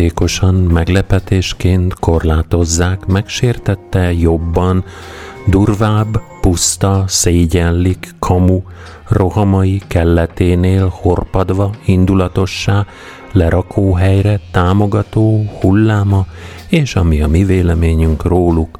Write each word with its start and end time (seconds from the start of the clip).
nyomatékosan, 0.00 0.54
meglepetésként 0.54 1.94
korlátozzák, 1.94 3.06
megsértette 3.06 4.12
jobban, 4.12 4.84
durvább, 5.46 6.20
puszta, 6.40 7.04
szégyenlik, 7.06 8.14
kamu, 8.18 8.62
rohamai 9.08 9.82
kelleténél 9.86 10.92
horpadva, 11.00 11.70
indulatossá, 11.84 12.86
lerakóhelyre, 13.32 14.40
támogató, 14.50 15.44
hulláma, 15.60 16.26
és 16.68 16.96
ami 16.96 17.20
a 17.22 17.28
mi 17.28 17.44
véleményünk 17.44 18.24
róluk. 18.24 18.78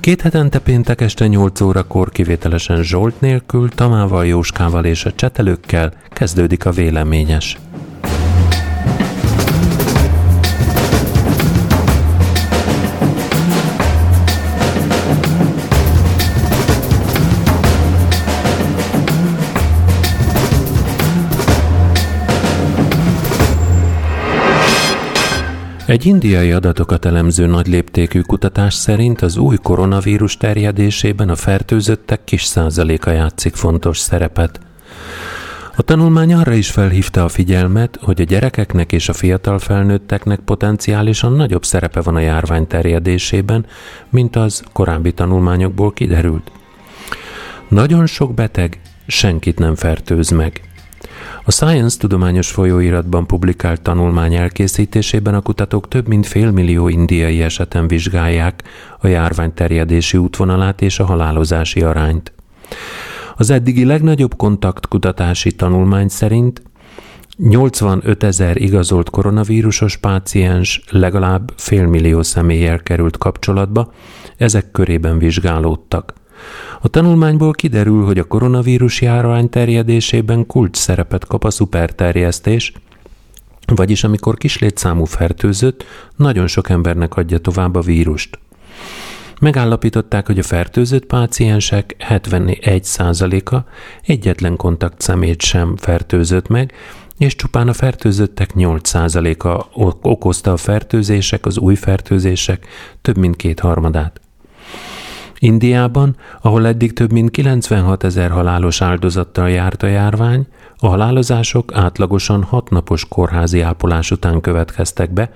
Két 0.00 0.20
hetente 0.20 0.58
péntek 0.58 1.00
este 1.00 1.26
8 1.26 1.60
órakor 1.60 2.10
kivételesen 2.10 2.82
Zsolt 2.82 3.20
nélkül, 3.20 3.68
Tamával, 3.68 4.26
Jóskával 4.26 4.84
és 4.84 5.04
a 5.04 5.12
csetelőkkel 5.12 5.92
kezdődik 6.12 6.66
a 6.66 6.70
véleményes. 6.70 7.58
Egy 25.92 26.06
indiai 26.06 26.52
adatokat 26.52 27.04
elemző 27.04 27.46
nagyléptékű 27.46 28.20
kutatás 28.20 28.74
szerint 28.74 29.22
az 29.22 29.36
új 29.36 29.56
koronavírus 29.56 30.36
terjedésében 30.36 31.28
a 31.28 31.36
fertőzöttek 31.36 32.24
kis 32.24 32.44
százaléka 32.44 33.10
játszik 33.10 33.54
fontos 33.54 33.98
szerepet. 33.98 34.60
A 35.76 35.82
tanulmány 35.82 36.34
arra 36.34 36.52
is 36.52 36.70
felhívta 36.70 37.24
a 37.24 37.28
figyelmet, 37.28 37.98
hogy 38.02 38.20
a 38.20 38.24
gyerekeknek 38.24 38.92
és 38.92 39.08
a 39.08 39.12
fiatal 39.12 39.58
felnőtteknek 39.58 40.40
potenciálisan 40.40 41.32
nagyobb 41.32 41.64
szerepe 41.64 42.00
van 42.00 42.16
a 42.16 42.20
járvány 42.20 42.66
terjedésében, 42.66 43.66
mint 44.10 44.36
az 44.36 44.62
korábbi 44.72 45.12
tanulmányokból 45.12 45.92
kiderült. 45.92 46.50
Nagyon 47.68 48.06
sok 48.06 48.34
beteg 48.34 48.80
senkit 49.06 49.58
nem 49.58 49.74
fertőz 49.74 50.30
meg. 50.30 50.71
A 51.44 51.50
Science 51.50 51.98
tudományos 51.98 52.50
folyóiratban 52.50 53.26
publikált 53.26 53.82
tanulmány 53.82 54.34
elkészítésében 54.34 55.34
a 55.34 55.40
kutatók 55.40 55.88
több 55.88 56.08
mint 56.08 56.26
félmillió 56.26 56.88
indiai 56.88 57.42
eseten 57.42 57.88
vizsgálják 57.88 58.62
a 59.00 59.06
járvány 59.06 59.54
terjedési 59.54 60.16
útvonalát 60.16 60.82
és 60.82 60.98
a 60.98 61.04
halálozási 61.04 61.82
arányt. 61.82 62.32
Az 63.36 63.50
eddigi 63.50 63.84
legnagyobb 63.84 64.36
kontaktkutatási 64.36 65.52
tanulmány 65.52 66.08
szerint 66.08 66.62
85 67.36 68.22
ezer 68.22 68.56
igazolt 68.56 69.10
koronavírusos 69.10 69.96
páciens 69.96 70.84
legalább 70.90 71.52
félmillió 71.56 72.22
személlyel 72.22 72.78
került 72.78 73.18
kapcsolatba, 73.18 73.92
ezek 74.36 74.70
körében 74.70 75.18
vizsgálódtak. 75.18 76.12
A 76.80 76.88
tanulmányból 76.88 77.52
kiderül, 77.52 78.04
hogy 78.04 78.18
a 78.18 78.24
koronavírus 78.24 79.00
járvány 79.00 79.48
terjedésében 79.48 80.46
kulcs 80.46 80.76
szerepet 80.76 81.26
kap 81.26 81.44
a 81.44 81.50
szuperterjesztés, 81.50 82.72
vagyis 83.74 84.04
amikor 84.04 84.36
kislétszámú 84.36 85.04
fertőzött, 85.04 85.84
nagyon 86.16 86.46
sok 86.46 86.68
embernek 86.68 87.16
adja 87.16 87.38
tovább 87.38 87.74
a 87.74 87.80
vírust. 87.80 88.38
Megállapították, 89.40 90.26
hogy 90.26 90.38
a 90.38 90.42
fertőzött 90.42 91.04
páciensek 91.04 91.96
71%-a 92.08 93.56
egyetlen 94.06 94.56
kontaktszemét 94.56 95.40
sem 95.40 95.76
fertőzött 95.76 96.48
meg, 96.48 96.72
és 97.18 97.36
csupán 97.36 97.68
a 97.68 97.72
fertőzöttek 97.72 98.50
8%-a 98.54 99.66
okozta 100.02 100.52
a 100.52 100.56
fertőzések, 100.56 101.46
az 101.46 101.58
új 101.58 101.74
fertőzések 101.74 102.66
több 103.00 103.16
mint 103.16 103.36
kétharmadát. 103.36 104.20
Indiában, 105.42 106.16
ahol 106.40 106.66
eddig 106.66 106.92
több 106.92 107.12
mint 107.12 107.30
96 107.30 108.04
ezer 108.04 108.30
halálos 108.30 108.82
áldozattal 108.82 109.50
járt 109.50 109.82
a 109.82 109.86
járvány, 109.86 110.46
a 110.78 110.88
halálozások 110.88 111.72
átlagosan 111.74 112.42
hat 112.42 112.70
napos 112.70 113.08
kórházi 113.08 113.60
ápolás 113.60 114.10
után 114.10 114.40
következtek 114.40 115.12
be, 115.12 115.32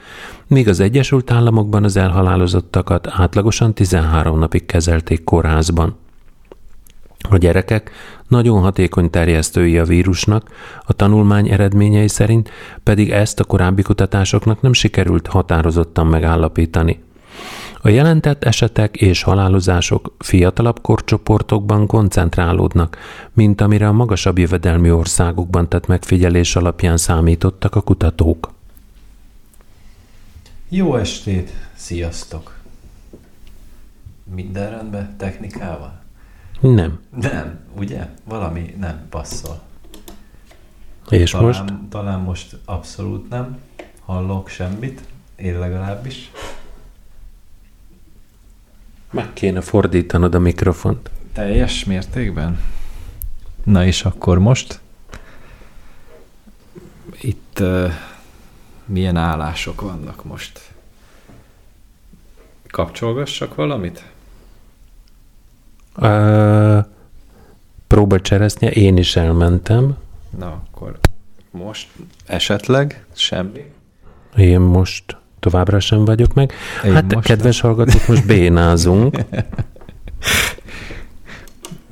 míg 0.46 0.68
az 0.68 0.80
Egyesült 0.80 1.30
Államokban 1.30 1.84
az 1.84 1.96
elhalálozottakat 1.96 3.08
átlagosan 3.10 3.74
13 3.74 4.38
napig 4.38 4.66
kezelték 4.66 5.24
kórházban. 5.24 5.96
A 7.30 7.36
gyerekek 7.36 7.90
nagyon 8.28 8.60
hatékony 8.60 9.10
terjesztői 9.10 9.78
a 9.78 9.84
vírusnak, 9.84 10.50
a 10.84 10.92
tanulmány 10.92 11.48
eredményei 11.48 12.08
szerint 12.08 12.50
pedig 12.82 13.10
ezt 13.10 13.40
a 13.40 13.44
korábbi 13.44 13.82
kutatásoknak 13.82 14.60
nem 14.60 14.72
sikerült 14.72 15.26
határozottan 15.26 16.06
megállapítani. 16.06 17.04
A 17.86 17.88
jelentett 17.88 18.44
esetek 18.44 18.96
és 18.96 19.22
halálozások 19.22 20.14
fiatalabb 20.18 20.80
korcsoportokban 20.80 21.86
koncentrálódnak, 21.86 22.98
mint 23.32 23.60
amire 23.60 23.88
a 23.88 23.92
magasabb 23.92 24.38
jövedelmi 24.38 24.90
országokban 24.90 25.68
tett 25.68 25.86
megfigyelés 25.86 26.56
alapján 26.56 26.96
számítottak 26.96 27.74
a 27.74 27.80
kutatók. 27.80 28.52
Jó 30.68 30.96
estét, 30.96 31.52
sziasztok! 31.74 32.56
Minden 34.34 34.70
rendben 34.70 35.16
technikával? 35.16 36.02
Nem. 36.60 37.00
Nem, 37.20 37.60
ugye? 37.76 38.08
Valami 38.24 38.74
nem 38.78 39.06
passzol. 39.10 39.60
És 41.08 41.30
talán, 41.30 41.46
most? 41.46 41.64
Talán 41.88 42.20
most 42.20 42.56
abszolút 42.64 43.28
nem 43.28 43.58
hallok 44.04 44.48
semmit, 44.48 45.00
én 45.36 45.58
legalábbis. 45.58 46.30
Kéne 49.36 49.60
fordítanod 49.60 50.34
a 50.34 50.38
mikrofont. 50.38 51.10
Teljes 51.32 51.84
mértékben? 51.84 52.60
Na 53.64 53.84
és 53.84 54.04
akkor 54.04 54.38
most? 54.38 54.80
Itt 57.20 57.58
uh, 57.60 57.92
milyen 58.84 59.16
állások 59.16 59.80
vannak 59.80 60.24
most? 60.24 60.60
Kapcsolgassak 62.70 63.54
valamit? 63.54 64.04
Uh, 65.96 66.84
próba 67.86 68.20
cseresznye, 68.20 68.70
én 68.70 68.96
is 68.96 69.16
elmentem. 69.16 69.96
Na 70.38 70.46
akkor 70.46 70.98
most 71.50 71.88
esetleg 72.26 73.06
semmi? 73.14 73.72
Én 74.36 74.60
most 74.60 75.16
továbbra 75.50 75.80
sem 75.80 76.04
vagyok 76.04 76.34
meg. 76.34 76.52
Én 76.84 76.92
hát, 76.92 77.14
most 77.14 77.26
kedves 77.26 77.60
nem. 77.60 77.72
hallgatók, 77.72 78.06
most 78.06 78.26
bénázunk. 78.26 79.16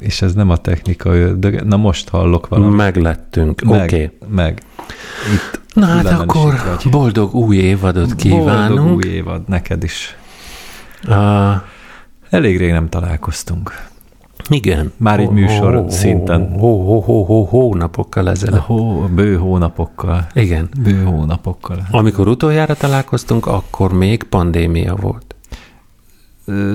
És 0.00 0.22
ez 0.22 0.34
nem 0.34 0.50
a 0.50 0.56
technika, 0.56 1.32
de 1.32 1.62
na 1.64 1.76
most 1.76 2.08
hallok 2.08 2.48
valamit. 2.48 2.76
Meglettünk, 2.76 3.62
oké. 3.66 3.82
Okay. 3.82 4.10
Meg. 4.28 4.62
Itt 5.34 5.60
na 5.74 5.86
hát 5.86 6.06
akkor 6.06 6.78
boldog 6.90 7.34
új 7.34 7.56
évadot 7.56 8.14
kívánunk. 8.14 8.78
Boldog 8.78 8.96
új 8.96 9.10
évad 9.10 9.48
neked 9.48 9.82
is. 9.82 10.16
Uh, 11.08 11.54
Elég 12.30 12.58
rég 12.58 12.70
nem 12.70 12.88
találkoztunk. 12.88 13.86
Igen. 14.48 14.92
Már 14.96 15.20
egy 15.20 15.30
műsor 15.30 15.74
oh, 15.74 15.88
szinten. 15.88 16.52
Hó, 16.58 16.84
hó, 16.84 17.00
hó, 17.00 17.24
hó, 17.24 17.44
hónapokkal 17.44 18.30
ezelőtt. 18.30 18.60
Hó, 18.60 19.08
bő 19.14 19.36
hónapokkal. 19.36 20.26
Igen. 20.32 20.68
Bő 20.82 21.02
hónapokkal. 21.02 21.86
Amikor 21.90 22.28
utoljára 22.28 22.74
találkoztunk, 22.74 23.46
akkor 23.46 23.92
még 23.92 24.22
pandémia 24.22 24.94
volt. 24.94 25.34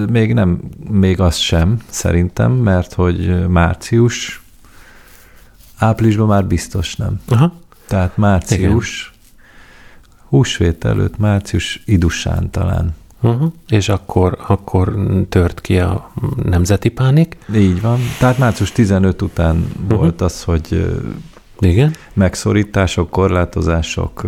Még 0.10 0.34
nem, 0.34 0.60
még 0.90 1.20
az 1.20 1.36
sem, 1.36 1.78
szerintem, 1.88 2.52
mert 2.52 2.94
hogy 2.94 3.48
március, 3.48 4.42
áprilisban 5.78 6.28
már 6.28 6.46
biztos 6.46 6.96
nem. 6.96 7.20
Aha. 7.28 7.54
Tehát 7.88 8.18
március, 8.18 9.00
Igen. 9.00 9.20
húsvét 10.28 10.86
előtt, 10.86 11.18
március 11.18 11.82
idusán 11.86 12.50
talán. 12.50 12.96
Uh-huh. 13.22 13.52
És 13.70 13.90
akkor, 13.90 14.38
akkor 14.48 14.96
tört 15.30 15.62
ki 15.62 15.80
a 15.80 16.12
nemzeti 16.44 16.90
pánik. 16.90 17.38
Így 17.56 17.82
van. 17.82 18.00
Tehát 18.20 18.38
március 18.38 18.72
15 18.72 19.22
után 19.22 19.56
uh-huh. 19.56 20.00
volt 20.00 20.22
az, 20.22 20.44
hogy 20.44 20.96
Igen? 21.60 21.96
megszorítások, 22.14 23.10
korlátozások, 23.10 24.26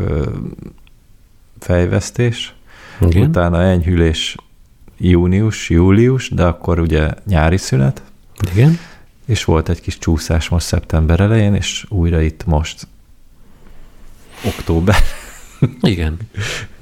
fejvesztés, 1.60 2.56
Igen. 3.02 3.28
utána 3.28 3.62
enyhülés 3.62 4.36
június, 4.98 5.70
július, 5.70 6.30
de 6.30 6.46
akkor 6.46 6.80
ugye 6.80 7.10
nyári 7.26 7.58
szünet. 7.58 8.02
Igen. 8.52 8.80
És 9.26 9.44
volt 9.44 9.70
egy 9.70 9.82
kis 9.82 9.98
csúszás 9.98 10.50
most 10.50 10.66
szeptember 10.66 11.20
elején, 11.20 11.54
és 11.54 11.86
újra 11.90 12.22
itt 12.22 12.46
most 12.46 12.88
október. 14.46 14.96
Igen 15.82 16.18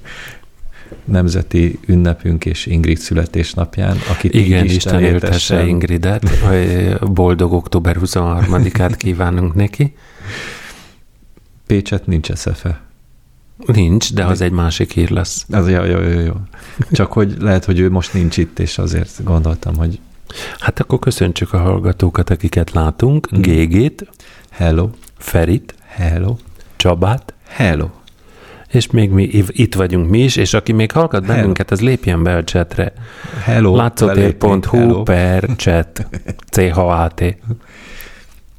nemzeti 1.09 1.79
ünnepünk 1.85 2.45
és 2.45 2.65
Ingrid 2.65 2.97
születésnapján, 2.97 3.97
akit 4.09 4.33
Igen, 4.33 4.65
Isten 4.65 5.03
éltesse 5.03 5.67
Ingridet, 5.67 6.29
boldog 7.13 7.53
október 7.53 7.97
23-át 7.99 8.95
kívánunk 8.95 9.55
neki. 9.55 9.95
Pécset 11.67 12.05
nincs 12.05 12.31
eszefe. 12.31 12.81
Nincs, 13.65 14.13
de 14.13 14.25
az 14.25 14.41
egy 14.41 14.51
másik 14.51 14.91
hír 14.91 15.09
lesz. 15.09 15.45
Az 15.49 15.69
jó, 15.69 15.83
jó, 15.83 15.99
jó, 15.99 16.19
jó. 16.19 16.33
Csak 16.91 17.11
hogy 17.11 17.35
lehet, 17.39 17.65
hogy 17.65 17.79
ő 17.79 17.89
most 17.89 18.13
nincs 18.13 18.37
itt, 18.37 18.59
és 18.59 18.77
azért 18.77 19.23
gondoltam, 19.23 19.75
hogy... 19.75 19.99
Hát 20.59 20.79
akkor 20.79 20.99
köszöntsük 20.99 21.53
a 21.53 21.57
hallgatókat, 21.57 22.29
akiket 22.29 22.71
látunk. 22.71 23.27
Hmm. 23.29 23.41
Gégét, 23.41 24.07
Hello, 24.49 24.89
Ferit, 25.17 25.75
hello, 25.85 26.35
Csabát, 26.75 27.33
hello. 27.47 27.89
És 28.71 28.91
még 28.91 29.09
mi 29.09 29.23
itt 29.47 29.75
vagyunk 29.75 30.09
mi 30.09 30.23
is, 30.23 30.35
és 30.35 30.53
aki 30.53 30.71
még 30.71 30.91
hallgat 30.91 31.25
Hello. 31.25 31.35
bennünket, 31.39 31.71
az 31.71 31.81
lépjen 31.81 32.23
be 32.23 32.35
a 32.35 32.43
chatre. 32.43 32.93
Hello. 33.43 33.75
Látszótér.hu 33.75 35.03
per 35.03 35.49
chat. 35.57 36.07
CHAT. 36.53 37.23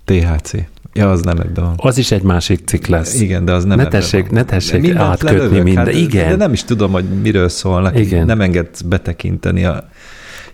THC. 0.04 0.50
Ja, 0.92 1.10
az 1.10 1.20
nem 1.22 1.38
ebben. 1.38 1.72
Az 1.76 1.98
is 1.98 2.10
egy 2.10 2.22
másik 2.22 2.60
cikk 2.66 2.86
lesz. 2.86 3.20
Igen, 3.20 3.44
de 3.44 3.52
az 3.52 3.64
nem 3.64 3.76
Ne 3.76 3.86
tessék- 3.88 4.24
van. 4.26 4.34
ne 4.34 4.44
tessék 4.44 4.80
Mindent 4.80 5.00
átkötni 5.00 5.36
lelövök, 5.36 5.62
minden- 5.64 5.84
Hát, 5.86 5.94
igen. 5.94 6.28
De 6.28 6.36
nem 6.36 6.52
is 6.52 6.64
tudom, 6.64 6.92
hogy 6.92 7.04
miről 7.22 7.48
szólnak. 7.48 7.98
Igen. 7.98 8.26
Nem 8.26 8.40
engedsz 8.40 8.80
betekinteni 8.80 9.64
a 9.64 9.88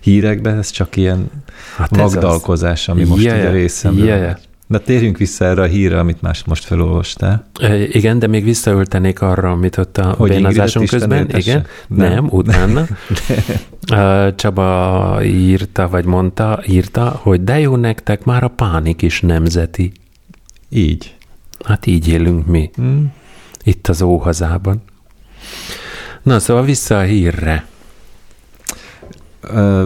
hírekbe, 0.01 0.51
ez 0.51 0.71
csak 0.71 0.97
ilyen 0.97 1.31
Hát 1.77 1.97
vagdalkozás, 1.97 2.89
ami 2.89 3.05
most 3.05 3.23
Jaja, 3.25 3.41
ugye 3.41 3.51
részemről. 3.51 4.07
jaja. 4.07 4.39
De 4.69 4.79
térjünk 4.79 5.17
vissza 5.19 5.45
erre 5.45 5.63
a 5.63 5.67
hírre, 5.67 5.99
amit 5.99 6.23
más 6.23 6.45
most 6.45 6.65
felolvastál. 6.65 7.47
E, 7.61 7.77
Igen, 7.83 8.19
de 8.19 8.27
még 8.27 8.45
visszaültenék 8.45 9.21
arra, 9.21 9.51
amit 9.51 9.77
ott 9.79 9.99
a 9.99 10.11
Hogy 10.19 10.35
Ingridet 10.35 10.73
közben. 10.87 11.25
Isten 11.27 11.41
Igen, 11.41 11.67
nem, 11.89 12.13
Nem. 12.13 12.27
utána. 12.31 12.87
Ö, 13.93 14.29
Csaba 14.37 15.21
írta, 15.25 15.89
vagy 15.89 16.05
mondta, 16.05 16.63
írta, 16.67 17.21
hogy 17.23 17.45
de 17.45 17.59
jó 17.61 17.77
nektek 17.77 18.25
már 18.25 18.43
a 18.45 18.49
pánik 18.49 19.03
is 19.03 19.21
nemzeti. 19.21 19.93
Így. 20.69 21.15
Hát 21.65 21.87
így 21.87 22.09
élünk 22.09 22.47
mi, 22.47 22.71
Hm? 22.75 22.97
itt 23.65 23.87
az 23.89 24.03
óhazában. 24.03 24.83
Na, 26.23 26.39
szóval 26.39 26.65
vissza 26.65 26.99
a 26.99 27.03
hírre. 27.03 27.67
Ö, 29.41 29.85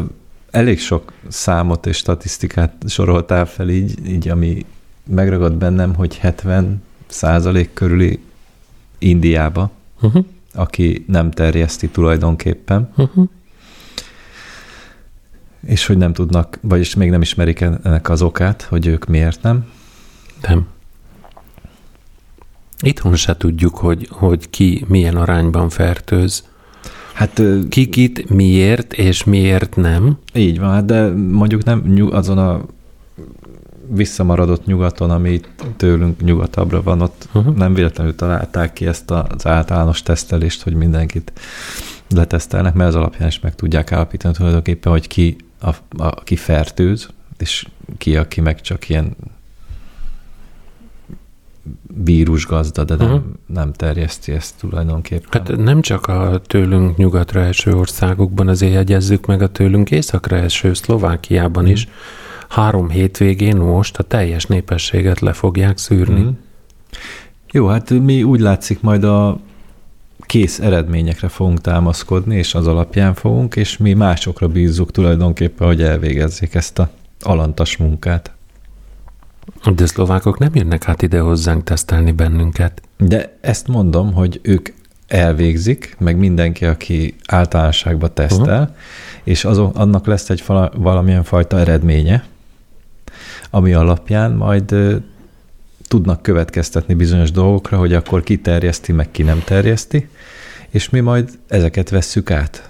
elég 0.51 0.79
sok 0.79 1.13
számot 1.29 1.87
és 1.87 1.97
statisztikát 1.97 2.73
soroltál 2.87 3.47
fel 3.47 3.69
így, 3.69 4.09
így 4.09 4.29
ami 4.29 4.67
megragad 5.07 5.55
bennem, 5.55 5.95
hogy 5.95 6.17
70 6.17 6.83
százalék 7.07 7.73
körüli 7.73 8.21
Indiába, 8.99 9.71
Uh-huh, 10.03 10.25
aki 10.55 11.05
nem 11.09 11.31
terjeszti 11.31 11.89
tulajdonképpen, 11.89 12.93
uh-huh. 12.97 13.29
és 15.67 15.87
hogy 15.87 15.97
nem 15.97 16.13
tudnak, 16.13 16.59
vagyis 16.61 16.95
még 16.95 17.11
nem 17.11 17.23
ismerik 17.23 17.61
ennek 17.61 18.09
az 18.09 18.23
okát, 18.23 18.63
hogy 18.63 18.87
ők 18.87 19.07
miért 19.07 19.43
nem. 19.43 19.71
Nem. 20.43 20.67
Itthon 22.81 23.17
se 23.17 23.37
tudjuk, 23.37 23.77
hogy, 23.77 24.09
hogy 24.11 24.51
ki 24.51 24.85
milyen 24.89 25.17
arányban 25.17 25.69
fertőz. 25.69 26.49
Hát 27.21 27.39
ö, 27.39 27.59
Kikit 27.69 28.29
miért 28.29 28.93
és 28.93 29.25
miért 29.25 29.77
nem. 29.77 30.19
így 30.35 30.59
van, 30.59 30.71
hát 30.71 30.85
de 30.85 31.09
mondjuk 31.15 31.65
nem 31.65 32.09
azon 32.11 32.39
a 32.39 32.65
visszamaradott 33.89 34.67
nyugaton, 34.67 35.11
ami 35.11 35.41
tőlünk 35.77 36.21
nyugatabbra 36.21 36.83
van, 36.83 37.01
ott 37.01 37.29
Uh-huh. 37.33 37.57
nem 37.57 37.75
véletlenül 37.75 38.15
találták 38.15 38.73
ki 38.73 38.87
ezt 38.87 39.11
az 39.11 39.47
általános 39.47 40.03
tesztelést, 40.03 40.63
hogy 40.63 40.75
mindenkit 40.75 41.33
letesztelnek, 42.09 42.75
mert 42.75 42.89
az 42.89 42.95
alapján 42.95 43.29
is 43.29 43.41
meg 43.41 43.55
tudják 43.55 43.93
állapítani 43.93 44.35
tulajdonképpen, 44.35 44.93
hogy 44.93 45.07
ki, 45.07 45.37
a, 45.61 45.69
a, 45.69 45.77
aki 45.97 46.37
fertőz, 46.37 47.09
és 47.39 47.67
ki, 47.99 48.17
aki 48.17 48.41
meg 48.41 48.61
csak 48.61 48.89
ilyen 48.89 49.17
vírusgazda, 52.05 52.85
de 52.85 52.97
nem, 52.97 53.07
uh-huh. 53.07 53.23
nem 53.47 53.73
terjeszti 53.73 54.33
ezt 54.33 54.55
tulajdonképpen. 54.59 55.29
Hát 55.31 55.57
nem 55.57 55.81
csak 55.81 56.07
a 56.07 56.41
tőlünk 56.47 56.97
nyugatra 56.97 57.41
eső 57.41 57.73
országokban, 57.73 58.49
azért 58.49 58.73
jegyezzük 58.73 59.27
meg 59.27 59.43
a 59.43 59.49
tőlünk 59.49 59.91
északra 59.91 60.37
eső 60.37 60.75
Szlovákiában 60.75 61.67
is. 61.67 61.89
Három 62.49 62.89
hétvégén 62.89 63.57
most 63.57 63.99
a 63.99 64.03
teljes 64.03 64.47
népességet 64.47 65.21
le 65.21 65.33
fogják 65.33 65.79
szűrni. 65.79 66.21
Mhm. 66.21 66.31
Jó, 67.53 67.67
hát 67.67 67.91
mi 67.91 68.23
úgy 68.23 68.41
látszik 68.41 68.81
majd 68.81 69.05
a 69.05 69.39
kész 70.21 70.59
eredményekre 70.59 71.29
fogunk 71.29 71.61
támaszkodni, 71.61 72.37
és 72.37 72.55
az 72.55 72.67
alapján 72.67 73.15
fogunk, 73.15 73.57
és 73.57 73.77
mi 73.77 73.93
másokra 73.93 74.49
bízzuk 74.49 74.91
tulajdonképpen, 74.91 75.67
hogy 75.67 75.83
elvégezzék 75.83 76.55
ezt 76.55 76.79
a 76.79 76.91
alantas 77.21 77.77
munkát. 77.77 78.33
De 79.75 79.87
szlovákok 79.87 80.39
nem 80.39 80.55
jönnek 80.55 80.83
hát 80.83 81.03
ide 81.03 81.21
hozzánk 81.21 81.65
tesztelni 81.65 82.13
bennünket. 82.13 82.83
De 82.97 83.39
ezt 83.41 83.69
mondom, 83.69 84.13
hogy 84.13 84.41
ők 84.43 84.69
elvégzik, 85.07 85.97
meg 85.99 86.17
mindenki, 86.17 86.65
aki 86.65 87.17
általánosságban 87.27 88.15
tesztel, 88.15 88.61
uh-huh. 88.61 88.77
és 89.23 89.45
azon, 89.45 89.71
annak 89.71 90.07
lesz 90.07 90.31
egy 90.31 90.41
fala, 90.41 90.73
valamilyen 90.77 91.25
fajta 91.25 91.59
eredménye, 91.59 92.25
ami 93.51 93.73
alapján 93.73 94.33
majd 94.33 94.73
ö, 94.73 94.97
tudnak 95.89 96.23
következtetni 96.23 96.95
bizonyos 96.95 97.31
dolgokra, 97.31 97.79
hogy 97.79 97.95
akkor 97.95 98.23
ki 98.23 98.39
terjeszti, 98.39 98.93
meg 98.93 99.11
ki 99.11 99.23
nem 99.23 99.43
terjeszti, 99.45 100.09
és 100.69 100.91
mi 100.91 101.01
majd 101.01 101.31
ezeket 101.49 101.91
vesszük 101.91 102.31
át. 102.31 102.70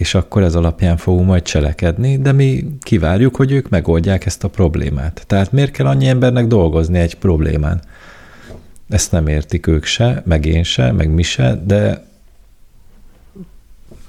És 0.00 0.14
akkor 0.14 0.42
ez 0.42 0.54
alapján 0.54 0.96
fogunk 0.96 1.26
majd 1.26 1.42
cselekedni, 1.42 2.18
de 2.18 2.32
mi 2.32 2.64
kivárjuk, 2.80 3.36
hogy 3.36 3.52
ők 3.52 3.68
megoldják 3.68 4.26
ezt 4.26 4.44
a 4.44 4.48
problémát. 4.48 5.24
Tehát 5.26 5.52
miért 5.52 5.70
kell 5.70 5.86
annyi 5.86 6.06
embernek 6.06 6.46
dolgozni 6.46 6.98
egy 6.98 7.14
problémán? 7.14 7.80
Ezt 8.88 9.12
nem 9.12 9.26
értik 9.26 9.66
ők 9.66 9.84
se, 9.84 10.22
meg 10.26 10.46
én 10.46 10.62
se, 10.62 10.92
meg 10.92 11.10
mi 11.10 11.22
se, 11.22 11.62
de 11.66 12.04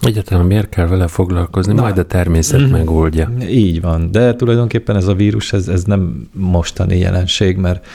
Egyáltalán 0.02 0.46
miért 0.46 0.70
kell 0.70 0.88
vele 0.88 1.08
foglalkozni? 1.08 1.74
Na. 1.74 1.82
Majd 1.82 1.98
a 1.98 2.06
természet 2.06 2.60
Mhm. 2.60 2.72
megoldja. 2.72 3.32
így 3.50 3.82
van. 3.82 4.12
De 4.12 4.36
tulajdonképpen 4.36 4.96
ez 4.96 5.08
a 5.08 5.14
vírus, 5.14 5.54
ez, 5.54 5.68
ez 5.68 5.84
nem 5.84 6.30
mostani 6.34 6.98
jelenség, 6.98 7.58
mert 7.58 7.86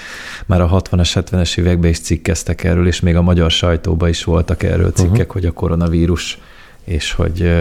már 0.46 0.60
a 0.60 0.68
60-as, 0.68 1.10
70-es 1.14 1.58
években 1.58 1.90
is 1.90 2.00
cikkeztek 2.00 2.64
erről, 2.64 2.86
és 2.86 3.00
még 3.00 3.16
a 3.16 3.22
magyar 3.22 3.50
sajtóban 3.50 4.08
is 4.08 4.24
voltak 4.24 4.62
erről 4.62 4.90
cikkek, 4.90 5.12
uh-huh. 5.12 5.32
hogy 5.32 5.46
a 5.46 5.52
koronavírus, 5.52 6.38
és 6.86 7.12
hogy 7.12 7.52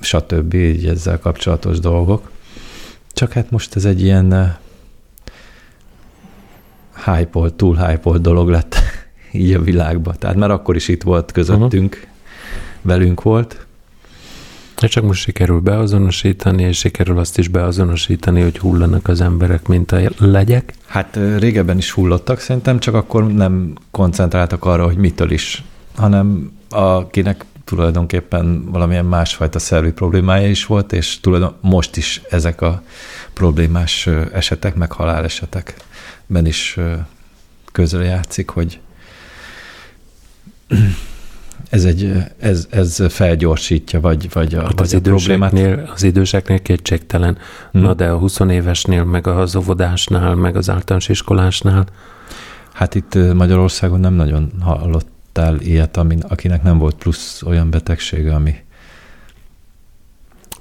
stb. 0.00 0.54
így 0.54 0.86
ezzel 0.86 1.18
kapcsolatos 1.18 1.78
dolgok. 1.78 2.30
Csak 3.12 3.32
hát 3.32 3.50
most 3.50 3.76
ez 3.76 3.84
egy 3.84 4.02
ilyen 4.02 4.58
hype 7.04 7.50
túl 7.56 7.76
hype 7.76 8.18
dolog 8.18 8.48
lett 8.48 8.76
így 9.32 9.52
a 9.52 9.62
világban. 9.62 10.14
Tehát 10.18 10.36
már 10.36 10.50
akkor 10.50 10.76
is 10.76 10.88
itt 10.88 11.02
volt 11.02 11.32
közöttünk, 11.32 11.94
uh-huh. 11.94 12.10
velünk 12.82 13.22
volt, 13.22 13.66
És 14.80 14.90
csak 14.90 15.04
most 15.04 15.22
sikerül 15.22 15.60
beazonosítani, 15.60 16.62
és 16.62 16.78
sikerül 16.78 17.18
azt 17.18 17.38
is 17.38 17.48
beazonosítani, 17.48 18.40
hogy 18.40 18.58
hullanak 18.58 19.08
az 19.08 19.20
emberek, 19.20 19.66
mint 19.66 19.92
a 19.92 20.00
legyek. 20.18 20.74
Hát 20.86 21.18
régebben 21.38 21.76
is 21.76 21.90
hullottak, 21.90 22.38
szerintem 22.38 22.78
csak 22.78 22.94
akkor 22.94 23.32
nem 23.32 23.72
koncentráltak 23.90 24.64
arra, 24.64 24.84
hogy 24.84 24.96
mitől 24.96 25.30
is, 25.30 25.64
hanem 25.94 26.52
akinek 26.68 27.44
tulajdonképpen 27.66 28.70
valamilyen 28.70 29.04
másfajta 29.04 29.58
szervi 29.58 29.92
problémája 29.92 30.48
is 30.48 30.66
volt, 30.66 30.92
és 30.92 31.20
tulajdon 31.20 31.54
most 31.60 31.96
is 31.96 32.22
ezek 32.30 32.60
a 32.60 32.82
problémás 33.32 34.08
esetek, 34.32 34.74
meg 34.74 34.92
halálesetekben 34.92 36.46
is 36.46 36.78
közre 37.72 38.04
játszik, 38.04 38.48
hogy 38.50 38.80
ez, 41.70 41.84
egy, 41.84 42.12
ez, 42.38 42.66
ez 42.70 43.02
felgyorsítja, 43.08 44.00
vagy, 44.00 44.32
vagy 44.32 44.54
a, 44.54 44.62
Hát 44.62 44.78
vagy 44.78 44.86
az 44.86 44.94
a 44.94 45.00
problémát. 45.00 45.52
az 45.94 46.02
időseknél 46.02 46.62
kétségtelen. 46.62 47.38
Hmm. 47.72 47.82
Na 47.82 47.94
de 47.94 48.08
a 48.08 48.18
20 48.18 48.40
évesnél, 48.40 49.04
meg 49.04 49.26
az 49.26 49.56
óvodásnál, 49.56 50.34
meg 50.34 50.56
az 50.56 50.70
általános 50.70 51.08
iskolásnál, 51.08 51.86
Hát 52.76 52.94
itt 52.94 53.14
Magyarországon 53.34 54.00
nem 54.00 54.14
nagyon 54.14 54.52
hallottál 55.36 55.60
ilyet, 55.66 55.96
amin, 55.96 56.20
akinek 56.28 56.62
nem 56.62 56.78
volt 56.78 56.94
plusz 56.94 57.42
olyan 57.42 57.70
betegsége, 57.70 58.34
ami... 58.34 58.54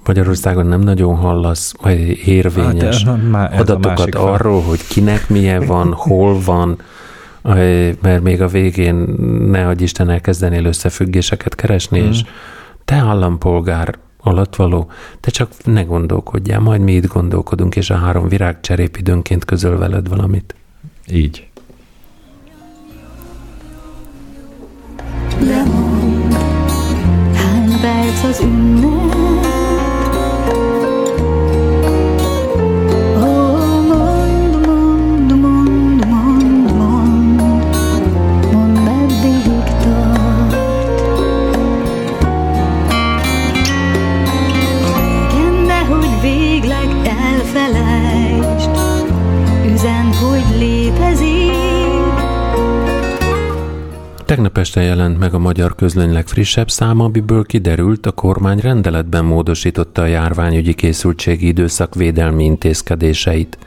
Magyarországon 0.05 0.65
nem 0.65 0.79
nagyon 0.79 1.15
hallasz 1.15 1.73
vagy 1.81 2.27
érvényes 2.27 3.03
Hát, 3.03 3.29
má- 3.29 3.53
a 3.53 3.55
adatokat 3.59 3.97
másik 3.97 4.13
fel. 4.13 4.23
arról, 4.27 4.61
hogy 4.61 4.87
kinek 4.87 5.29
milyen 5.29 5.65
van, 5.65 5.93
hol 5.93 6.39
van, 6.41 6.77
eh, 7.43 7.93
mert 8.01 8.23
még 8.23 8.41
a 8.41 8.47
végén 8.47 8.95
ne 9.49 9.67
adj 9.67 9.83
Isten 9.83 10.09
elkezdenél 10.09 10.65
összefüggéseket 10.65 11.55
keresni, 11.55 11.99
Mhm. 11.99 12.09
és 12.09 12.21
te 12.85 12.95
állampolgár 12.95 13.97
alatt 14.19 14.55
való, 14.55 14.87
te 15.19 15.31
csak 15.31 15.49
ne 15.63 15.83
gondolkodjál, 15.83 16.59
majd 16.59 16.81
mi 16.81 16.93
itt 16.93 17.07
gondolkodunk, 17.07 17.75
és 17.75 17.89
a 17.89 17.95
három 17.95 18.27
virágcserép 18.27 18.97
időnként 18.97 19.45
közöl 19.45 19.77
veled 19.77 20.07
valamit. 20.07 20.55
Így. 21.11 21.44
Lemond, 25.39 26.33
hány 27.33 27.79
perc 27.81 28.23
az 28.23 28.39
ünnep? 28.41 29.04
Tegnap 54.25 54.57
este 54.57 54.81
jelent 54.81 55.19
meg 55.19 55.33
a 55.33 55.39
magyar 55.39 55.75
közlöny 55.75 56.11
legfrissebb 56.11 56.69
száma, 56.69 57.03
amiből 57.03 57.43
kiderült, 57.45 58.05
a 58.05 58.11
kormány 58.11 58.59
rendeletben 58.59 59.25
módosította 59.25 60.01
a 60.01 60.05
járványügyi 60.05 60.73
készültségi 60.73 61.47
időszak 61.47 61.95
védelmi 61.95 62.43
intézkedéseit. 62.43 63.57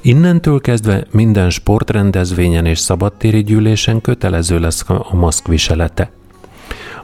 Innentől 0.00 0.60
kezdve 0.60 1.06
minden 1.10 1.50
sportrendezvényen 1.50 2.66
és 2.66 2.78
szabadtéri 2.78 3.42
gyűlésen 3.42 4.00
kötelező 4.00 4.58
lesz 4.58 4.84
a 4.88 5.14
maszk 5.14 5.46
viselete. 5.46 6.10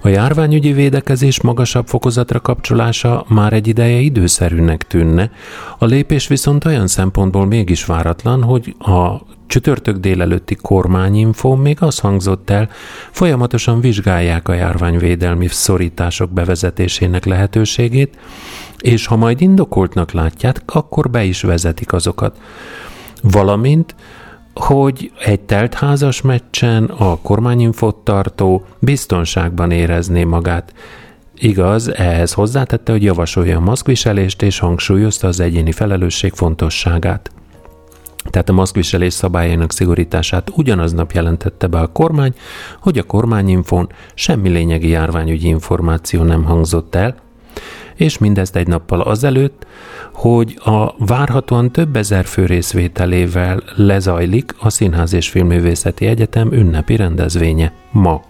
A 0.03 0.09
járványügyi 0.09 0.73
védekezés 0.73 1.41
magasabb 1.41 1.87
fokozatra 1.87 2.41
kapcsolása 2.41 3.25
már 3.29 3.53
egy 3.53 3.67
ideje 3.67 3.99
időszerűnek 3.99 4.87
tűnne, 4.87 5.31
a 5.79 5.85
lépés 5.85 6.27
viszont 6.27 6.65
olyan 6.65 6.87
szempontból 6.87 7.47
mégis 7.47 7.85
váratlan, 7.85 8.43
hogy 8.43 8.75
a 8.79 9.21
csütörtök 9.50 9.97
délelőtti 9.97 10.54
kormányinfó 10.54 11.54
még 11.54 11.76
az 11.80 11.99
hangzott 11.99 12.50
el, 12.50 12.69
folyamatosan 13.11 13.80
vizsgálják 13.80 14.49
a 14.49 14.52
járványvédelmi 14.52 15.49
szorítások 15.49 16.30
bevezetésének 16.30 17.25
lehetőségét, 17.25 18.19
és 18.78 19.07
ha 19.07 19.16
majd 19.16 19.40
indokoltnak 19.40 20.12
látják, 20.12 20.62
akkor 20.66 21.11
be 21.11 21.25
is 21.25 21.42
vezetik 21.42 21.92
azokat. 21.92 22.40
Valamint 23.23 23.95
hogy 24.54 25.12
egy 25.25 25.40
teltházas 25.40 26.21
meccsen 26.21 26.85
a 26.85 27.19
kormányinfot 27.21 27.97
tartó 27.97 28.64
biztonságban 28.78 29.71
érezné 29.71 30.25
magát. 30.25 30.75
Igaz, 31.35 31.95
ehhez 31.95 32.33
hozzátette, 32.33 32.92
hogy 32.92 33.02
javasolja 33.02 33.57
a 33.57 33.61
maszkviselést 33.61 34.42
és 34.42 34.59
hangsúlyozta 34.59 35.26
az 35.26 35.40
egyéni 35.40 35.73
felelősség 35.73 36.33
fontosságát. 36.33 37.30
Tehát 38.25 38.49
a 38.49 38.53
maszkviselés 38.53 39.12
szabályainak 39.12 39.73
szigorítását 39.73 40.50
ugyanaznap 40.55 41.12
jelentette 41.12 41.67
be 41.67 41.79
a 41.79 41.87
kormány, 41.87 42.35
hogy 42.81 42.99
a 42.99 43.03
kormányinfón 43.03 43.89
semmi 44.15 44.49
lényegi 44.49 44.89
járványügyi 44.89 45.49
információ 45.49 46.23
nem 46.23 46.45
hangzott 46.45 46.95
el, 46.95 47.15
és 47.95 48.19
mindezt 48.19 48.57
egy 48.57 48.67
nappal 48.67 49.00
azelőtt, 49.00 49.67
hogy 50.12 50.59
a 50.65 50.95
várhatóan 50.99 51.73
több 51.73 51.97
ezer 51.97 52.25
fő 52.25 52.47
részvételével 52.47 53.62
lezajlik 53.77 54.55
a 54.59 54.71
Színház 54.71 55.12
és 55.12 55.29
Filmművészeti 55.29 56.07
Egyetem 56.07 56.53
ünnepi 56.53 56.97
rendezvénye 56.97 57.73
ma. 57.91 58.23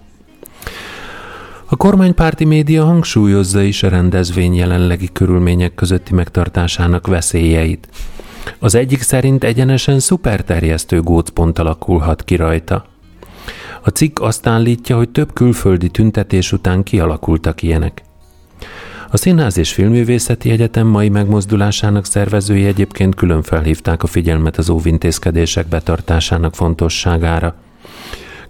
A 1.67 1.77
kormánypárti 1.77 2.45
média 2.45 2.85
hangsúlyozza 2.85 3.63
is 3.63 3.83
a 3.83 3.89
rendezvény 3.89 4.55
jelenlegi 4.55 5.09
körülmények 5.13 5.75
közötti 5.75 6.15
megtartásának 6.15 7.07
veszélyeit. 7.07 7.89
Az 8.59 8.75
egyik 8.75 9.03
szerint 9.03 9.45
egyenesen 9.45 9.99
szuperterjesztő 9.99 11.01
gócpont 11.01 11.59
alakulhat 11.59 12.25
ki 12.25 12.37
rajta. 12.37 12.85
A 13.83 13.89
cikk 13.89 14.21
azt 14.21 14.47
állítja, 14.47 14.97
hogy 14.97 15.09
több 15.09 15.33
külföldi 15.33 15.89
tüntetés 15.89 16.53
után 16.53 16.83
kialakultak 16.83 17.63
ilyenek. 17.63 18.03
A 19.11 19.17
Színház 19.17 19.59
és 19.59 19.73
Filművészeti 19.73 20.51
Egyetem 20.51 20.87
mai 20.87 21.09
megmozdulásának 21.09 22.05
szervezői 22.05 22.65
egyébként 22.65 23.15
külön 23.15 23.43
felhívták 23.43 24.03
a 24.03 24.07
figyelmet 24.07 24.59
az 24.59 24.69
óvintézkedések 24.69 25.67
betartásának 25.67 26.55
fontosságára. 26.55 27.55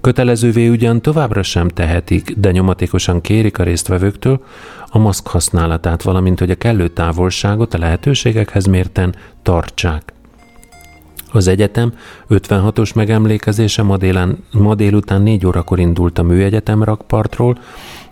Kötelezővé 0.00 0.68
ugyan 0.68 1.02
továbbra 1.02 1.42
sem 1.42 1.68
tehetik, 1.68 2.34
de 2.36 2.50
nyomatékosan 2.50 3.20
kérik 3.20 3.58
a 3.58 3.62
résztvevőktől 3.62 4.44
a 4.86 4.98
maszk 4.98 5.26
használatát, 5.26 6.02
valamint 6.02 6.38
hogy 6.38 6.50
a 6.50 6.54
kellő 6.54 6.88
távolságot 6.88 7.74
a 7.74 7.78
lehetőségekhez 7.78 8.64
mérten 8.64 9.14
tartsák. 9.42 10.12
Az 11.32 11.46
egyetem 11.46 11.92
56-os 12.28 12.94
megemlékezése 12.94 13.82
ma, 13.82 13.96
délán, 13.96 14.44
ma 14.52 14.74
délután 14.74 15.22
4 15.22 15.46
órakor 15.46 15.78
indult 15.78 16.18
a 16.18 16.22
műegyetem 16.22 16.82
rakpartról, 16.82 17.58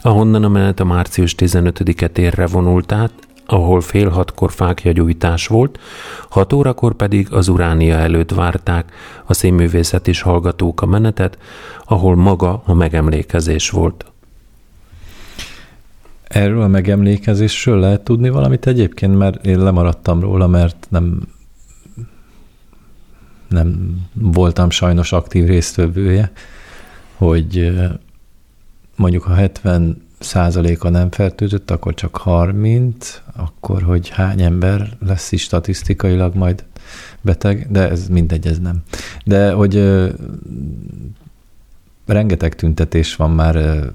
ahonnan 0.00 0.44
a 0.44 0.48
menet 0.48 0.80
a 0.80 0.84
március 0.84 1.34
15-e 1.38 2.08
térre 2.08 2.46
vonult 2.46 2.92
át, 2.92 3.12
ahol 3.50 3.80
fél 3.80 4.08
hatkor 4.08 4.52
fákjagyújtás 4.52 5.46
volt, 5.46 5.78
hat 6.28 6.52
órakor 6.52 6.94
pedig 6.94 7.32
az 7.32 7.48
Uránia 7.48 7.96
előtt 7.96 8.30
várták 8.30 8.92
a 9.24 9.34
színművészet 9.34 10.06
is 10.06 10.20
hallgatók 10.20 10.82
a 10.82 10.86
menetet, 10.86 11.38
ahol 11.84 12.16
maga 12.16 12.62
a 12.64 12.74
megemlékezés 12.74 13.70
volt. 13.70 14.04
Erről 16.24 16.62
a 16.62 16.68
megemlékezésről 16.68 17.78
lehet 17.78 18.00
tudni 18.00 18.28
valamit 18.28 18.66
egyébként, 18.66 19.18
mert 19.18 19.46
én 19.46 19.58
lemaradtam 19.58 20.20
róla, 20.20 20.46
mert 20.46 20.86
nem 20.88 21.22
nem 23.48 23.96
voltam 24.12 24.70
sajnos 24.70 25.12
aktív 25.12 25.46
résztvevője, 25.46 26.32
hogy 27.16 27.72
mondjuk 28.96 29.22
ha 29.22 29.34
70 29.34 30.07
százaléka 30.18 30.88
nem 30.88 31.10
fertőzött, 31.10 31.70
akkor 31.70 31.94
csak 31.94 32.16
30, 32.16 33.20
akkor 33.36 33.82
hogy 33.82 34.08
hány 34.08 34.42
ember 34.42 34.96
lesz 35.06 35.32
is 35.32 35.42
statisztikailag 35.42 36.34
majd 36.34 36.64
beteg, 37.20 37.66
de 37.70 37.88
ez 37.90 38.08
mindegy, 38.08 38.46
ez 38.46 38.58
nem. 38.58 38.82
De 39.24 39.52
hogy 39.52 39.76
ö, 39.76 40.08
rengeteg 42.06 42.54
tüntetés 42.54 43.16
van 43.16 43.30
már 43.30 43.56
ö, 43.56 43.86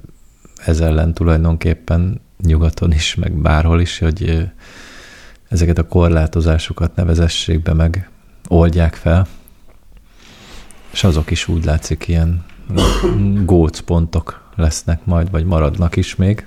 ez 0.66 0.80
ellen 0.80 1.14
tulajdonképpen 1.14 2.22
nyugaton 2.44 2.92
is, 2.92 3.16
meg 3.16 3.34
bárhol 3.34 3.82
is, 3.82 4.00
hogy 4.00 4.30
ö, 4.30 4.42
ezeket 5.50 5.78
a 5.78 5.88
korlátozásokat 5.88 6.96
nevezessék 6.96 7.62
be, 7.62 7.74
meg 7.74 8.10
oldják 8.48 8.94
fel. 8.94 9.28
És 10.92 11.04
azok 11.04 11.32
is 11.32 11.48
úgy 11.48 11.66
látszik 11.66 12.08
ilyen 12.08 12.44
gócpontok 13.46 14.43
lesznek 14.56 15.06
majd, 15.06 15.32
vagy 15.32 15.46
maradnak 15.46 15.96
is 15.96 16.16
még. 16.16 16.46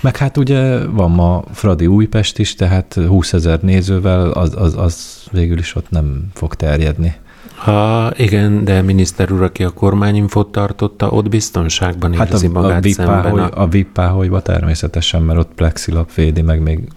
Meg 0.00 0.16
hát 0.16 0.36
ugye 0.36 0.86
van 0.86 1.10
ma 1.10 1.44
Fradi 1.52 1.86
Újpest 1.86 2.38
is, 2.38 2.54
tehát 2.54 2.94
20 2.94 3.32
ezer 3.32 3.60
nézővel 3.60 4.30
az, 4.30 4.54
az, 4.56 4.76
az 4.76 5.22
végül 5.32 5.58
is 5.58 5.74
ott 5.74 5.90
nem 5.90 6.26
fog 6.34 6.54
terjedni. 6.54 7.14
Ha 7.54 8.12
igen, 8.16 8.64
de 8.64 8.82
miniszter 8.82 9.32
úr, 9.32 9.42
aki 9.42 9.64
a 9.64 9.70
kormányinfot 9.70 10.52
tartotta, 10.52 11.10
ott 11.10 11.28
biztonságban 11.28 12.14
hát 12.14 12.30
érzi 12.30 12.46
a, 12.46 12.50
magát 12.50 12.84
a 12.84 12.88
szemben. 12.88 13.38
A... 13.38 13.62
a 13.62 13.66
VIP 13.66 13.92
páholyba 13.92 14.42
természetesen, 14.42 15.22
mert 15.22 15.38
ott 15.38 15.50
plexilap 15.54 16.14
védi, 16.14 16.42
meg 16.42 16.60
még 16.60 16.88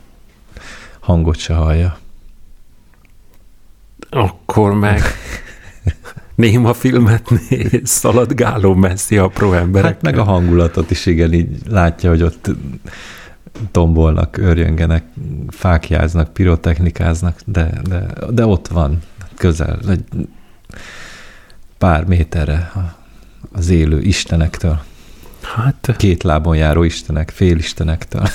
hangot 1.00 1.38
se 1.38 1.54
hallja. 1.54 1.98
Akkor 4.10 4.74
meg 4.74 5.02
néma 6.40 6.74
filmet 6.74 7.30
néz, 7.50 7.82
szaladgáló 7.84 8.74
messzi 8.74 9.18
apró 9.18 9.54
emberek. 9.54 9.92
Hát 9.92 10.02
meg 10.02 10.18
a 10.18 10.24
hangulatot 10.24 10.92
is, 10.92 11.06
igen, 11.06 11.34
így 11.34 11.58
látja, 11.68 12.10
hogy 12.10 12.22
ott 12.22 12.52
tombolnak, 13.72 14.38
örjöngenek, 14.38 15.04
fákjáznak, 15.48 16.34
pirotechnikáznak, 16.34 17.40
de, 17.46 17.82
de, 17.90 18.06
de 18.30 18.46
ott 18.46 18.68
van, 18.68 19.00
közel, 19.38 19.80
egy 19.90 20.04
pár 21.78 22.06
méterre 22.06 22.72
az 23.52 23.70
élő 23.70 24.02
istenektől. 24.02 24.80
Hát... 25.42 25.96
Két 25.98 26.24
lábon 26.24 26.56
járó 26.56 26.84
istenek, 26.84 27.30
félistenektől. 27.30 28.28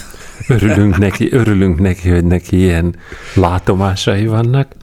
Örülünk 0.49 0.99
neki, 0.99 1.33
örülünk 1.33 1.81
neki, 1.81 2.09
hogy 2.09 2.25
neki 2.25 2.57
ilyen 2.57 2.97
látomásai 3.35 4.27
vannak. 4.27 4.75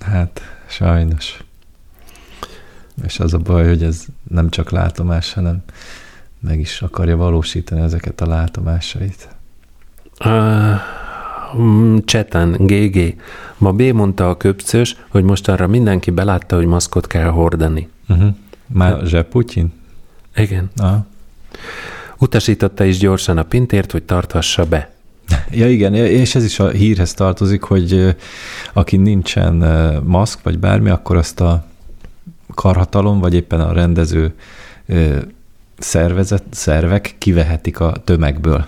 Hát, 0.00 0.40
sajnos. 0.66 1.44
És 3.04 3.20
az 3.20 3.34
a 3.34 3.38
baj, 3.38 3.66
hogy 3.66 3.82
ez 3.82 4.04
nem 4.28 4.48
csak 4.48 4.70
látomás, 4.70 5.32
hanem 5.32 5.62
meg 6.40 6.60
is 6.60 6.82
akarja 6.82 7.16
valósítani 7.16 7.80
ezeket 7.80 8.20
a 8.20 8.26
látomásait. 8.26 9.28
Uh, 10.24 10.80
Cseten, 12.04 12.56
GG. 12.58 13.14
Ma 13.58 13.72
B 13.72 13.82
mondta 13.82 14.28
a 14.28 14.36
köpcös, 14.36 14.96
hogy 15.08 15.22
most 15.22 15.48
arra 15.48 15.66
mindenki 15.66 16.10
belátta, 16.10 16.56
hogy 16.56 16.66
maszkot 16.66 17.06
kell 17.06 17.28
hordani. 17.28 17.88
Uh-huh. 18.08 18.34
Már 18.66 19.06
Zseb 19.06 19.26
Putyin? 19.26 19.72
Igen. 20.36 20.70
Aha. 20.76 21.06
Utasította 22.18 22.84
is 22.84 22.98
gyorsan 22.98 23.38
a 23.38 23.42
pintért, 23.42 23.92
hogy 23.92 24.02
tarthassa 24.02 24.64
be. 24.64 24.90
Ja 25.50 25.70
igen, 25.70 25.94
és 25.94 26.34
ez 26.34 26.44
is 26.44 26.58
a 26.58 26.68
hírhez 26.68 27.14
tartozik, 27.14 27.62
hogy 27.62 28.16
aki 28.72 28.96
nincsen 28.96 29.54
maszk, 30.04 30.42
vagy 30.42 30.58
bármi, 30.58 30.90
akkor 30.90 31.16
azt 31.16 31.40
a 31.40 31.64
karhatalom, 32.54 33.18
vagy 33.18 33.34
éppen 33.34 33.60
a 33.60 33.72
rendező 33.72 34.34
szervezet, 35.78 36.44
szervek 36.50 37.14
kivehetik 37.18 37.80
a 37.80 37.92
tömegből. 38.04 38.64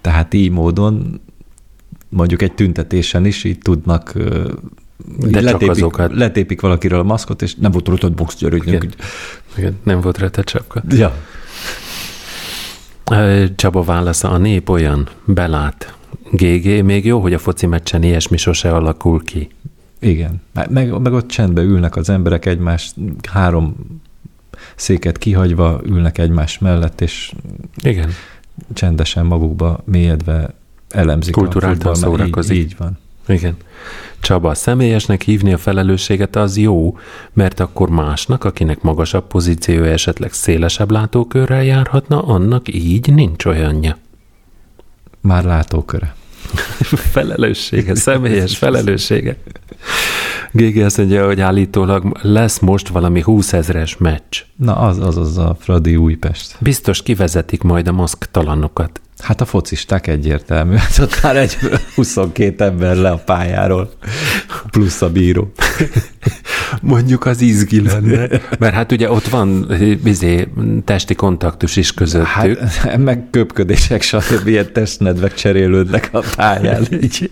Tehát 0.00 0.34
így 0.34 0.50
módon 0.50 1.20
mondjuk 2.08 2.42
egy 2.42 2.52
tüntetésen 2.52 3.24
is 3.24 3.44
így 3.44 3.58
tudnak 3.58 4.12
de 5.18 5.40
letépik, 5.40 5.70
azokat. 5.70 6.12
letépik 6.14 6.60
valakiről 6.60 6.98
a 6.98 7.02
maszkot, 7.02 7.42
és 7.42 7.54
nem 7.54 7.70
volt 7.70 7.88
rúgtott 7.88 8.12
box. 8.14 8.42
Igen, 9.56 9.78
nem 9.82 10.00
volt 10.00 10.18
rá 10.18 10.28
csapka. 10.28 10.82
Ja. 10.88 11.14
Csaba 13.56 13.82
válasza, 13.82 14.30
a 14.30 14.36
nép 14.38 14.68
olyan, 14.68 15.08
belát. 15.24 15.94
GG, 16.30 16.84
még 16.84 17.04
jó, 17.04 17.20
hogy 17.20 17.34
a 17.34 17.38
foci 17.38 17.66
meccsen 17.66 18.02
ilyesmi 18.02 18.36
sose 18.36 18.74
alakul 18.74 19.24
ki. 19.24 19.48
Igen. 20.06 20.40
Meg, 20.70 21.00
meg 21.00 21.12
ott 21.12 21.28
csendben 21.28 21.64
ülnek 21.64 21.96
az 21.96 22.08
emberek 22.08 22.46
egymás 22.46 22.94
három 23.28 23.76
széket 24.74 25.18
kihagyva 25.18 25.80
ülnek 25.84 26.18
egymás 26.18 26.58
mellett, 26.58 27.00
és 27.00 27.32
Igen. 27.82 28.10
csendesen 28.74 29.26
magukba 29.26 29.80
mélyedve 29.84 30.54
elemzik 30.88 31.34
Kulturáltan 31.34 31.94
szórakozik. 31.94 32.56
Így, 32.56 32.62
így 32.62 32.76
van. 32.78 32.98
Igen. 33.28 33.56
Csaba, 34.20 34.54
személyesnek 34.54 35.22
hívni 35.22 35.52
a 35.52 35.58
felelősséget 35.58 36.36
az 36.36 36.56
jó, 36.56 36.98
mert 37.32 37.60
akkor 37.60 37.88
másnak, 37.88 38.44
akinek 38.44 38.82
magasabb 38.82 39.26
pozíciója 39.26 39.90
esetleg 39.90 40.32
szélesebb 40.32 40.90
látókörrel 40.90 41.64
járhatna, 41.64 42.22
annak 42.22 42.74
így 42.74 43.14
nincs 43.14 43.44
olyanja. 43.44 43.96
Már 45.20 45.44
látóköre. 45.44 46.14
Felelőssége, 47.14 47.94
személyes 47.94 48.56
felelőssége. 48.56 49.36
Gégi 50.52 50.82
azt 50.82 50.96
mondja, 50.96 51.26
hogy 51.26 51.40
állítólag 51.40 52.18
lesz 52.22 52.58
most 52.58 52.88
valami 52.88 53.20
20 53.22 53.52
ezres 53.52 53.96
meccs. 53.96 54.42
Na, 54.56 54.76
az 54.76 54.98
az, 54.98 55.16
az 55.16 55.38
a 55.38 55.56
Fradi 55.60 55.96
Újpest. 55.96 56.56
Biztos 56.60 57.02
kivezetik 57.02 57.62
majd 57.62 57.88
a 57.88 57.92
maszktalanokat. 57.92 59.00
Hát 59.18 59.40
a 59.40 59.44
focisták 59.44 60.06
egyértelmű. 60.06 60.74
Hát 60.86 60.98
ott 60.98 61.22
már 61.22 61.36
egy 61.36 61.56
22 61.94 62.64
ember 62.64 62.96
le 62.96 63.10
a 63.10 63.16
pályáról, 63.16 63.90
plusz 64.70 65.02
a 65.02 65.10
bíró. 65.10 65.52
Mondjuk 66.82 67.26
az 67.26 67.40
izgi 67.40 67.82
lenne. 67.82 68.28
Mert 68.58 68.74
hát 68.74 68.92
ugye 68.92 69.10
ott 69.10 69.28
van 69.28 69.66
bizé, 70.02 70.48
testi 70.84 71.14
kontaktus 71.14 71.76
is 71.76 71.94
közöttük. 71.94 72.26
Hát 72.58 72.96
meg 72.98 73.24
köpködések, 73.30 74.02
stb. 74.02 74.46
ilyen 74.46 74.72
testnedvek 74.72 75.34
cserélődnek 75.34 76.08
a 76.12 76.24
pályán. 76.36 76.86
Így. 77.02 77.30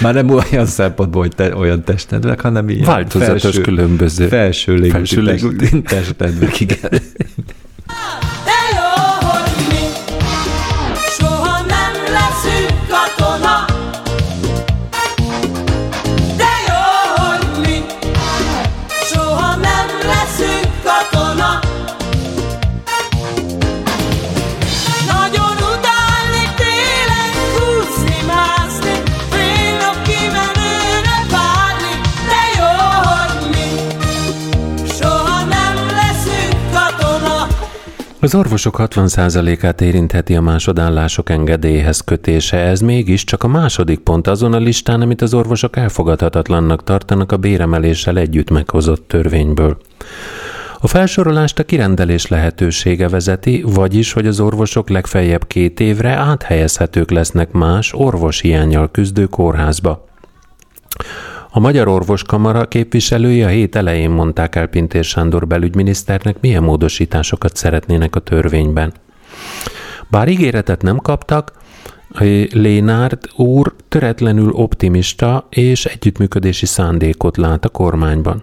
Már 0.00 0.14
nem 0.14 0.30
olyan 0.30 0.66
szempontból, 0.66 1.22
hogy 1.22 1.34
te, 1.34 1.56
olyan 1.56 1.84
testnedvek, 1.84 2.40
hanem 2.40 2.68
ilyen 2.68 2.84
Változatos, 2.84 3.42
felső, 3.42 3.60
különböző. 3.60 4.26
felső 4.26 4.80
test- 4.88 5.82
testnedvek, 5.84 6.60
igen. 6.60 6.78
De 8.44 8.58
jó, 8.74 8.91
Az 38.22 38.34
orvosok 38.34 38.76
60%-át 38.78 39.80
érintheti 39.80 40.34
a 40.34 40.40
másodállások 40.40 41.30
engedélyhez 41.30 42.00
kötése, 42.00 42.56
ez 42.56 42.80
mégiscsak 42.80 43.42
a 43.42 43.48
második 43.48 43.98
pont 43.98 44.26
azon 44.26 44.52
a 44.52 44.58
listán, 44.58 45.00
amit 45.00 45.22
az 45.22 45.34
orvosok 45.34 45.76
elfogadhatatlannak 45.76 46.84
tartanak 46.84 47.32
a 47.32 47.36
béremeléssel 47.36 48.18
együtt 48.18 48.50
meghozott 48.50 49.08
törvényből. 49.08 49.78
A 50.78 50.86
felsorolást 50.86 51.58
a 51.58 51.64
kirendelés 51.64 52.26
lehetősége 52.26 53.08
vezeti, 53.08 53.64
vagyis, 53.66 54.12
hogy 54.12 54.26
az 54.26 54.40
orvosok 54.40 54.88
legfeljebb 54.88 55.46
két 55.46 55.80
évre 55.80 56.10
áthelyezhetők 56.10 57.10
lesznek 57.10 57.52
más 57.52 57.92
orvoshiányjal 57.94 58.90
küzdő 58.90 59.26
kórházba. 59.26 60.04
A 61.54 61.60
Magyar 61.60 61.88
Orvoskamara 61.88 62.68
képviselői 62.68 63.42
a 63.42 63.48
hét 63.48 63.76
elején 63.76 64.10
mondták 64.10 64.54
el 64.54 64.66
Pintér 64.66 65.04
Sándor 65.04 65.46
belügyminiszternek, 65.46 66.36
milyen 66.40 66.62
módosításokat 66.62 67.56
szeretnének 67.56 68.16
a 68.16 68.20
törvényben. 68.20 68.92
Bár 70.10 70.28
ígéretet 70.28 70.82
nem 70.82 70.96
kaptak, 70.96 71.52
Lénárd 72.52 73.18
úr 73.36 73.74
töretlenül 73.88 74.50
optimista 74.50 75.46
és 75.50 75.84
együttműködési 75.84 76.66
szándékot 76.66 77.36
lát 77.36 77.64
a 77.64 77.68
kormányban. 77.68 78.42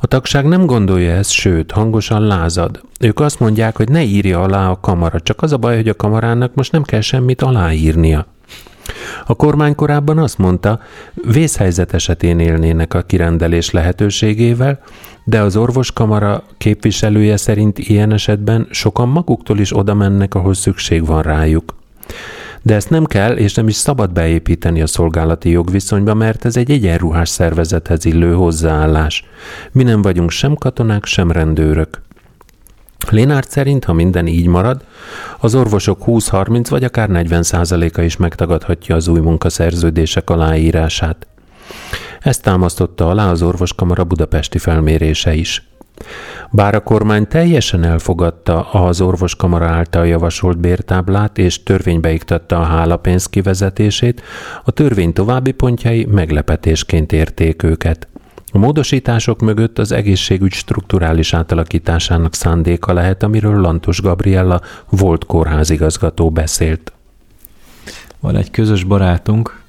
A 0.00 0.06
tagság 0.06 0.44
nem 0.44 0.66
gondolja 0.66 1.12
ezt, 1.12 1.30
sőt, 1.30 1.70
hangosan 1.70 2.26
lázad. 2.26 2.80
Ők 3.00 3.20
azt 3.20 3.40
mondják, 3.40 3.76
hogy 3.76 3.88
ne 3.88 4.02
írja 4.02 4.42
alá 4.42 4.70
a 4.70 4.80
kamara, 4.80 5.20
csak 5.20 5.42
az 5.42 5.52
a 5.52 5.56
baj, 5.56 5.76
hogy 5.76 5.88
a 5.88 5.96
kamarának 5.96 6.54
most 6.54 6.72
nem 6.72 6.82
kell 6.82 7.00
semmit 7.00 7.42
aláírnia. 7.42 8.26
A 9.26 9.34
kormány 9.34 9.74
korábban 9.74 10.18
azt 10.18 10.38
mondta, 10.38 10.80
vészhelyzet 11.14 11.94
esetén 11.94 12.38
élnének 12.38 12.94
a 12.94 13.02
kirendelés 13.02 13.70
lehetőségével, 13.70 14.80
de 15.24 15.40
az 15.40 15.56
orvoskamara 15.56 16.42
képviselője 16.58 17.36
szerint 17.36 17.78
ilyen 17.78 18.12
esetben 18.12 18.66
sokan 18.70 19.08
maguktól 19.08 19.58
is 19.58 19.76
oda 19.76 19.94
mennek, 19.94 20.34
ahol 20.34 20.54
szükség 20.54 21.06
van 21.06 21.22
rájuk. 21.22 21.74
De 22.62 22.74
ezt 22.74 22.90
nem 22.90 23.04
kell 23.04 23.36
és 23.36 23.54
nem 23.54 23.68
is 23.68 23.74
szabad 23.74 24.12
beépíteni 24.12 24.82
a 24.82 24.86
szolgálati 24.86 25.50
jogviszonyba, 25.50 26.14
mert 26.14 26.44
ez 26.44 26.56
egy 26.56 26.70
egyenruhás 26.70 27.28
szervezethez 27.28 28.04
illő 28.04 28.32
hozzáállás. 28.32 29.24
Mi 29.72 29.82
nem 29.82 30.02
vagyunk 30.02 30.30
sem 30.30 30.54
katonák, 30.54 31.04
sem 31.04 31.30
rendőrök. 31.30 32.00
Lénárt 33.08 33.50
szerint, 33.50 33.84
ha 33.84 33.92
minden 33.92 34.26
így 34.26 34.46
marad, 34.46 34.84
az 35.38 35.54
orvosok 35.54 36.02
20-30 36.06 36.66
vagy 36.68 36.84
akár 36.84 37.08
40 37.08 37.42
százaléka 37.42 38.02
is 38.02 38.16
megtagadhatja 38.16 38.94
az 38.94 39.08
új 39.08 39.20
munkaszerződések 39.20 40.30
aláírását. 40.30 41.26
Ezt 42.20 42.42
támasztotta 42.42 43.08
alá 43.08 43.30
az 43.30 43.42
orvoskamara 43.42 44.04
budapesti 44.04 44.58
felmérése 44.58 45.34
is. 45.34 45.68
Bár 46.50 46.74
a 46.74 46.80
kormány 46.80 47.28
teljesen 47.28 47.84
elfogadta 47.84 48.70
az 48.70 49.00
orvoskamara 49.00 49.66
által 49.66 50.06
javasolt 50.06 50.58
bértáblát 50.58 51.38
és 51.38 51.62
törvénybe 51.62 52.12
iktatta 52.12 52.60
a 52.60 52.64
hálapénz 52.64 53.26
kivezetését, 53.26 54.22
a 54.64 54.70
törvény 54.70 55.12
további 55.12 55.52
pontjai 55.52 56.04
meglepetésként 56.04 57.12
érték 57.12 57.62
őket. 57.62 58.08
A 58.52 58.58
módosítások 58.58 59.40
mögött 59.40 59.78
az 59.78 59.92
egészségügy 59.92 60.52
strukturális 60.52 61.34
átalakításának 61.34 62.34
szándéka 62.34 62.92
lehet, 62.92 63.22
amiről 63.22 63.60
Lantos 63.60 64.00
Gabriella 64.00 64.60
volt 64.88 65.24
kórházigazgató 65.24 66.30
beszélt. 66.30 66.92
Van 68.20 68.36
egy 68.36 68.50
közös 68.50 68.84
barátunk, 68.84 69.62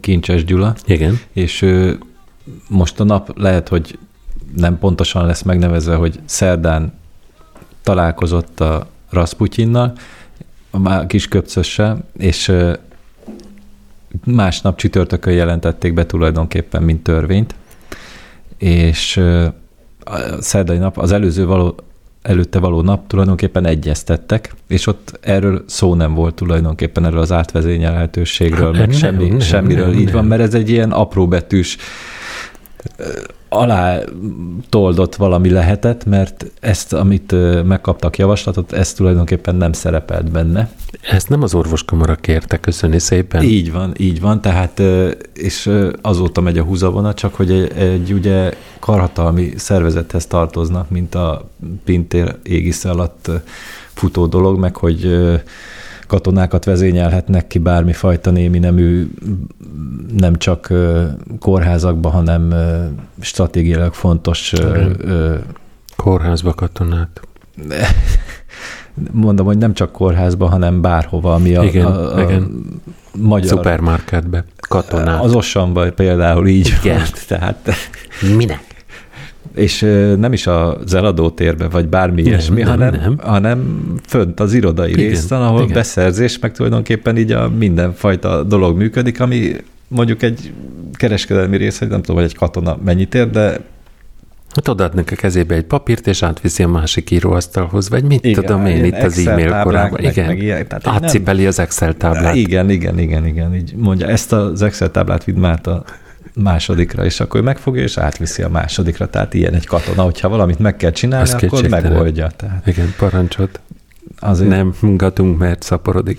Kincses 0.00 0.44
Gyula, 0.44 0.74
Igen. 0.86 1.18
és 1.32 1.62
ő 1.62 1.98
most 2.68 3.00
a 3.00 3.04
nap 3.04 3.38
lehet, 3.38 3.68
hogy 3.68 3.98
nem 4.56 4.78
pontosan 4.78 5.26
lesz 5.26 5.42
megnevezve, 5.42 5.94
hogy 5.94 6.20
szerdán 6.24 6.92
találkozott 7.82 8.60
a 8.60 8.86
Rasputyinnal, 9.10 9.92
a 10.70 11.06
kis 11.06 11.28
köpcössel, 11.28 12.04
és 12.18 12.52
másnap 14.24 14.76
csütörtökön 14.76 15.32
jelentették 15.32 15.94
be 15.94 16.06
tulajdonképpen, 16.06 16.82
mint 16.82 17.02
törvényt, 17.02 17.54
és 18.58 19.16
a 20.04 20.18
szerdai 20.40 20.78
nap, 20.78 20.98
az 20.98 21.12
előző 21.12 21.46
való, 21.46 21.74
előtte 22.22 22.58
való 22.58 22.80
nap 22.80 23.06
tulajdonképpen 23.06 23.66
egyeztettek, 23.66 24.54
és 24.68 24.86
ott 24.86 25.18
erről 25.20 25.64
szó 25.66 25.94
nem 25.94 26.14
volt 26.14 26.34
tulajdonképpen 26.34 27.04
erről 27.04 27.20
az 27.20 27.32
átvezényelhetőségről, 27.32 28.74
Hát 28.74 28.78
meg 28.78 28.88
nem, 28.88 28.98
semmi, 28.98 29.28
nem, 29.28 29.40
semmiről 29.40 29.88
nem, 29.88 29.98
így 29.98 30.12
van, 30.12 30.20
nem. 30.20 30.26
mert 30.26 30.42
ez 30.42 30.54
egy 30.54 30.70
ilyen 30.70 30.90
apróbetűs 30.90 31.76
ö, 31.76 31.80
alá 33.48 33.98
toldott 34.68 35.14
valami 35.14 35.50
lehetett, 35.50 36.04
mert 36.04 36.50
ezt, 36.60 36.92
amit 36.92 37.34
megkaptak 37.64 38.18
javaslatot, 38.18 38.72
ez 38.72 38.92
tulajdonképpen 38.92 39.54
nem 39.54 39.72
szerepelt 39.72 40.30
benne. 40.30 40.70
Ezt 41.10 41.28
nem 41.28 41.42
az 41.42 41.54
orvoskamara 41.54 42.14
kérte, 42.14 42.60
köszöni 42.60 42.98
szépen. 42.98 43.42
Így 43.42 43.72
van, 43.72 43.92
így 43.98 44.20
van, 44.20 44.40
tehát 44.40 44.82
és 45.34 45.70
azóta 46.00 46.40
megy 46.40 46.58
a 46.58 46.62
húzavona, 46.62 47.14
csak 47.14 47.34
hogy 47.34 47.50
egy, 47.50 47.72
egy 47.76 48.12
ugye 48.12 48.52
karhatalmi 48.78 49.52
szervezethez 49.56 50.26
tartoznak, 50.26 50.90
mint 50.90 51.14
a 51.14 51.48
Pintér 51.84 52.36
égisze 52.42 52.90
alatt 52.90 53.30
futó 53.94 54.26
dolog, 54.26 54.58
meg 54.58 54.76
hogy 54.76 55.18
katonákat 56.06 56.64
vezényelhetnek 56.64 57.46
ki 57.46 57.58
bármifajta 57.58 58.30
némi 58.30 58.58
nemű, 58.58 59.10
nem 60.16 60.36
csak 60.36 60.72
kórházakba, 61.40 62.08
hanem 62.10 62.54
stratégiailag 63.20 63.94
fontos 63.94 64.52
Kórházba 65.96 66.54
katonát. 66.54 67.20
mondom, 69.12 69.46
hogy 69.46 69.58
nem 69.58 69.74
csak 69.74 69.92
kórházba, 69.92 70.48
hanem 70.48 70.80
bárhova, 70.80 71.34
ami 71.34 71.54
a, 71.54 71.62
Igen, 71.64 71.86
a, 71.86 72.16
a 72.16 72.22
igen. 72.22 72.64
magyar... 73.14 73.48
Szupermarketbe. 73.48 74.44
Katonát. 74.68 75.24
Az 75.24 75.34
Ossanban 75.34 75.94
például 75.94 76.46
így 76.46 76.74
Igen. 76.82 76.96
volt, 76.96 77.26
tehát, 77.26 77.70
Minek? 78.36 78.75
És 79.56 79.80
nem 80.18 80.32
is 80.32 80.46
az 80.46 80.94
eladótérben, 80.94 81.68
vagy 81.70 81.88
bármi 81.88 82.22
Nem, 82.22 82.30
ilyesmi, 82.30 82.60
nem, 82.62 82.68
hanem, 82.70 82.94
nem. 82.94 83.18
hanem 83.18 83.92
fönt 84.06 84.40
az 84.40 84.52
irodai 84.52 84.90
Igen, 84.90 85.08
részen, 85.08 85.42
ahol 85.42 85.60
igen. 85.62 85.74
beszerzés, 85.74 86.38
meg 86.38 86.52
tulajdonképpen 86.52 87.16
így 87.16 87.32
a 87.32 87.48
mindenfajta 87.48 88.42
dolog 88.42 88.76
működik, 88.76 89.20
ami 89.20 89.52
mondjuk 89.88 90.22
egy 90.22 90.52
kereskedelmi 90.92 91.56
rész, 91.56 91.78
hogy 91.78 91.88
nem 91.88 92.00
tudom, 92.00 92.16
hogy 92.16 92.24
egy 92.24 92.36
katona 92.36 92.78
mennyit 92.84 93.14
ér, 93.14 93.30
de 93.30 93.60
Hát 94.54 94.68
odaadnak 94.68 95.10
a 95.10 95.14
kezébe 95.14 95.54
egy 95.54 95.64
papírt, 95.64 96.06
és 96.06 96.22
átviszi 96.22 96.62
a 96.62 96.68
másik 96.68 97.10
íróasztalhoz, 97.10 97.88
vagy 97.88 98.04
mit 98.04 98.24
Igen, 98.24 98.44
tudom 98.44 98.66
én 98.66 98.84
itt 98.84 98.94
az 98.94 99.02
Excel 99.18 99.32
e-mail 99.32 99.44
táblák, 99.48 99.64
korában. 99.64 99.98
meg- 100.02 100.12
Igen, 100.12 100.26
meg 100.26 100.42
ilyen, 100.42 100.66
tehát 100.68 100.86
így 100.86 100.92
nem- 100.92 101.02
átcipeli 101.04 101.46
az 101.46 101.58
Excel 101.58 101.94
táblát. 101.94 102.34
Igen, 102.34 102.70
igen, 102.70 102.98
igen, 102.98 103.26
igen. 103.26 103.54
Így 103.54 103.74
mondja, 103.76 104.06
ezt 104.06 104.32
az 104.32 104.62
Excel 104.62 104.90
táblát 104.90 105.24
vidd 105.24 105.36
már 105.36 105.60
a 105.68 105.82
másodikra, 106.42 107.04
és 107.04 107.20
akkor 107.20 107.40
ő 107.40 107.42
megfogja, 107.42 107.82
és 107.82 107.98
átviszi 107.98 108.42
a 108.42 108.48
másodikra. 108.48 109.10
Tehát 109.10 109.34
ilyen 109.34 109.54
egy 109.54 109.66
katona, 109.66 110.02
hogyha 110.02 110.28
valamit 110.28 110.58
meg 110.58 110.76
kell 110.76 110.90
csinálni, 110.90 111.28
Az 111.28 111.42
akkor 111.42 111.68
megoldja. 111.68 112.30
Tehát 112.36 112.66
Igen, 112.66 112.94
parancsot. 112.98 113.60
azért, 114.18 114.50
Nem 114.50 114.74
mungatunk, 114.80 115.38
mert 115.38 115.62
szaporodik. 115.62 116.18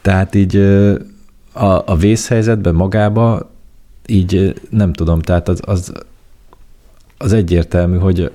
Tehát 0.00 0.34
így 0.34 0.56
a, 1.52 1.82
a 1.86 1.96
vészhelyzetben 1.96 2.74
magába 2.74 3.50
így 4.06 4.60
nem 4.70 4.92
tudom, 4.92 5.20
tehát 5.20 5.48
az, 5.48 5.60
az, 5.64 5.92
az 7.18 7.32
egyértelmű, 7.32 7.98
hogy 7.98 8.30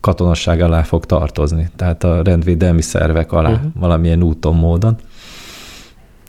katonasság 0.00 0.60
alá 0.60 0.82
fog 0.82 1.06
tartozni, 1.06 1.70
tehát 1.76 2.04
a 2.04 2.22
rendvédelmi 2.22 2.82
szervek 2.82 3.32
alá, 3.32 3.50
uh-huh. 3.50 3.70
valamilyen 3.74 4.22
úton, 4.22 4.54
módon. 4.54 4.96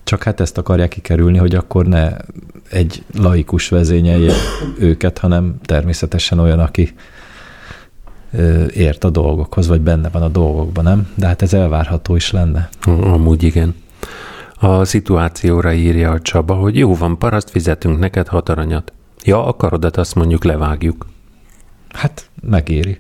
Csak 0.04 0.24
hát 0.24 0.40
ezt 0.40 0.58
akarják 0.58 0.90
kikerülni, 0.90 1.38
hogy 1.38 1.56
akkor 1.56 1.86
ne 1.86 2.12
egy 2.70 3.04
laikus 3.14 3.70
vezényelje 3.70 4.34
őket, 4.80 5.18
hanem 5.18 5.56
természetesen 5.66 6.40
olyan, 6.40 6.60
aki 6.60 6.94
ért 8.74 9.04
a 9.04 9.10
dolgokhoz, 9.10 9.68
vagy 9.68 9.82
benne 9.82 10.10
van 10.10 10.22
a 10.22 10.28
dolgokban, 10.28 10.84
nem? 10.84 11.08
De 11.16 11.28
hát 11.28 11.42
ez 11.42 11.54
elvárható 11.54 12.16
is 12.16 12.32
lenne. 12.32 12.70
Amúgy 12.86 13.44
igen. 13.44 13.76
A 14.60 14.86
szituációra 14.86 15.74
írja 15.74 16.12
a 16.12 16.22
Csaba, 16.22 16.54
hogy 16.54 16.78
jó 16.78 16.96
van, 16.96 17.18
paraszt, 17.18 17.50
fizetünk 17.50 18.00
neked 18.00 18.28
hat 18.28 18.50
aranyat. 18.50 18.94
Ja, 19.24 19.46
a 19.46 19.56
karodat 19.56 19.98
azt 19.98 20.16
mondjuk 20.16 20.44
levágjuk. 20.44 21.06
Hát 21.90 22.30
megéri. 22.42 23.00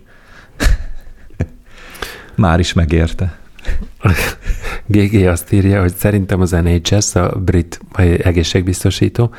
Már 2.35 2.59
is 2.59 2.73
megérte. 2.73 3.37
GG 4.85 5.25
azt 5.25 5.51
írja, 5.51 5.81
hogy 5.81 5.95
szerintem 5.95 6.41
az 6.41 6.51
NHS, 6.51 7.15
a 7.15 7.39
brit 7.39 7.79
egészségbiztosító, 8.17 9.33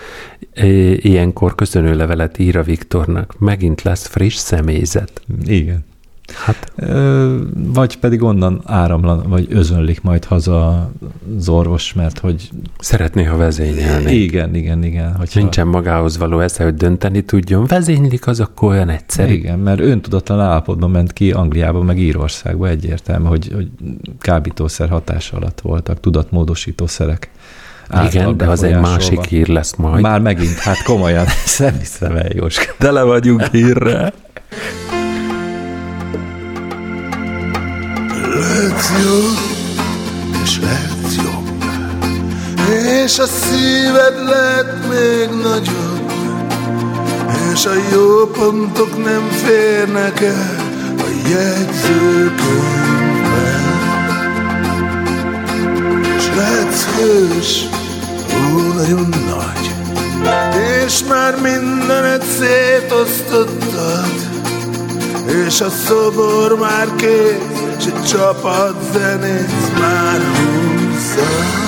ilyenkor 0.96 1.54
köszönő 1.54 1.96
levelet 1.96 2.38
ír 2.38 2.56
a 2.56 2.62
Viktornak. 2.62 3.38
Megint 3.38 3.82
lesz 3.82 4.06
friss 4.06 4.36
személyzet. 4.36 5.22
Igen. 5.44 5.84
Hát 6.32 6.72
vagy 7.54 7.96
pedig 7.96 8.22
onnan 8.22 8.60
áramlan, 8.64 9.28
vagy 9.28 9.46
özönlik 9.50 10.02
majd 10.02 10.24
haza 10.24 10.90
az 11.36 11.48
orvos, 11.48 11.92
mert 11.92 12.18
hogy 12.18 12.50
szeretné, 12.78 13.24
ha 13.24 13.36
vezényelni. 13.36 14.12
igen, 14.12 14.54
igen, 14.54 14.84
igen. 14.84 15.14
Hogyha, 15.14 15.40
Nincsen 15.40 15.66
magához 15.66 16.18
való 16.18 16.40
esze, 16.40 16.64
hogy 16.64 16.74
dönteni 16.74 17.22
tudjon. 17.24 17.66
Vezénylik, 17.66 18.26
az 18.26 18.40
akkor 18.40 18.68
olyan 18.68 18.88
egyszerű. 18.88 19.32
Igen, 19.32 19.58
mert 19.58 19.80
öntudatlan 19.80 20.40
állapotban 20.40 20.90
ment 20.90 21.12
ki 21.12 21.32
Angliába, 21.32 21.82
meg 21.82 21.98
Írországba 21.98 22.68
egyértelmű, 22.68 23.26
hogy, 23.26 23.50
hogy 23.54 23.68
kábítószer 24.20 24.88
hatása 24.88 25.36
alatt 25.36 25.60
voltak, 25.60 26.00
tudatmódosítószerek. 26.00 27.30
által 27.88 28.20
Igen, 28.20 28.36
de 28.36 28.46
az 28.46 28.62
egy 28.62 28.80
másik 28.80 29.24
hír 29.24 29.48
lesz 29.48 29.74
majd. 29.74 30.02
Már 30.02 30.20
megint, 30.20 30.58
hát 30.58 30.82
komolyan, 30.82 31.26
nem 31.58 31.78
hiszem 31.78 32.16
el, 32.16 32.30
Jóska. 32.34 32.74
Tele 32.78 33.02
vagyunk 33.02 33.42
hírre. 33.42 34.12
Jó, 38.90 39.20
és 40.42 40.60
lehetsz 40.60 41.14
jobb, 41.16 41.64
és 43.04 43.18
a 43.18 43.26
szíved 43.26 44.24
lehet 44.28 44.88
még 44.88 45.28
nagyobb, 45.42 46.12
és 47.52 47.66
a 47.66 47.72
jó 47.92 48.26
pontok 48.26 49.04
nem 49.04 49.28
férnek 49.28 50.20
el 50.20 50.56
a 50.98 51.28
jegyzőkönyvben. 51.28 52.42
És 56.16 56.26
lehetsz 56.36 56.84
hős, 56.84 57.68
ó, 58.34 58.72
nagyon 58.72 59.14
nagy, 59.26 59.74
és 60.86 61.04
már 61.08 61.40
mindenet 61.40 62.24
szétosztottad, 62.38 64.33
és 65.26 65.60
a 65.60 65.70
szobor 65.70 66.58
már 66.58 66.88
kész, 66.96 67.60
és 67.78 67.84
egy 67.84 68.04
csapat 68.04 68.74
zenész 68.92 69.70
már 69.80 70.20
húzza. 70.20 71.62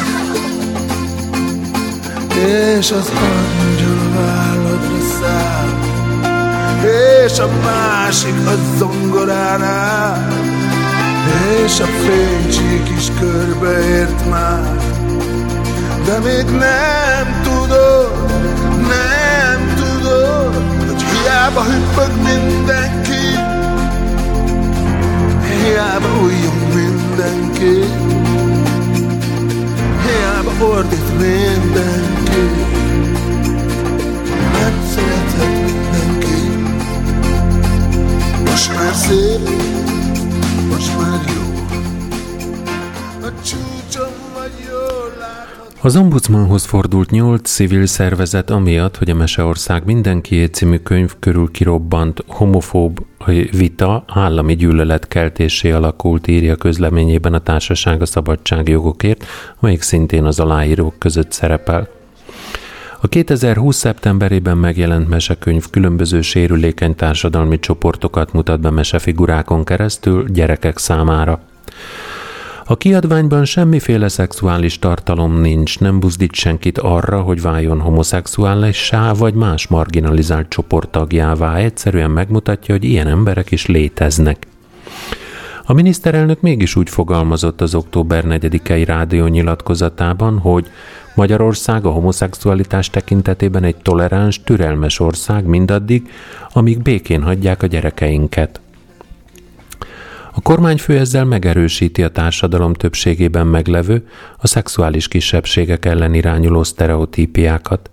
És 2.46 2.90
az 2.90 3.12
angyal 3.14 4.10
válladra 4.14 5.00
száll, 5.20 5.76
és 7.24 7.38
a 7.38 7.48
másik 7.64 8.46
a 8.46 8.54
zongoránál, 8.78 10.28
és 11.64 11.80
a 11.80 11.86
fénycsík 11.86 12.88
is 12.96 13.06
körbeért 13.20 14.28
már. 14.28 14.76
De 16.04 16.18
még 16.18 16.44
nem 16.44 17.40
tudod, 17.42 18.12
nem 18.88 19.74
tudod, 19.76 20.54
hogy 20.86 21.02
hiába 21.02 21.62
hüppög 21.62 22.10
mindenki, 22.22 23.15
hiába 25.66 26.08
újjon 26.22 26.56
mindenki, 26.74 27.74
hiába 30.02 30.66
ordít 30.66 31.10
mindenki, 31.18 32.42
nem 34.52 34.74
szerethet 34.94 35.64
mindenki. 35.64 36.40
Most 38.44 38.74
már 38.74 38.94
szép, 38.94 39.48
most 40.70 41.00
már 41.00 41.20
jó, 41.34 41.45
Az 45.86 45.96
ombudsmanhoz 45.96 46.64
fordult 46.64 47.10
nyolc 47.10 47.50
civil 47.50 47.86
szervezet 47.86 48.50
amiatt, 48.50 48.96
hogy 48.96 49.10
a 49.10 49.14
Meseország 49.14 49.84
mindenkié 49.84 50.44
című 50.44 50.76
könyv 50.76 51.14
körül 51.18 51.50
kirobbant 51.50 52.24
homofób 52.26 53.06
vita 53.50 54.04
állami 54.06 54.56
gyűlöletkeltésé 54.56 55.70
alakult, 55.70 56.26
írja 56.26 56.56
közleményében 56.56 57.34
a 57.34 57.38
Társaság 57.38 58.02
a 58.02 58.06
Szabadságjogokért, 58.06 59.24
amelyik 59.60 59.82
szintén 59.82 60.24
az 60.24 60.40
aláírók 60.40 60.98
között 60.98 61.32
szerepel. 61.32 61.88
A 63.00 63.08
2020. 63.08 63.76
szeptemberében 63.76 64.56
megjelent 64.56 65.08
mesekönyv 65.08 65.70
különböző 65.70 66.20
sérülékeny 66.20 66.94
társadalmi 66.94 67.58
csoportokat 67.58 68.32
mutat 68.32 68.60
be 68.60 68.70
mesefigurákon 68.70 69.64
keresztül 69.64 70.28
gyerekek 70.28 70.78
számára. 70.78 71.40
A 72.68 72.76
kiadványban 72.76 73.44
semmiféle 73.44 74.08
szexuális 74.08 74.78
tartalom 74.78 75.40
nincs, 75.40 75.78
nem 75.78 76.00
buzdít 76.00 76.34
senkit 76.34 76.78
arra, 76.78 77.20
hogy 77.20 77.40
váljon 77.40 77.80
homoszexuálissá 77.80 79.12
vagy 79.12 79.34
más 79.34 79.66
marginalizált 79.66 80.48
csoport 80.48 80.88
tagjává, 80.88 81.56
egyszerűen 81.56 82.10
megmutatja, 82.10 82.74
hogy 82.74 82.84
ilyen 82.84 83.06
emberek 83.06 83.50
is 83.50 83.66
léteznek. 83.66 84.46
A 85.64 85.72
miniszterelnök 85.72 86.40
mégis 86.40 86.76
úgy 86.76 86.90
fogalmazott 86.90 87.60
az 87.60 87.74
október 87.74 88.24
4-i 88.28 88.82
rádió 88.86 89.26
nyilatkozatában, 89.26 90.38
hogy 90.38 90.66
Magyarország 91.14 91.84
a 91.84 91.90
homoszexualitás 91.90 92.90
tekintetében 92.90 93.64
egy 93.64 93.76
toleráns, 93.76 94.42
türelmes 94.42 95.00
ország 95.00 95.44
mindaddig, 95.44 96.10
amíg 96.52 96.82
békén 96.82 97.22
hagyják 97.22 97.62
a 97.62 97.66
gyerekeinket. 97.66 98.60
A 100.36 100.40
kormányfő 100.42 100.98
ezzel 100.98 101.24
megerősíti 101.24 102.02
a 102.02 102.08
társadalom 102.08 102.72
többségében 102.72 103.46
meglevő, 103.46 104.08
a 104.36 104.46
szexuális 104.46 105.08
kisebbségek 105.08 105.84
ellen 105.84 106.14
irányuló 106.14 106.62
sztereotípiákat. 106.62 107.90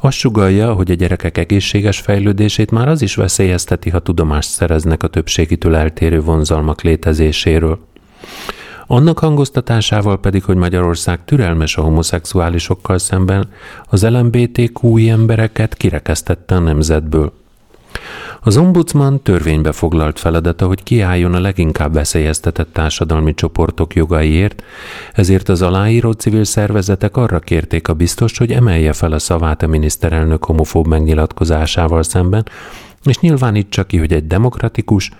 Azt 0.00 0.16
sugalja, 0.16 0.72
hogy 0.72 0.90
a 0.90 0.94
gyerekek 0.94 1.38
egészséges 1.38 2.00
fejlődését 2.00 2.70
már 2.70 2.88
az 2.88 3.02
is 3.02 3.14
veszélyezteti, 3.14 3.90
ha 3.90 3.98
tudomást 3.98 4.50
szereznek 4.50 5.02
a 5.02 5.08
többségitől 5.08 5.76
eltérő 5.76 6.20
vonzalmak 6.20 6.82
létezéséről. 6.82 7.78
Annak 8.86 9.18
hangoztatásával 9.18 10.20
pedig, 10.20 10.44
hogy 10.44 10.56
Magyarország 10.56 11.24
türelmes 11.24 11.76
a 11.76 11.82
homoszexuálisokkal 11.82 12.98
szemben, 12.98 13.48
az 13.88 14.06
LMBTQ 14.08 15.08
embereket 15.08 15.74
kirekesztette 15.74 16.54
a 16.54 16.58
nemzetből. 16.58 17.32
Az 18.42 18.56
ombudsman 18.56 19.22
törvénybe 19.22 19.72
foglalt 19.72 20.18
feladata, 20.18 20.66
hogy 20.66 20.82
kiálljon 20.82 21.34
a 21.34 21.40
leginkább 21.40 21.92
veszélyeztetett 21.92 22.72
társadalmi 22.72 23.34
csoportok 23.34 23.94
jogaiért, 23.94 24.62
ezért 25.12 25.48
az 25.48 25.62
aláíró 25.62 26.12
civil 26.12 26.44
szervezetek 26.44 27.16
arra 27.16 27.38
kérték 27.38 27.88
a 27.88 27.94
biztos, 27.94 28.38
hogy 28.38 28.52
emelje 28.52 28.92
fel 28.92 29.12
a 29.12 29.18
szavát 29.18 29.62
a 29.62 29.66
miniszterelnök 29.66 30.44
homofób 30.44 30.86
megnyilatkozásával 30.86 32.02
szemben, 32.02 32.46
és 33.04 33.18
nyilvánítsa 33.18 33.84
ki, 33.84 33.98
hogy 33.98 34.12
egy 34.12 34.26
demokratikus, 34.26 35.10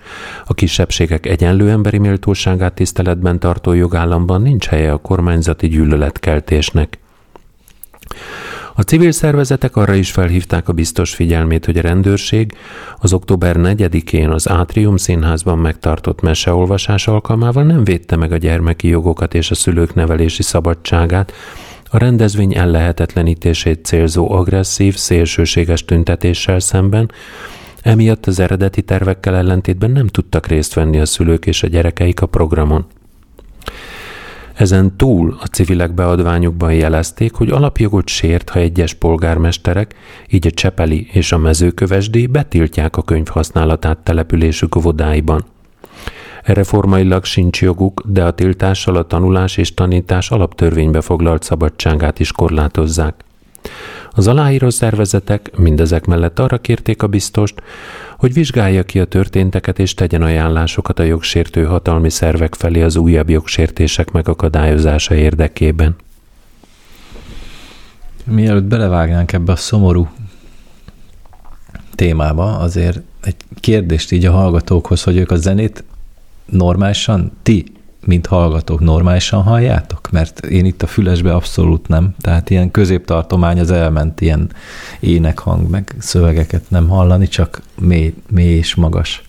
a 0.45 0.53
kisebbségek 0.53 1.25
egyenlő 1.25 1.69
emberi 1.69 1.97
méltóságát 1.97 2.73
tiszteletben 2.73 3.39
tartó 3.39 3.73
jogállamban 3.73 4.41
nincs 4.41 4.65
helye 4.65 4.91
a 4.91 4.97
kormányzati 4.97 5.67
gyűlöletkeltésnek. 5.67 6.99
A 8.75 8.81
civil 8.81 9.11
szervezetek 9.11 9.75
arra 9.75 9.93
is 9.93 10.11
felhívták 10.11 10.67
a 10.67 10.73
biztos 10.73 11.13
figyelmét, 11.13 11.65
hogy 11.65 11.77
a 11.77 11.81
rendőrség 11.81 12.53
az 12.97 13.13
október 13.13 13.55
4-én 13.59 14.29
az 14.29 14.49
Átrium 14.49 14.97
Színházban 14.97 15.59
megtartott 15.59 16.21
meseolvasás 16.21 17.07
alkalmával 17.07 17.63
nem 17.63 17.83
védte 17.83 18.15
meg 18.15 18.31
a 18.31 18.37
gyermeki 18.37 18.87
jogokat 18.87 19.33
és 19.33 19.51
a 19.51 19.55
szülők 19.55 19.93
nevelési 19.93 20.43
szabadságát, 20.43 21.33
a 21.89 21.97
rendezvény 21.97 22.55
ellehetetlenítését 22.55 23.85
célzó 23.85 24.31
agresszív, 24.31 24.95
szélsőséges 24.95 25.85
tüntetéssel 25.85 26.59
szemben, 26.59 27.11
emiatt 27.81 28.25
az 28.25 28.39
eredeti 28.39 28.81
tervekkel 28.81 29.35
ellentétben 29.35 29.91
nem 29.91 30.07
tudtak 30.07 30.47
részt 30.47 30.73
venni 30.73 30.99
a 30.99 31.05
szülők 31.05 31.45
és 31.45 31.63
a 31.63 31.67
gyerekeik 31.67 32.21
a 32.21 32.25
programon. 32.25 32.85
Ezen 34.61 34.97
túl 34.97 35.37
a 35.39 35.45
civilek 35.45 35.93
beadványukban 35.93 36.73
jelezték, 36.73 37.33
hogy 37.33 37.49
alapjogot 37.49 38.07
sért, 38.07 38.49
ha 38.49 38.59
egyes 38.59 38.93
polgármesterek, 38.93 39.95
így 40.29 40.47
a 40.47 40.51
Csepeli 40.51 41.07
és 41.11 41.31
a 41.31 41.37
mezőkövesdi 41.37 42.27
betiltják 42.27 42.97
a 42.97 43.01
könyv 43.01 43.27
használatát 43.27 43.97
településük 43.97 44.75
óvodáiban. 44.75 45.45
Erre 46.43 46.63
formailag 46.63 47.23
sincs 47.23 47.61
joguk, 47.61 48.01
de 48.05 48.23
a 48.23 48.31
tiltással 48.31 48.95
a 48.95 49.07
tanulás 49.07 49.57
és 49.57 49.73
tanítás 49.73 50.31
alaptörvénybe 50.31 51.01
foglalt 51.01 51.43
szabadságát 51.43 52.19
is 52.19 52.31
korlátozzák. 52.31 53.23
Az 54.11 54.27
aláíró 54.27 54.69
szervezetek 54.69 55.57
mindezek 55.57 56.05
mellett 56.05 56.39
arra 56.39 56.57
kérték 56.57 57.03
a 57.03 57.07
biztost, 57.07 57.61
hogy 58.21 58.33
vizsgálja 58.33 58.83
ki 58.83 58.99
a 58.99 59.05
történteket 59.05 59.79
és 59.79 59.93
tegyen 59.93 60.21
ajánlásokat 60.21 60.99
a 60.99 61.03
jogsértő 61.03 61.65
hatalmi 61.65 62.09
szervek 62.09 62.55
felé 62.55 62.81
az 62.81 62.95
újabb 62.95 63.29
jogsértések 63.29 64.11
megakadályozása 64.11 65.15
érdekében. 65.15 65.95
Mielőtt 68.23 68.63
belevágnánk 68.63 69.33
ebbe 69.33 69.51
a 69.51 69.55
szomorú 69.55 70.09
témába, 71.95 72.57
azért 72.57 73.01
egy 73.21 73.35
kérdést 73.59 74.11
így 74.11 74.25
a 74.25 74.31
hallgatókhoz, 74.31 75.03
hogy 75.03 75.17
ők 75.17 75.31
a 75.31 75.35
zenét 75.35 75.83
normálisan, 76.45 77.31
ti, 77.43 77.63
mint 78.05 78.25
hallgatók, 78.25 78.79
normálisan 78.79 79.41
halljátok? 79.41 80.11
Mert 80.11 80.45
én 80.45 80.65
itt 80.65 80.81
a 80.81 80.87
fülesbe 80.87 81.33
abszolút 81.33 81.87
nem. 81.87 82.15
Tehát 82.19 82.49
ilyen 82.49 82.71
középtartomány 82.71 83.59
az 83.59 83.71
elment, 83.71 84.21
ilyen 84.21 84.49
énekhang, 84.99 85.69
meg 85.69 85.95
szövegeket 85.99 86.63
nem 86.67 86.87
hallani, 86.87 87.27
csak 87.27 87.61
mély, 87.79 88.13
mély 88.29 88.57
és 88.57 88.75
magas. 88.75 89.23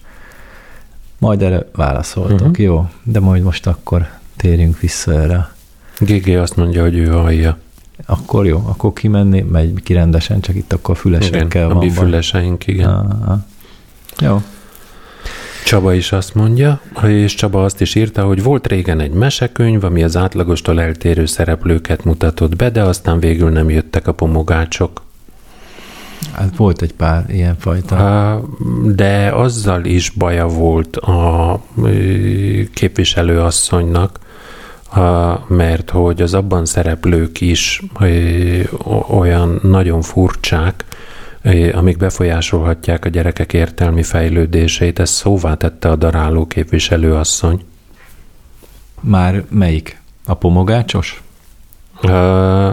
Majd 1.19 1.43
erre 1.43 1.67
válaszoltok, 1.75 2.41
uh-huh. 2.41 2.59
jó? 2.59 2.89
De 3.03 3.21
majd 3.21 3.43
most 3.43 3.67
akkor 3.67 4.09
térjünk 4.37 4.81
vissza 4.81 5.13
erre. 5.13 5.53
GG 5.99 6.29
azt 6.29 6.57
mondja, 6.57 6.83
hogy 6.83 6.97
ő 6.97 7.07
hallja. 7.07 7.59
Akkor 8.07 8.47
jó, 8.47 8.65
akkor 8.67 8.93
kimenni, 8.93 9.41
megy 9.41 9.83
ki 9.83 9.93
rendesen, 9.93 10.41
csak 10.41 10.55
itt 10.57 10.73
akkor 10.73 10.97
fülesekkel 10.97 11.45
Igen, 11.45 11.65
a 11.65 11.69
van. 11.69 11.77
mi 11.77 11.87
baj. 11.87 12.05
füleseink, 12.05 12.67
igen. 12.67 12.89
Aha. 12.89 13.39
Jó. 14.21 14.43
Csaba 15.65 15.95
is 15.95 16.13
azt 16.13 16.35
mondja, 16.35 16.81
és 17.07 17.35
Csaba 17.35 17.65
azt 17.65 17.81
is 17.81 17.95
írta, 17.95 18.25
hogy 18.25 18.43
volt 18.43 18.67
régen 18.67 19.01
egy 19.01 19.11
mesekönyv, 19.13 19.85
ami 19.85 20.03
az 20.03 20.17
átlagostól 20.17 20.81
eltérő 20.81 21.27
szereplőket 21.27 22.05
mutatott 22.05 22.57
be, 22.57 22.71
de 22.71 22.83
aztán 22.83 23.21
végül 23.21 23.51
nem 23.51 23.71
jöttek 23.71 24.07
a 24.07 24.13
pomogácsok. 24.13 25.03
Hát 26.33 26.57
volt 26.57 26.83
egy 26.83 26.93
pár 26.95 27.25
ilyen 27.29 27.57
fajta. 27.59 28.41
De 28.85 29.31
azzal 29.35 29.85
is 29.85 30.11
baja 30.11 30.47
volt 30.47 30.97
a 30.97 31.61
ö, 31.83 31.91
képviselőasszonynak, 32.75 34.19
a- 34.95 35.45
mert 35.55 35.91
hogy 35.91 36.23
az 36.23 36.35
abban 36.35 36.65
szereplők 36.67 37.41
is 37.41 37.83
olyan 39.09 39.61
nagyon 39.63 40.03
furcsák, 40.03 40.85
amik 41.73 41.97
befolyásolhatják 41.97 43.05
a 43.05 43.09
gyerekek 43.09 43.53
értelmi 43.53 44.03
fejlődését, 44.03 44.99
ezt 44.99 45.15
szóvá 45.15 45.55
tette 45.55 45.89
a 45.89 45.97
daráló 45.97 46.47
képviselőasszony. 46.47 47.65
Már 49.01 49.45
melyik? 49.49 50.01
A 50.27 50.35
pomogácsos? 50.35 51.23
Ö, 52.03 52.69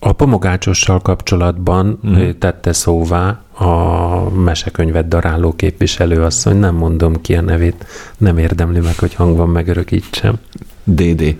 A 0.00 0.12
pomogácsossal 0.12 1.00
kapcsolatban 1.00 2.00
mm. 2.06 2.28
tette 2.38 2.72
szóvá 2.72 3.42
a 3.52 4.30
mesekönyvet 4.30 5.08
daráló 5.08 5.52
képviselőasszony, 5.52 6.56
nem 6.56 6.74
mondom 6.74 7.20
ki 7.20 7.34
a 7.36 7.40
nevét, 7.40 7.86
nem 8.18 8.38
érdemli 8.38 8.80
meg, 8.80 8.98
hogy 8.98 9.14
hangban 9.14 9.48
megörökítsem. 9.48 10.38
DD. 10.84 11.36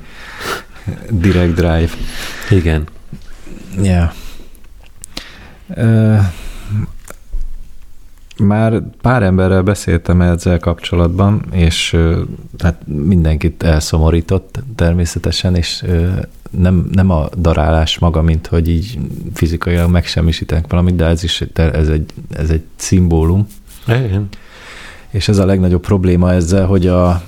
Direct 1.10 1.54
Drive. 1.54 1.90
Igen. 2.50 2.86
Yeah. 3.82 4.10
Már 8.38 8.82
pár 9.02 9.22
emberrel 9.22 9.62
beszéltem 9.62 10.20
ezzel 10.20 10.58
kapcsolatban, 10.58 11.42
és 11.50 11.96
hát 12.58 12.82
mindenkit 12.86 13.62
elszomorított 13.62 14.62
természetesen, 14.74 15.54
és 15.54 15.84
nem, 16.50 16.88
nem 16.92 17.10
a 17.10 17.28
darálás 17.36 17.98
maga, 17.98 18.22
mint 18.22 18.46
hogy 18.46 18.68
így 18.68 18.98
fizikailag 19.34 19.90
megsemmisítenek 19.90 20.64
valamit, 20.68 20.96
de 20.96 21.04
ez 21.04 21.22
is 21.22 21.40
ez 21.54 21.88
egy, 21.88 22.12
ez 22.30 22.50
egy 22.50 22.62
szimbólum. 22.76 23.46
Igen. 23.86 24.28
És 25.10 25.28
ez 25.28 25.38
a 25.38 25.46
legnagyobb 25.46 25.82
probléma 25.82 26.32
ezzel, 26.32 26.66
hogy 26.66 26.86
a 26.86 27.22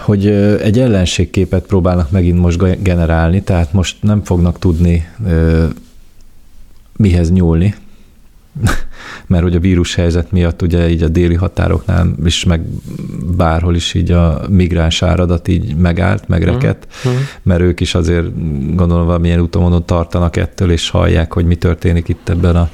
hogy 0.00 0.26
egy 0.62 0.78
ellenségképet 0.78 1.66
próbálnak 1.66 2.10
megint 2.10 2.38
most 2.38 2.58
ge- 2.58 2.82
generálni, 2.82 3.42
tehát 3.42 3.72
most 3.72 3.96
nem 4.02 4.24
fognak 4.24 4.58
tudni 4.58 5.08
mihez 6.96 7.30
nyúlni, 7.32 7.74
mert 9.26 9.42
hogy 9.42 9.54
a 9.54 9.60
vírushelyzet 9.60 10.32
miatt 10.32 10.62
ugye 10.62 10.90
így 10.90 11.02
a 11.02 11.08
déli 11.08 11.34
határoknál 11.34 12.14
is, 12.24 12.44
meg 12.44 12.60
bárhol 13.36 13.74
is 13.74 13.94
így 13.94 14.10
a 14.10 14.40
migráns 14.48 15.02
áradat 15.02 15.48
így 15.48 15.76
megállt, 15.76 16.28
megrekedt, 16.28 16.86
Mhm. 17.04 17.14
mert 17.42 17.60
ők 17.60 17.80
is 17.80 17.94
azért 17.94 18.26
gondolom 18.76 19.06
valamilyen 19.06 19.40
úton 19.40 19.84
tartanak 19.84 20.36
ettől, 20.36 20.70
és 20.70 20.90
hallják, 20.90 21.32
hogy 21.32 21.44
mi 21.46 21.54
történik 21.56 22.08
itt 22.08 22.28
ebben 22.28 22.56
a 22.56 22.70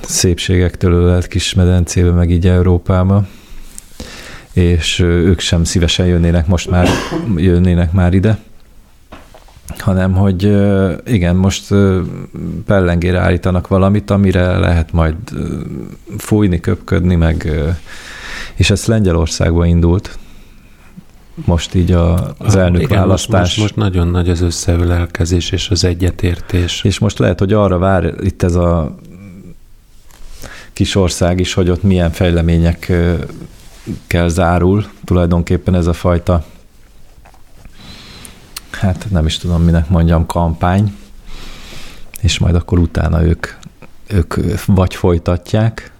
szépségektől 0.00 0.92
ölelt 0.92 1.26
kis 1.26 1.54
medencébe, 1.54 2.10
meg 2.10 2.30
így 2.30 2.46
Európába. 2.46 3.26
És 4.56 4.98
ők 4.98 5.40
sem 5.40 5.64
szívesen 5.64 6.06
jönnének 6.06 6.46
most 6.46 6.70
már, 6.70 6.88
jönnének 7.36 7.92
már 7.92 8.14
ide, 8.14 8.38
hanem 9.78 10.12
hogy 10.12 10.42
igen, 11.06 11.36
most 11.36 11.74
pellengére 12.66 13.18
állítanak 13.18 13.68
valamit, 13.68 14.10
amire 14.10 14.58
lehet 14.58 14.92
majd 14.92 15.14
fújni, 16.18 16.60
köpködni, 16.60 17.14
meg 17.14 17.50
és 18.54 18.70
ez 18.70 18.86
Lengyelországban 18.86 19.66
indult. 19.66 20.18
Most 21.34 21.74
így 21.74 21.92
a, 21.92 22.34
az 22.38 22.56
Ah, 22.56 22.62
elnök 22.62 22.82
igen, 22.82 22.98
választás. 22.98 23.40
Most, 23.40 23.56
most, 23.56 23.76
most 23.76 23.76
nagyon 23.76 24.08
nagy 24.08 24.30
az 24.30 24.40
összeölelkezés 24.40 25.50
és 25.50 25.70
az 25.70 25.84
egyetértés. 25.84 26.84
És 26.84 26.98
most 26.98 27.18
lehet, 27.18 27.38
hogy 27.38 27.52
arra 27.52 27.78
vár 27.78 28.14
itt 28.20 28.42
ez 28.42 28.54
a 28.54 28.96
kis 30.72 30.94
ország 30.94 31.40
is, 31.40 31.54
hogy 31.54 31.70
ott 31.70 31.82
milyen 31.82 32.10
fejleményekkel 33.86 34.28
zárul 34.28 34.86
tulajdonképpen 35.04 35.74
ez 35.74 35.86
a 35.86 35.92
fajta 35.92 36.44
hát 38.70 39.06
nem 39.10 39.26
is 39.26 39.38
tudom, 39.38 39.62
minek 39.62 39.88
mondjam, 39.88 40.26
kampány, 40.26 40.96
és 42.20 42.38
majd 42.38 42.54
akkor 42.54 42.78
utána 42.78 43.24
ők, 43.24 43.46
ők 44.06 44.34
vagy 44.66 44.94
folytatják, 44.94 45.92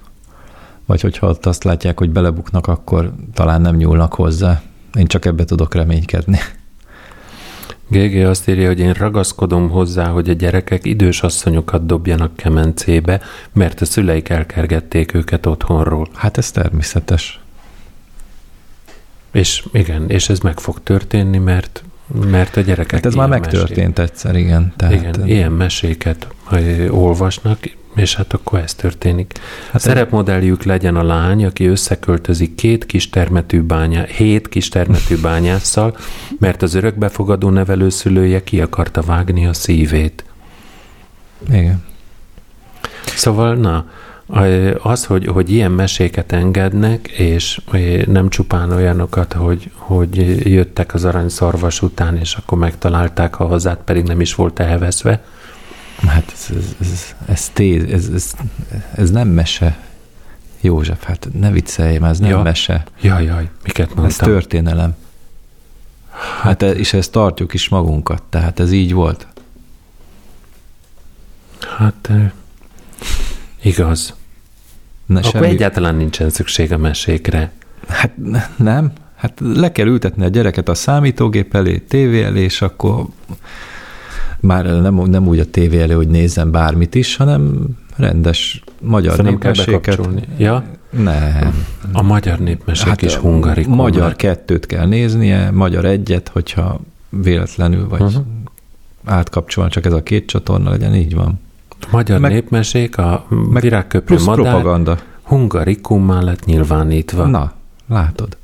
vagy 0.86 1.00
hogyha 1.00 1.28
ott 1.28 1.46
azt 1.46 1.64
látják, 1.64 1.98
hogy 1.98 2.10
belebuknak, 2.10 2.66
akkor 2.66 3.12
talán 3.34 3.60
nem 3.60 3.76
nyúlnak 3.76 4.14
hozzá. 4.14 4.62
Én 4.94 5.06
csak 5.06 5.24
ebbe 5.24 5.44
tudok 5.44 5.74
reménykedni. 5.74 6.38
GG 7.88 8.16
azt 8.16 8.48
írja, 8.48 8.66
hogy 8.66 8.80
én 8.80 8.92
ragaszkodom 8.92 9.70
hozzá, 9.70 10.06
hogy 10.06 10.28
a 10.28 10.32
gyerekek 10.32 10.84
idős 10.84 11.22
asszonyokat 11.22 11.86
dobjanak 11.86 12.36
kemencébe, 12.36 13.20
mert 13.52 13.80
a 13.80 13.84
szüleik 13.84 14.28
elkergették 14.28 15.14
őket 15.14 15.46
otthonról. 15.46 16.08
Hát 16.14 16.38
ez 16.38 16.50
természetes. 16.50 17.40
És 19.32 19.64
igen, 19.72 20.08
és 20.08 20.28
ez 20.28 20.38
meg 20.38 20.60
fog 20.60 20.82
történni, 20.82 21.38
mert, 21.38 21.84
mert 22.30 22.56
a 22.56 22.60
gyerekek 22.60 22.92
Hát 22.92 23.06
ez 23.06 23.14
már 23.14 23.28
megtörtént 23.28 23.98
egyszer, 23.98 24.36
igen. 24.36 24.72
Tehát, 24.76 24.94
Igen, 24.94 25.26
ilyen 25.26 25.52
meséket 25.52 26.26
olvasnak, 26.90 27.58
és 27.96 28.14
hát 28.14 28.32
akkor 28.32 28.58
ez 28.58 28.74
történik. 28.74 29.32
Hát 29.70 29.80
Szerepmodelljük 29.80 30.62
legyen 30.62 30.96
a 30.96 31.02
lány, 31.02 31.44
aki 31.44 31.66
összeköltözik 31.66 32.54
két 32.54 32.86
kistermetű 32.86 33.62
bányá, 33.62 34.04
hét 34.04 34.48
kistermetű 34.48 35.16
bányásszal, 35.16 35.96
mert 36.38 36.62
az 36.62 36.74
örökbefogadó 36.74 37.50
nevelőszülője 37.50 38.44
ki 38.44 38.60
akarta 38.60 39.02
vágni 39.02 39.46
a 39.46 39.52
szívét. 39.52 40.24
Igen. 41.48 41.84
Szóval, 43.14 43.54
na, 43.54 43.90
Az, 44.82 45.04
hogy, 45.04 45.26
hogy 45.26 45.50
ilyen 45.52 45.70
meséket 45.70 46.32
engednek, 46.32 47.08
és 47.08 47.60
nem 48.06 48.28
csupán 48.28 48.72
olyanokat, 48.72 49.32
hogy, 49.32 49.70
hogy 49.74 50.16
jöttek 50.50 50.94
az 50.94 51.04
aranyszarvas 51.04 51.82
után, 51.82 52.16
és 52.16 52.34
akkor 52.34 52.58
megtalálták 52.58 53.40
a 53.40 53.46
hazát, 53.46 53.78
pedig 53.84 54.04
nem 54.04 54.20
is 54.20 54.34
volt 54.34 54.58
elveszve. 54.58 55.24
Hát 56.06 56.32
ez, 56.34 56.56
ez, 56.56 56.76
ez, 56.80 57.14
ez, 57.26 57.48
téz, 57.48 57.84
ez, 57.92 58.08
ez, 58.14 58.34
ez 58.94 59.10
nem 59.10 59.28
mese. 59.28 59.78
József, 60.60 61.04
hát 61.04 61.28
ne 61.40 61.50
viccelj, 61.50 61.98
ez 62.02 62.18
nem 62.18 62.30
Ja. 62.30 62.42
mese. 62.42 62.84
Jaj, 63.00 63.24
jaj, 63.24 63.48
miket 63.62 63.86
mondtam? 63.86 64.06
Ez 64.06 64.16
történelem. 64.16 64.94
Hát, 66.40 66.62
e- 66.62 66.70
és 66.70 66.92
ezt 66.92 67.12
tartjuk 67.12 67.54
is 67.54 67.68
magunkat, 67.68 68.22
tehát 68.22 68.60
ez 68.60 68.72
így 68.72 68.92
volt. 68.92 69.26
Hát 71.78 72.10
igaz. 73.66 74.14
Ne, 75.06 75.20
Akkor 75.20 75.42
egyáltalán 75.44 75.94
nincsen 75.94 76.30
szükség 76.30 76.72
a 76.72 76.76
mesékre. 76.78 77.52
Hát 77.88 78.10
ne- 78.16 78.46
nem. 78.56 78.92
Hát 79.14 79.40
le 79.54 79.72
kell 79.72 79.86
ültetni 79.86 80.24
a 80.24 80.28
gyereket 80.28 80.68
a 80.68 80.74
számítógép 80.74 81.54
elé, 81.54 81.78
tévé 81.78 82.22
elé, 82.22 82.40
és 82.42 82.62
akkor 82.62 83.06
már 84.40 84.64
nem, 84.64 84.94
nem 84.94 85.26
úgy 85.28 85.38
a 85.38 85.44
tévé 85.50 85.80
elé, 85.80 85.92
hogy 85.92 86.08
nézzen 86.08 86.50
bármit 86.50 86.94
is, 86.94 87.16
hanem 87.16 87.64
rendes 87.96 88.62
magyar 88.80 89.16
nem 89.16 89.38
kell 89.38 89.50
népmeséket. 89.50 89.80
bekapcsolni. 89.80 90.22
Ja, 90.36 90.64
Nem. 90.90 91.64
a 91.92 92.02
magyar 92.02 92.38
népmesék 92.38 92.86
hát, 92.88 93.02
is 93.02 93.16
a 93.16 93.20
hungarikum. 93.20 93.74
Magyar 93.74 94.16
kettőt 94.16 94.66
kell 94.66 94.86
néznie, 94.86 95.50
magyar 95.50 95.84
egyet, 95.84 96.28
hogyha 96.28 96.80
véletlenül, 97.08 97.88
vagy 97.88 98.00
Mhm. 98.00 98.08
uh-huh. 98.08 98.24
átkapcsolna, 99.04 99.70
csak 99.70 99.84
ez 99.86 99.92
a 99.92 100.02
két 100.02 100.26
csatorna 100.26 100.70
legyen, 100.70 100.94
így 100.94 101.14
van. 101.14 101.40
Magyar 101.90 102.20
Meg- 102.20 102.32
népmesék, 102.32 102.98
a 102.98 103.26
meg 103.52 103.62
virágköprő 103.62 104.16
madár 104.24 104.34
propaganda. 104.44 104.98
hungarikummá 105.22 106.20
lett 106.20 106.44
nyilvánítva. 106.44 107.26
Na, 107.26 107.52
látod. 107.88 108.36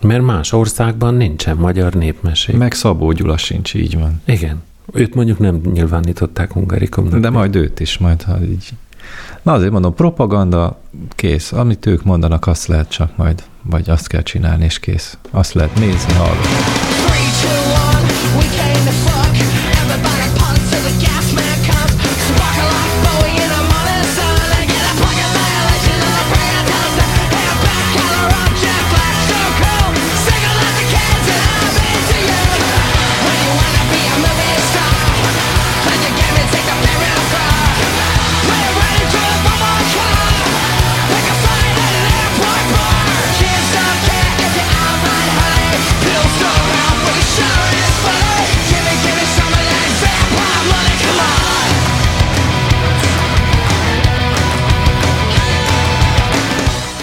Mert 0.00 0.22
más 0.22 0.52
országban 0.52 1.14
nincsen 1.14 1.56
magyar 1.56 1.92
népmesék. 1.92 2.56
Meg 2.56 2.72
Szabó 2.72 3.12
Gyula 3.12 3.36
sincs, 3.36 3.74
így 3.74 3.98
van. 3.98 4.22
Igen. 4.24 4.62
Őt 4.92 5.14
mondjuk 5.14 5.38
nem 5.38 5.60
nyilvánították 5.72 6.52
hungarikumnak. 6.52 7.20
De 7.20 7.30
majd 7.30 7.56
őt 7.56 7.80
is, 7.80 7.98
majd 7.98 8.22
ha 8.22 8.40
így. 8.42 8.68
Na 9.42 9.52
azért 9.52 9.72
mondom, 9.72 9.94
propaganda, 9.94 10.80
kész. 11.08 11.52
Amit 11.52 11.86
ők 11.86 12.04
mondanak, 12.04 12.46
azt 12.46 12.66
lehet 12.66 12.88
csak 12.88 13.16
majd, 13.16 13.42
vagy 13.62 13.90
azt 13.90 14.06
kell 14.06 14.22
csinálni, 14.22 14.64
és 14.64 14.78
kész. 14.78 15.16
Azt 15.30 15.52
lehet 15.52 15.78
nézni, 15.78 16.12
hallgatni. 16.12 16.50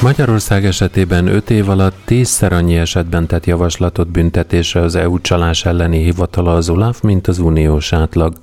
Magyarország 0.09 0.65
esetében 0.65 1.27
5 1.27 1.49
év 1.49 1.69
alatt 1.69 1.95
tízszer 2.05 2.53
annyi 2.53 2.77
esetben 2.77 3.27
tett 3.27 3.45
javaslatot 3.45 4.07
büntetésre 4.07 4.81
az 4.81 4.95
EU 4.95 5.21
csalás 5.21 5.65
elleni 5.65 6.03
hivatala 6.03 6.53
az 6.53 6.69
OLAF, 6.69 7.01
mint 7.01 7.27
az 7.27 7.39
uniós 7.39 7.93
átlag. 7.93 8.33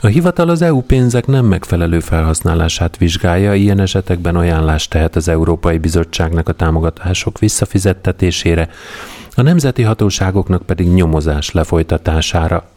A 0.00 0.06
hivatal 0.06 0.48
az 0.48 0.62
EU 0.62 0.80
pénzek 0.80 1.26
nem 1.26 1.44
megfelelő 1.44 2.00
felhasználását 2.00 2.96
vizsgálja, 2.96 3.54
ilyen 3.54 3.80
esetekben 3.80 4.36
ajánlást 4.36 4.90
tehet 4.90 5.16
az 5.16 5.28
Európai 5.28 5.78
Bizottságnak 5.78 6.48
a 6.48 6.52
támogatások 6.52 7.38
visszafizettetésére, 7.38 8.68
a 9.34 9.42
nemzeti 9.42 9.82
hatóságoknak 9.82 10.62
pedig 10.62 10.88
nyomozás 10.88 11.50
lefolytatására. 11.50 12.68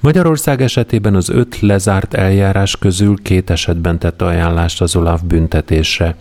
Magyarország 0.00 0.62
esetében 0.62 1.14
az 1.14 1.28
öt 1.28 1.60
lezárt 1.60 2.14
eljárás 2.14 2.76
közül 2.76 3.22
két 3.22 3.50
esetben 3.50 3.98
tett 3.98 4.22
ajánlást 4.22 4.80
az 4.80 4.96
OLAF 4.96 5.20
büntetésre. 5.22 6.16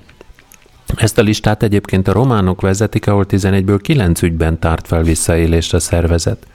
Ezt 0.95 1.17
a 1.17 1.21
listát 1.21 1.63
egyébként 1.63 2.07
a 2.07 2.11
románok 2.11 2.61
vezetik, 2.61 3.07
ahol 3.07 3.25
11-ből 3.29 3.79
9 3.81 4.21
ügyben 4.21 4.59
tárt 4.59 4.87
fel 4.87 5.03
visszaélést 5.03 5.73
a 5.73 5.79
szervezet. 5.79 6.47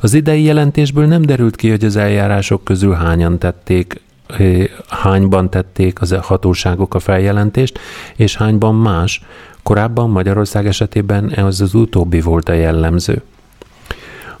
Az 0.00 0.14
idei 0.14 0.42
jelentésből 0.42 1.06
nem 1.06 1.22
derült 1.22 1.56
ki, 1.56 1.70
hogy 1.70 1.84
az 1.84 1.96
eljárások 1.96 2.64
közül 2.64 2.92
hányan 2.92 3.38
tették, 3.38 4.00
eh, 4.26 4.64
hányban 4.88 5.50
tették 5.50 6.00
az 6.00 6.16
hatóságok 6.20 6.94
a 6.94 6.98
feljelentést, 6.98 7.78
és 8.16 8.36
hányban 8.36 8.74
más. 8.74 9.22
Korábban 9.62 10.10
Magyarország 10.10 10.66
esetében 10.66 11.30
ez 11.30 11.60
az 11.60 11.74
utóbbi 11.74 12.20
volt 12.20 12.48
a 12.48 12.52
jellemző. 12.52 13.22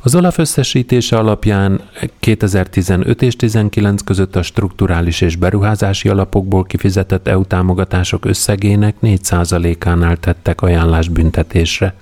Az 0.02 0.14
Olaf 0.14 0.38
összesítése 0.38 1.18
alapján 1.18 1.80
2015 2.20 3.22
és 3.22 3.36
19 3.36 4.02
között 4.02 4.36
a 4.36 4.42
strukturális 4.42 5.20
és 5.20 5.36
beruházási 5.36 6.08
alapokból 6.08 6.64
kifizetett 6.64 7.28
EU 7.28 7.44
támogatások 7.44 8.24
összegének 8.24 8.96
4%-ánál 9.02 10.16
tettek 10.16 10.60
ajánlás 10.60 11.08
büntetésre. 11.08 11.94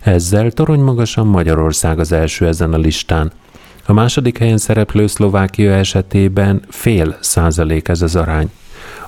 Ezzel 0.00 0.50
torony 0.50 0.80
magasan 0.80 1.26
Magyarország 1.26 1.98
az 1.98 2.12
első 2.12 2.46
ezen 2.46 2.72
a 2.72 2.78
listán. 2.78 3.32
A 3.86 3.92
második 3.92 4.38
helyen 4.38 4.58
szereplő 4.58 5.06
Szlovákia 5.06 5.72
esetében 5.72 6.62
fél 6.68 7.16
százalék 7.20 7.88
ez 7.88 8.02
az 8.02 8.16
arány. 8.16 8.50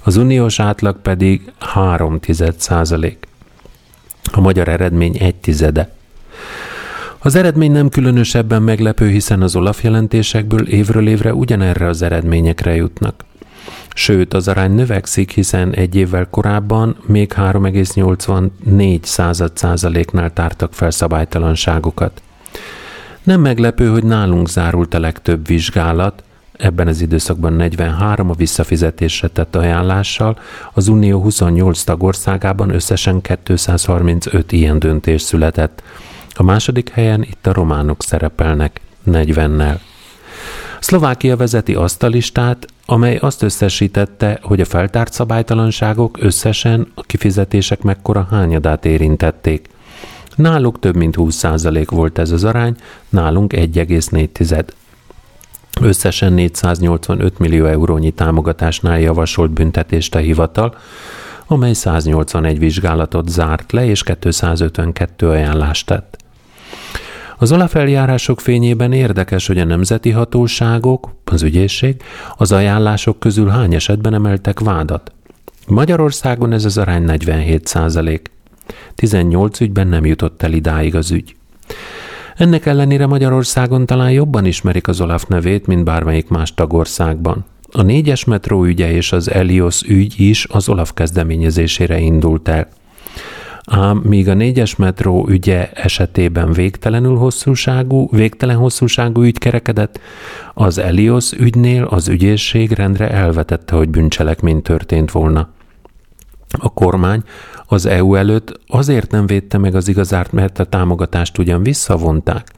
Az 0.03 0.17
uniós 0.17 0.61
átlag 0.61 1.01
pedig 1.03 1.53
3 1.59 2.19
százalék. 2.57 3.27
A 4.33 4.41
magyar 4.41 4.69
eredmény 4.69 5.17
egy 5.17 5.35
tizede. 5.35 5.97
Az 7.21 7.35
eredmény 7.35 7.73
nem 7.73 7.89
különösebben 7.89 8.63
meglepő, 8.63 9.09
hiszen 9.09 9.43
az 9.43 9.57
Olaf 9.57 9.83
jelentésekből 9.83 10.69
évről 10.69 11.09
évre 11.09 11.35
ugyanerre 11.35 11.87
az 11.87 12.03
eredményekre 12.03 12.75
jutnak. 12.75 13.25
Sőt, 13.95 14.35
az 14.35 14.49
arány 14.49 14.73
növekszik, 14.73 15.31
hiszen 15.31 15.75
egy 15.75 15.95
évvel 15.95 16.27
korábban 16.31 16.97
még 17.07 17.33
3,84 17.37 19.03
század 19.03 19.57
százaléknál 19.57 20.33
tártak 20.33 20.73
fel 20.73 20.91
szabálytalanságokat. 20.91 22.23
Nem 23.23 23.41
meglepő, 23.41 23.89
hogy 23.89 24.05
nálunk 24.05 24.49
zárult 24.49 24.95
a 24.95 25.01
legtöbb 25.01 25.47
vizsgálat, 25.47 26.23
ebben 26.57 26.87
az 26.87 27.01
időszakban 27.01 27.53
43 27.53 28.31
a 28.31 28.35
visszafizetésre 28.35 29.29
tett 29.29 29.57
ajánlással, 29.57 30.39
az 30.73 30.89
Unió 30.89 31.21
28 31.21 31.83
tagországában 31.83 32.71
összesen 32.71 33.21
235 33.45 34.53
ilyen 34.53 34.79
döntés 34.79 35.23
született. 35.23 35.83
A 36.41 36.43
második 36.43 36.89
helyen 36.89 37.23
itt 37.23 37.47
a 37.47 37.53
románok 37.53 38.03
szerepelnek, 38.03 38.81
40-nel. 39.07 39.79
Szlovákia 40.81 41.37
vezeti 41.37 41.75
azt 41.75 42.03
a 42.03 42.07
listát, 42.07 42.67
amely 42.87 43.17
azt 43.17 43.43
összesítette, 43.43 44.39
hogy 44.43 44.61
a 44.61 44.65
feltárt 44.65 45.13
szabálytalanságok 45.13 46.19
összesen 46.21 46.87
a 46.95 47.03
kifizetések 47.03 47.83
mekkora 47.83 48.27
hányadát 48.31 48.85
érintették. 48.85 49.69
Náluk 50.37 50.79
több 50.79 50.97
mint 50.97 51.15
20% 51.19 51.87
volt 51.91 52.19
ez 52.19 52.31
az 52.31 52.45
arány, 52.45 52.77
nálunk 53.09 53.53
1,4. 53.57 54.65
Összesen 55.81 56.33
485 56.33 57.39
millió 57.39 57.67
eurónyi 57.67 58.11
támogatásnál 58.11 59.01
javasolt 59.01 59.51
büntetést 59.51 60.15
a 60.15 60.19
hivatal, 60.19 60.77
amely 61.47 61.73
181 61.73 62.59
vizsgálatot 62.59 63.29
zárt 63.29 63.73
le 63.73 63.87
és 63.87 64.03
252 64.03 65.29
ajánlást 65.29 65.87
tett. 65.87 66.18
Az 67.41 67.53
Olaf 67.53 67.75
eljárások 67.75 68.41
fényében 68.41 68.93
érdekes, 68.93 69.47
hogy 69.47 69.59
a 69.59 69.65
nemzeti 69.65 70.11
hatóságok, 70.11 71.15
az 71.25 71.43
ügyészség, 71.43 72.03
az 72.37 72.53
ajánlások 72.53 73.19
közül 73.19 73.49
hány 73.49 73.75
esetben 73.75 74.15
emeltek 74.15 74.61
vádat. 74.61 75.13
Magyarországon 75.67 76.53
ez 76.53 76.65
az 76.65 76.79
arány 76.79 77.03
47 77.03 77.67
százalék. 77.67 78.31
18 78.95 79.61
ügyben 79.61 79.87
nem 79.89 80.05
jutott 80.05 80.43
el 80.43 80.53
idáig 80.53 80.95
az 80.95 81.11
ügy. 81.11 81.37
Ennek 82.37 82.67
ellenére 82.67 83.07
Magyarországon 83.07 83.87
talán 83.87 84.11
jobban 84.11 84.45
ismerik 84.45 84.89
az 84.89 85.01
Olaf 85.01 85.25
nevét, 85.25 85.67
mint 85.67 85.85
bármelyik 85.85 86.29
más 86.29 86.55
tagországban. 86.55 87.45
A 87.73 87.83
négyes 87.83 88.25
metró 88.25 88.65
ügye 88.65 88.93
és 88.93 89.13
az 89.13 89.31
Elios 89.31 89.83
ügy 89.83 90.21
is 90.21 90.47
az 90.51 90.69
Olaf 90.69 90.93
kezdeményezésére 90.95 91.99
indult 91.99 92.49
el. 92.49 92.69
Ám 93.71 93.97
míg 93.97 94.29
a 94.29 94.35
négyes 94.35 94.77
metró 94.77 95.27
ügye 95.29 95.71
esetében 95.73 96.53
végtelenül 96.53 97.17
hosszúságú, 97.17 98.09
végtelen 98.11 98.57
hosszúságú 98.57 99.23
ügy 99.23 99.39
kerekedett, 99.39 100.01
az 100.55 100.79
Elios 100.79 101.33
ügynél 101.33 101.85
az 101.85 102.09
ügyészség 102.09 102.73
rendre 102.73 103.11
elvetette, 103.11 103.77
hogy 103.77 103.89
bűncselekmény 103.89 104.63
történt 104.63 105.11
volna. 105.11 105.49
A 106.59 106.73
kormány 106.73 107.23
az 107.67 107.87
EU 107.87 108.15
előtt 108.15 108.61
azért 108.67 109.11
nem 109.11 109.27
védte 109.27 109.59
meg 109.59 109.75
az 109.75 109.89
igazárt, 109.89 110.33
mert 110.33 110.59
a 110.59 110.65
támogatást 110.65 111.39
ugyan 111.39 111.63
visszavonták, 111.63 112.53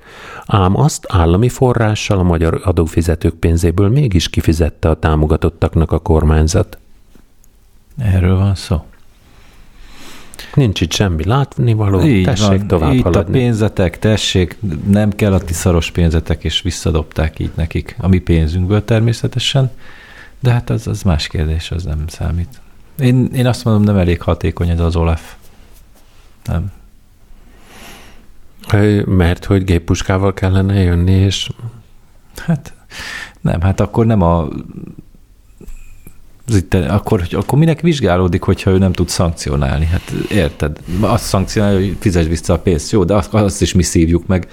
ám 0.46 0.76
azt 0.76 1.06
állami 1.08 1.48
forrással 1.48 2.18
a 2.18 2.22
magyar 2.22 2.60
adófizetők 2.64 3.34
pénzéből 3.34 3.88
mégis 3.88 4.28
kifizette 4.28 4.88
a 4.88 4.98
támogatottaknak 4.98 5.92
a 5.92 5.98
kormányzat. 5.98 6.78
Erről 7.98 8.36
van 8.36 8.54
szó. 8.54 8.82
Nincs 10.54 10.80
itt 10.80 10.92
semmi 10.92 11.24
látnivaló, 11.24 12.02
Így 12.02 12.24
tessék 12.24 12.46
van. 12.46 12.66
tovább 12.66 12.92
Itt 12.92 13.02
haladni. 13.02 13.38
a 13.38 13.40
pénzetek, 13.40 13.98
tessék, 13.98 14.58
nem 14.86 15.10
kell 15.10 15.32
a 15.32 15.38
ti 15.40 15.52
szaros 15.52 15.90
pénzetek, 15.90 16.44
és 16.44 16.62
visszadobták 16.62 17.38
így 17.38 17.50
nekik. 17.54 17.96
A 17.98 18.08
mi 18.08 18.18
pénzünkből 18.18 18.84
természetesen, 18.84 19.70
de 20.40 20.50
hát 20.50 20.70
az, 20.70 20.86
az 20.86 21.02
más 21.02 21.26
kérdés, 21.26 21.70
az 21.70 21.84
nem 21.84 22.04
számít. 22.06 22.60
Én, 22.98 23.30
én 23.34 23.46
azt 23.46 23.64
mondom, 23.64 23.82
nem 23.82 23.96
elég 23.96 24.20
hatékony 24.22 24.68
ez 24.68 24.80
az 24.80 24.96
Olaf. 24.96 25.34
Nem. 26.44 26.72
Mert 29.06 29.44
hogy 29.44 29.64
géppuskával 29.64 30.34
kellene 30.34 30.82
jönni, 30.82 31.12
és 31.12 31.50
Hát 32.36 32.74
nem, 33.40 33.60
hát 33.60 33.80
akkor 33.80 34.06
nem 34.06 34.22
a 34.22 34.48
az 36.50 36.56
itt, 36.56 36.74
akkor, 36.74 37.20
hogy- 37.20 37.34
akkor 37.34 37.58
minek 37.58 37.80
vizsgálódik, 37.80 38.42
hogyha 38.42 38.70
ő 38.70 38.78
nem 38.78 38.92
tud 38.92 39.08
szankcionálni? 39.08 39.84
Hát 39.84 40.10
érted? 40.30 40.78
Azt 41.00 41.24
szankcionálja, 41.24 41.78
hogy 41.78 41.96
fizes 42.00 42.26
vissza 42.26 42.52
a 42.52 42.58
pénzt. 42.58 42.92
Jó, 42.92 43.04
de 43.04 43.14
azt, 43.14 43.34
azt 43.34 43.62
is 43.62 43.74
mi 43.74 43.82
szívjuk 43.82 44.26
meg. 44.26 44.48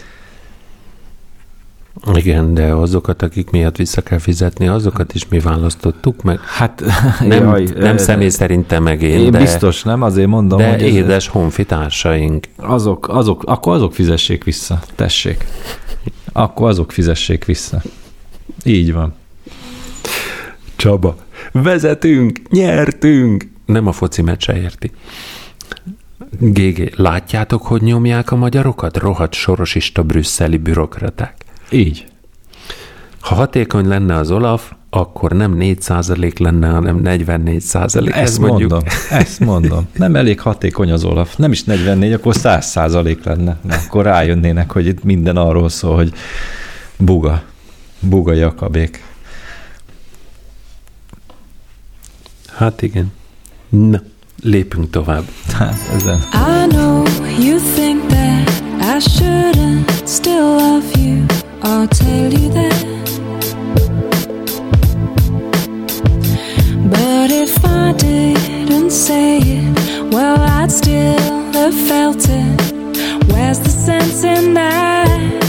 igen, 2.14 2.54
de 2.54 2.64
azokat, 2.74 3.22
akik 3.22 3.50
miatt 3.50 3.76
vissza 3.76 4.02
kell 4.02 4.18
fizetni, 4.18 4.68
azokat 4.68 5.14
is 5.14 5.28
mi 5.28 5.40
választottuk 5.40 6.24
meg. 6.24 6.40
Hát 6.40 6.84
Nem, 7.20 7.44
jaj, 7.44 7.64
nem 7.76 7.98
személy 7.98 8.30
szerint 8.30 8.68
te 8.68 8.80
meg 8.80 9.02
én, 9.02 9.20
Én 9.20 9.32
de, 9.32 9.38
biztos 9.40 9.84
nem, 9.84 10.02
azért 10.02 10.28
mondom, 10.28 10.58
de 10.58 10.70
hogy 10.72 10.82
ez- 10.84 10.94
édes 10.94 11.28
honfitársaink. 11.28 12.46
azok, 12.58 13.08
azok, 13.10 13.44
akkor 13.46 13.74
azok 13.76 13.94
fizessék 13.94 14.44
vissza, 14.44 14.80
tessék. 14.96 15.46
Akkor 16.32 16.70
azok 16.70 16.92
fizessék 16.92 17.46
vissza. 17.46 17.82
Így 18.66 18.94
van. 18.94 19.14
Csaba, 20.76 21.16
vezetünk, 21.52 22.42
nyertünk! 22.50 23.48
Nem 23.66 23.88
a 23.88 23.92
foci 23.92 24.22
meccse 24.22 24.58
érti. 24.62 24.92
GG, 26.40 26.94
látjátok, 26.96 27.62
hogy 27.62 27.82
nyomják 27.82 28.32
a 28.32 28.36
magyarokat? 28.36 28.98
Rohadt 28.98 29.34
sorosista 29.34 30.04
brüsszeli 30.04 30.58
bürokraták. 30.58 31.36
Így. 31.70 32.06
Ha 33.20 33.36
hatékony 33.36 33.88
lenne 33.88 34.16
az 34.16 34.32
Olaf, 34.32 34.72
akkor 34.90 35.32
nem 35.32 35.58
4% 35.60 36.40
lenne, 36.40 36.68
hanem 36.70 37.00
44 37.00 37.62
százalék. 37.62 38.16
Ezt 38.16 38.40
mondom, 38.40 38.80
ezt 39.10 39.40
mondom. 39.40 39.88
Nem 39.94 40.16
elég 40.16 40.40
hatékony 40.40 40.92
az 40.92 41.04
Olaf. 41.04 41.36
Nem 41.36 41.52
is 41.52 41.64
44, 41.64 42.14
akkor 42.14 42.36
100 42.36 42.66
százalék 42.66 43.24
lenne. 43.24 43.58
Na, 43.62 43.76
akkor 43.88 44.04
rájönnének, 44.04 44.72
hogy 44.72 44.86
itt 44.86 45.04
minden 45.04 45.38
arról 45.38 45.70
szól, 45.70 45.96
hogy 45.96 46.14
buga. 46.98 47.44
Buga 48.00 48.34
Jakabék. 48.34 49.04
Hát 52.58 52.82
igen. 52.82 53.12
Na, 53.70 54.02
lépünk 54.42 54.90
tovább. 54.90 55.24
Hát 55.54 55.76
ezen. 55.96 56.20
I 56.34 56.68
know 56.68 57.06
you 57.40 57.60
think 57.76 58.10
that 58.10 58.50
I 58.82 59.00
shouldn't 59.00 60.08
still 60.08 60.56
love 60.56 60.92
you. 60.96 61.26
I'll 61.62 61.88
tell 61.88 62.32
you 62.32 62.50
that. 62.52 62.86
But 66.90 67.30
if 67.30 67.64
I 67.64 67.94
didn't 67.98 68.92
say 68.92 69.38
it, 69.38 69.78
well, 70.14 70.38
I'd 70.62 70.72
still 70.72 71.52
have 71.54 71.76
felt 71.88 72.28
it. 72.30 72.62
Where's 73.28 73.60
the 73.60 73.70
sense 73.70 74.24
in 74.24 74.54
that? 74.54 75.47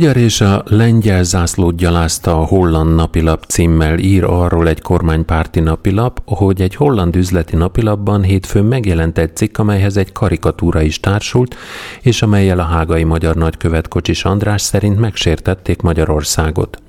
Magyar 0.00 0.16
és 0.16 0.40
a 0.40 0.62
lengyel 0.66 1.22
zászlót 1.22 1.76
gyalázta 1.76 2.40
a 2.40 2.44
holland 2.44 2.94
napilap 2.94 3.44
címmel 3.44 3.98
ír 3.98 4.24
arról 4.24 4.68
egy 4.68 4.80
kormánypárti 4.80 5.60
napilap, 5.60 6.22
hogy 6.24 6.60
egy 6.60 6.74
holland 6.74 7.16
üzleti 7.16 7.56
napilapban 7.56 8.22
hétfőn 8.22 8.64
megjelent 8.64 9.18
egy 9.18 9.36
cikk, 9.36 9.58
amelyhez 9.58 9.96
egy 9.96 10.12
karikatúra 10.12 10.80
is 10.82 11.00
társult, 11.00 11.56
és 12.02 12.22
amelyel 12.22 12.58
a 12.58 12.62
hágai 12.62 13.04
magyar 13.04 13.34
nagykövet 13.34 13.88
Kocsis 13.88 14.24
András 14.24 14.62
szerint 14.62 14.98
megsértették 14.98 15.82
Magyarországot. 15.82 16.82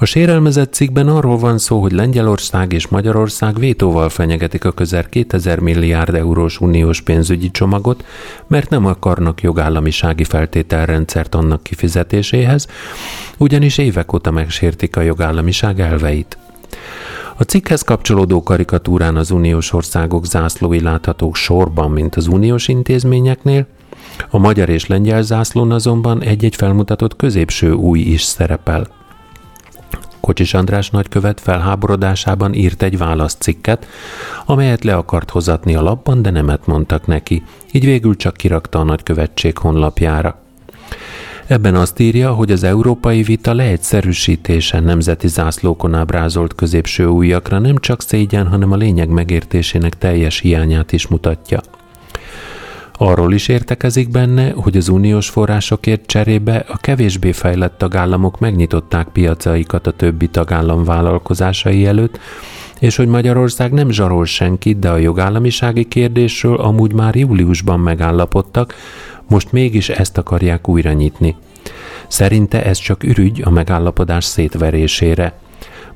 A 0.00 0.04
sérelmezett 0.04 0.72
cikkben 0.72 1.08
arról 1.08 1.38
van 1.38 1.58
szó, 1.58 1.80
hogy 1.80 1.92
Lengyelország 1.92 2.72
és 2.72 2.88
Magyarország 2.88 3.58
vétóval 3.58 4.08
fenyegetik 4.08 4.64
a 4.64 4.72
közel 4.72 5.04
2000 5.08 5.58
milliárd 5.58 6.14
eurós 6.14 6.60
uniós 6.60 7.00
pénzügyi 7.00 7.50
csomagot, 7.50 8.04
mert 8.46 8.70
nem 8.70 8.86
akarnak 8.86 9.42
jogállamisági 9.42 10.24
feltételrendszert 10.24 11.34
annak 11.34 11.62
kifizetéséhez, 11.62 12.66
ugyanis 13.38 13.78
évek 13.78 14.12
óta 14.12 14.30
megsértik 14.30 14.96
a 14.96 15.00
jogállamiság 15.00 15.80
elveit. 15.80 16.38
A 17.36 17.42
cikkhez 17.42 17.82
kapcsolódó 17.82 18.42
karikatúrán 18.42 19.16
az 19.16 19.30
uniós 19.30 19.72
országok 19.72 20.26
zászlói 20.26 20.80
láthatók 20.80 21.36
sorban, 21.36 21.90
mint 21.90 22.14
az 22.14 22.26
uniós 22.26 22.68
intézményeknél, 22.68 23.66
a 24.30 24.38
magyar 24.38 24.68
és 24.68 24.86
lengyel 24.86 25.22
zászlón 25.22 25.70
azonban 25.70 26.22
egy-egy 26.22 26.56
felmutatott 26.56 27.16
középső 27.16 27.72
új 27.72 27.98
is 27.98 28.22
szerepel. 28.22 28.97
Kocsis 30.28 30.54
András 30.54 30.90
nagykövet 30.90 31.40
felháborodásában 31.40 32.54
írt 32.54 32.82
egy 32.82 32.98
válaszcikket, 32.98 33.86
amelyet 34.46 34.84
le 34.84 34.94
akart 34.94 35.30
hozatni 35.30 35.74
a 35.74 35.82
lapban, 35.82 36.22
de 36.22 36.30
nemet 36.30 36.66
mondtak 36.66 37.06
neki, 37.06 37.42
így 37.72 37.84
végül 37.84 38.16
csak 38.16 38.36
kirakta 38.36 38.78
a 38.78 38.82
nagykövetség 38.82 39.58
honlapjára. 39.58 40.40
Ebben 41.46 41.74
azt 41.74 41.98
írja, 41.98 42.32
hogy 42.32 42.52
az 42.52 42.62
európai 42.62 43.22
vita 43.22 43.54
leegyszerűsítése 43.54 44.80
nemzeti 44.80 45.28
zászlókon 45.28 45.94
ábrázolt 45.94 46.54
középső 46.54 47.06
újakra 47.06 47.58
nem 47.58 47.76
csak 47.76 48.02
szégyen, 48.02 48.46
hanem 48.46 48.72
a 48.72 48.76
lényeg 48.76 49.08
megértésének 49.08 49.98
teljes 49.98 50.38
hiányát 50.38 50.92
is 50.92 51.06
mutatja. 51.06 51.60
Arról 53.00 53.32
is 53.32 53.48
értekezik 53.48 54.10
benne, 54.10 54.50
hogy 54.50 54.76
az 54.76 54.88
uniós 54.88 55.28
forrásokért 55.28 56.06
cserébe 56.06 56.64
a 56.68 56.76
kevésbé 56.76 57.32
fejlett 57.32 57.78
tagállamok 57.78 58.38
megnyitották 58.38 59.08
piacaikat 59.08 59.86
a 59.86 59.90
többi 59.90 60.28
tagállam 60.28 60.84
vállalkozásai 60.84 61.86
előtt, 61.86 62.18
és 62.80 62.96
hogy 62.96 63.08
Magyarország 63.08 63.72
nem 63.72 63.90
zsarol 63.90 64.24
senkit, 64.24 64.78
de 64.78 64.90
a 64.90 64.96
jogállamisági 64.96 65.84
kérdésről 65.84 66.56
amúgy 66.56 66.92
már 66.92 67.16
júliusban 67.16 67.80
megállapodtak, 67.80 68.74
most 69.28 69.52
mégis 69.52 69.88
ezt 69.88 70.18
akarják 70.18 70.68
újra 70.68 70.92
nyitni. 70.92 71.36
Szerinte 72.08 72.64
ez 72.64 72.78
csak 72.78 73.04
ürügy 73.04 73.42
a 73.44 73.50
megállapodás 73.50 74.24
szétverésére. 74.24 75.38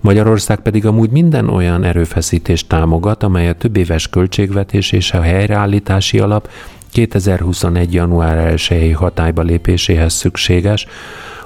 Magyarország 0.00 0.60
pedig 0.60 0.86
amúgy 0.86 1.10
minden 1.10 1.48
olyan 1.48 1.84
erőfeszítést 1.84 2.68
támogat, 2.68 3.22
amely 3.22 3.48
a 3.48 3.54
többéves 3.54 4.08
költségvetés 4.08 4.92
és 4.92 5.12
a 5.12 5.20
helyreállítási 5.20 6.18
alap 6.18 6.48
2021. 6.92 7.92
január 7.92 8.56
1 8.68 8.92
hatályba 8.94 9.42
lépéséhez 9.42 10.12
szükséges, 10.12 10.86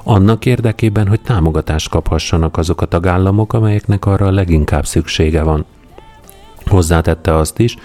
annak 0.03 0.47
érdekében, 0.47 1.09
hogy 1.09 1.21
támogatást 1.21 1.89
kaphassanak 1.89 2.57
azok 2.57 2.81
a 2.81 2.87
tagállamok, 2.87 3.53
amelyeknek 3.53 4.07
arra 4.07 4.31
leginkább 4.31 4.87
szüksége 4.87 5.43
van. 5.43 5.65
Hozzátette 6.65 7.35
azt 7.35 7.59
is, 7.59 7.77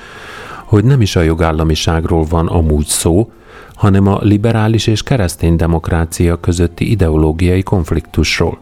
hogy 0.66 0.84
nem 0.84 1.02
is 1.02 1.16
a 1.16 1.22
jogállamiságról 1.22 2.24
van 2.24 2.48
amúgy 2.48 2.86
szó, 2.86 3.32
hanem 3.76 4.08
a 4.08 4.20
liberális 4.22 4.88
és 4.88 5.04
keresztény 5.04 5.56
demokrácia 5.56 6.40
közötti 6.40 6.90
ideológiai 6.92 7.64
konfliktusról. 7.64 8.60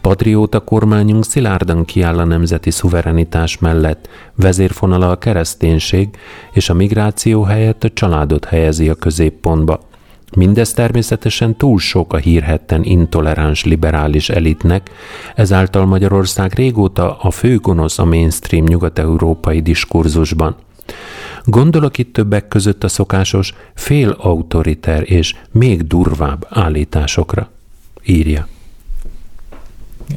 Patrióta 0.00 0.60
kormányunk 0.60 1.24
szilárdan 1.24 1.84
kiáll 1.84 2.18
a 2.18 2.24
nemzeti 2.24 2.70
szuverenitás 2.70 3.58
mellett, 3.58 4.08
vezérfonala 4.34 5.10
a 5.10 5.18
kereszténység, 5.18 6.08
és 6.52 6.68
a 6.68 6.74
migráció 6.74 7.42
helyett 7.42 7.84
a 7.84 7.90
családot 7.90 8.44
helyezi 8.44 8.88
a 8.88 8.94
középpontba. 8.94 9.80
Mindez 10.36 10.72
természetesen 10.72 11.56
túl 11.56 11.78
sok 11.78 12.12
a 12.12 12.16
hírhetten 12.16 12.84
intoleráns 12.84 13.64
liberális 13.64 14.28
elitnek, 14.28 14.90
ezáltal 15.34 15.86
Magyarország 15.86 16.52
régóta 16.54 17.16
a 17.16 17.30
fő 17.30 17.56
gonosz 17.56 17.98
a 17.98 18.04
mainstream 18.04 18.64
nyugat-európai 18.64 19.60
diskurzusban. 19.60 20.56
Gondolok 21.44 21.98
itt 21.98 22.12
többek 22.12 22.48
között 22.48 22.84
a 22.84 22.88
szokásos 22.88 23.54
fél 23.74 24.10
autoriter 24.18 25.02
és 25.10 25.34
még 25.50 25.86
durvább 25.86 26.46
állításokra. 26.48 27.50
Írja. 28.04 28.46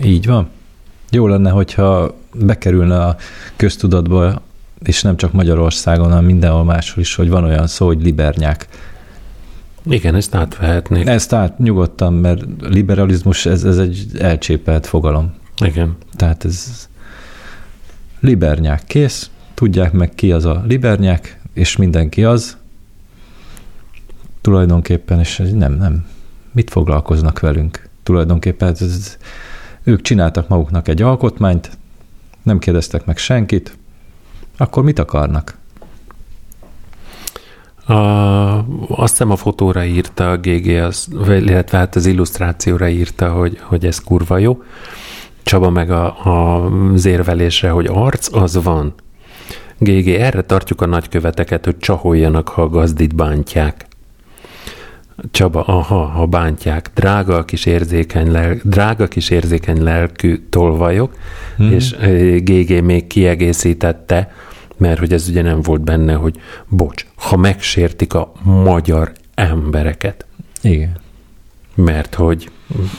Így 0.04 0.26
van. 0.26 0.50
Jó 1.10 1.28
lenne, 1.28 1.50
hogyha 1.50 2.16
bekerülne 2.34 3.06
a 3.06 3.16
köztudatba, 3.56 4.42
és 4.84 5.02
nem 5.02 5.18
csak 5.18 5.32
Magyarországon, 5.32 6.10
hanem 6.10 6.26
mindenhol 6.26 6.64
máshol 6.64 7.04
is, 7.04 7.16
hogy 7.16 7.30
van 7.30 7.44
olyan 7.44 7.68
szó, 7.68 7.86
hogy 7.86 8.02
libernyák. 8.02 8.68
Igen, 9.84 10.16
ezt 10.16 10.36
átvehetnék. 10.36 11.08
Ezt 11.08 11.34
át 11.34 11.60
nyugodtan, 11.60 12.14
mert 12.14 12.44
liberalizmus, 12.60 13.46
ez, 13.46 13.64
ez 13.64 13.78
egy 13.78 14.06
elcsépelt 14.20 14.86
fogalom. 14.86 15.34
Igen. 15.66 15.96
Tehát 16.16 16.46
ez 16.46 16.90
libernyák 18.20 18.84
kész, 18.86 19.30
tudják 19.54 19.92
meg 19.92 20.16
ki 20.16 20.32
az 20.32 20.46
a 20.46 20.64
libernyák, 20.68 21.40
és 21.54 21.76
mindenki 21.76 22.24
az. 22.24 22.58
Tulajdonképpen, 24.42 25.20
és 25.20 25.42
nem, 25.54 25.74
nem. 25.74 26.06
Mit 26.52 26.70
foglalkoznak 26.70 27.40
velünk? 27.40 27.90
Tulajdonképpen 28.04 28.70
ez, 28.70 28.82
ez, 28.82 29.18
ők 29.84 30.02
csináltak 30.02 30.48
maguknak 30.48 30.88
egy 30.88 31.02
alkotmányt, 31.02 31.78
nem 32.44 32.60
kérdeztek 32.60 33.06
meg 33.06 33.18
senkit, 33.18 33.78
akkor 34.58 34.84
mit 34.84 35.00
akarnak? 35.00 35.60
A, 37.86 37.94
azt 38.88 39.12
hiszem 39.12 39.32
a 39.32 39.36
fotóra 39.36 39.84
írta 39.84 40.32
a 40.32 40.38
GG, 40.38 40.68
az, 40.68 41.08
illetve 41.28 41.78
hát 41.78 41.96
az 41.96 42.06
illusztrációra 42.06 42.88
írta, 42.88 43.32
hogy, 43.32 43.60
hogy 43.62 43.86
ez 43.86 44.00
kurva 44.00 44.38
jó. 44.38 44.64
Csaba 45.44 45.70
meg 45.70 45.92
a, 45.92 46.26
a, 46.26 46.66
az 46.94 47.06
hogy 47.72 47.88
arc, 47.92 48.36
az 48.36 48.64
van. 48.64 48.94
GG, 49.78 50.08
erre 50.08 50.42
tartjuk 50.42 50.82
a 50.82 50.86
nagyköveteket, 50.86 51.66
hogy 51.66 51.78
csaholjanak, 51.78 52.48
ha 52.48 52.62
a 52.62 52.70
gazdit 52.70 53.16
bántják. 53.16 53.88
Csaba, 55.32 55.64
aha, 55.64 56.06
ha 56.06 56.26
bántják. 56.26 56.92
Drága 56.96 57.38
a 57.38 57.46
kis 57.46 57.66
érzékeny, 57.66 58.32
lel, 58.32 58.60
drága 58.64 59.08
kis 59.08 59.30
érzékeny 59.30 59.84
lelkű 59.84 60.48
tolvajok, 60.50 61.16
hmm. 61.58 61.72
és 61.72 61.96
GG 62.44 62.84
még 62.84 63.08
kiegészítette, 63.08 64.32
mert 64.78 65.00
hogy 65.00 65.14
ez 65.14 65.28
ugye 65.30 65.42
nem 65.42 65.62
volt 65.62 65.82
benne, 65.82 66.14
hogy 66.14 66.40
bocs, 66.68 67.06
ha 67.16 67.38
megsértik 67.38 68.14
a 68.14 68.32
magyar 68.44 69.12
embereket, 69.36 70.26
Igen. 70.62 70.96
mert 71.76 72.16
hogy 72.16 72.50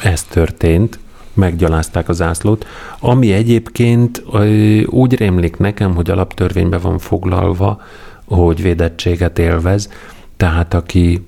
ez 0.02 0.22
történt, 0.22 0.98
meggyalázták 1.34 2.08
az 2.08 2.16
zászlót, 2.16 2.66
ami 2.98 3.32
egyébként 3.32 4.22
ö, 4.32 4.80
úgy 4.80 5.14
rémlik 5.14 5.56
nekem, 5.56 5.94
hogy 5.94 6.10
alaptörvényben 6.10 6.80
van 6.80 6.98
foglalva, 6.98 7.80
hogy 8.24 8.62
védettséget 8.62 9.38
élvez, 9.38 9.88
tehát 10.36 10.74
aki 10.74 11.26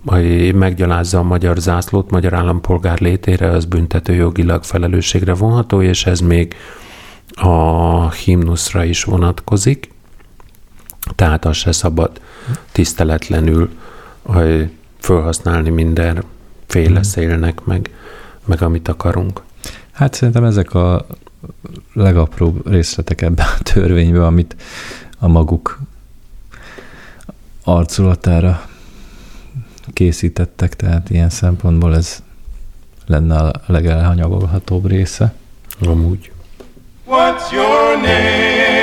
meggyalázza 0.55 1.19
a 1.19 1.23
magyar 1.23 1.57
zászlót, 1.59 2.11
magyar 2.11 2.35
állampolgár 2.35 3.01
létére, 3.01 3.49
az 3.49 3.65
büntetőjogilag 3.65 4.65
felelősségre 4.65 5.35
vonható, 5.35 5.83
és 5.83 6.07
ez 6.07 6.21
még 6.21 6.55
a 7.35 8.11
himnuszra 8.11 8.85
is 8.85 9.05
vonatkozik, 9.05 9.93
tehát 11.15 11.45
az 11.45 11.57
se 11.57 11.73
szabad 11.73 12.21
tiszteletlenül 12.73 13.71
felhasználni 14.99 15.71
mindenféle 15.71 17.03
szélnek, 17.03 17.65
meg, 17.65 17.91
meg 18.45 18.63
amit 18.63 18.89
akarunk. 18.89 19.43
Hát 19.93 20.15
szerintem 20.15 20.45
ezek 20.45 20.75
a 20.75 21.07
legapróbb 21.93 22.71
részletek 22.71 23.23
ebben 23.23 23.47
a 23.59 23.63
törvényben, 23.63 24.23
amit 24.23 24.57
a 25.19 25.29
maguk 25.29 25.79
arculatára 27.65 28.69
készítettek, 29.95 30.77
tehát 30.77 31.11
ilyen 31.11 31.31
szempontból 31.31 31.95
ez 31.97 32.23
lenne 33.07 33.37
a 33.37 33.53
legelhanyagolhatóbb 33.67 34.87
része. 34.87 35.35
Amúgy. 35.81 36.33
What's 37.07 37.53
your 37.53 37.97
name? 37.97 38.74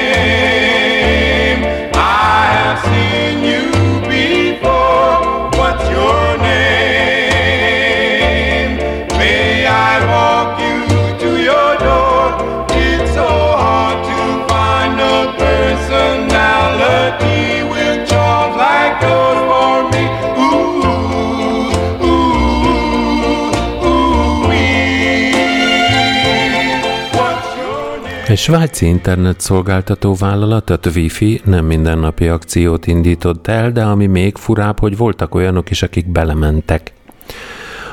Svájci 28.41 28.85
internet 28.85 29.39
szolgáltató 29.39 30.15
vállalat, 30.15 30.69
a 30.69 30.77
Twifi 30.77 31.41
nem 31.45 31.65
mindennapi 31.65 32.27
akciót 32.27 32.87
indított 32.87 33.47
el, 33.47 33.71
de 33.71 33.83
ami 33.83 34.05
még 34.05 34.35
furább, 34.35 34.79
hogy 34.79 34.97
voltak 34.97 35.35
olyanok 35.35 35.69
is, 35.69 35.81
akik 35.81 36.11
belementek. 36.11 36.93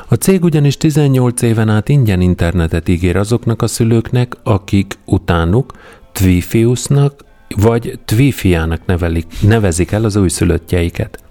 A 0.07 0.15
cég 0.15 0.43
ugyanis 0.43 0.77
18 0.77 1.41
éven 1.41 1.69
át 1.69 1.89
ingyen 1.89 2.21
internetet 2.21 2.87
ígér 2.87 3.17
azoknak 3.17 3.61
a 3.61 3.67
szülőknek, 3.67 4.35
akik 4.43 4.93
utánuk 5.05 5.73
Twifiusnak 6.11 7.25
vagy 7.55 7.99
Twifiának 8.05 8.85
nevelik, 8.85 9.25
nevezik 9.41 9.91
el 9.91 10.03
az 10.03 10.15
újszülöttjeiket. 10.15 11.23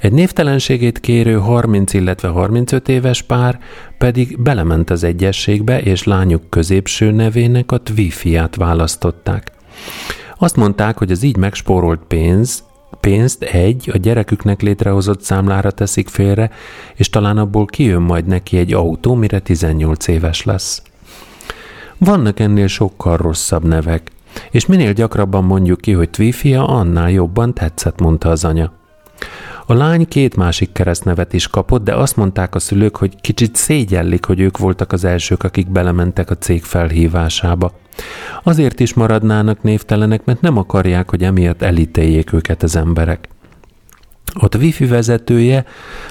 Egy 0.00 0.12
névtelenségét 0.12 1.00
kérő 1.00 1.38
30, 1.38 1.92
illetve 1.94 2.28
35 2.28 2.88
éves 2.88 3.22
pár 3.22 3.58
pedig 3.98 4.42
belement 4.42 4.90
az 4.90 5.04
egyességbe, 5.04 5.80
és 5.80 6.04
lányuk 6.04 6.50
középső 6.50 7.10
nevének 7.10 7.72
a 7.72 7.78
Twifiát 7.78 8.56
választották. 8.56 9.52
Azt 10.38 10.56
mondták, 10.56 10.98
hogy 10.98 11.10
az 11.10 11.22
így 11.22 11.36
megspórolt 11.36 12.00
pénz, 12.08 12.64
pénzt 13.00 13.42
egy, 13.42 13.90
a 13.92 13.96
gyereküknek 13.96 14.62
létrehozott 14.62 15.22
számlára 15.22 15.70
teszik 15.70 16.08
félre, 16.08 16.50
és 16.94 17.08
talán 17.08 17.38
abból 17.38 17.66
kijön 17.66 18.02
majd 18.02 18.26
neki 18.26 18.56
egy 18.56 18.72
autó, 18.72 19.14
mire 19.14 19.38
18 19.38 20.06
éves 20.06 20.44
lesz. 20.44 20.82
Vannak 21.98 22.40
ennél 22.40 22.66
sokkal 22.66 23.16
rosszabb 23.16 23.64
nevek, 23.64 24.10
és 24.50 24.66
minél 24.66 24.92
gyakrabban 24.92 25.44
mondjuk 25.44 25.80
ki, 25.80 25.92
hogy 25.92 26.10
Twifia, 26.10 26.68
annál 26.68 27.10
jobban 27.10 27.54
tetszett, 27.54 28.00
mondta 28.00 28.28
az 28.28 28.44
anya. 28.44 28.79
A 29.66 29.74
lány 29.74 30.08
két 30.08 30.36
másik 30.36 30.72
keresztnevet 30.72 31.32
is 31.32 31.48
kapott, 31.48 31.84
de 31.84 31.94
azt 31.94 32.16
mondták 32.16 32.54
a 32.54 32.58
szülők, 32.58 32.96
hogy 32.96 33.20
kicsit 33.20 33.56
szégyellik, 33.56 34.24
hogy 34.24 34.40
ők 34.40 34.58
voltak 34.58 34.92
az 34.92 35.04
elsők, 35.04 35.42
akik 35.42 35.70
belementek 35.70 36.30
a 36.30 36.38
cég 36.38 36.62
felhívásába. 36.62 37.72
Azért 38.42 38.80
is 38.80 38.94
maradnának 38.94 39.62
névtelenek, 39.62 40.24
mert 40.24 40.40
nem 40.40 40.56
akarják, 40.56 41.10
hogy 41.10 41.22
emiatt 41.22 41.62
elítéljék 41.62 42.32
őket 42.32 42.62
az 42.62 42.76
emberek. 42.76 43.28
A 44.32 44.56
Wi-Fi 44.56 44.86
vezetője, 44.86 45.64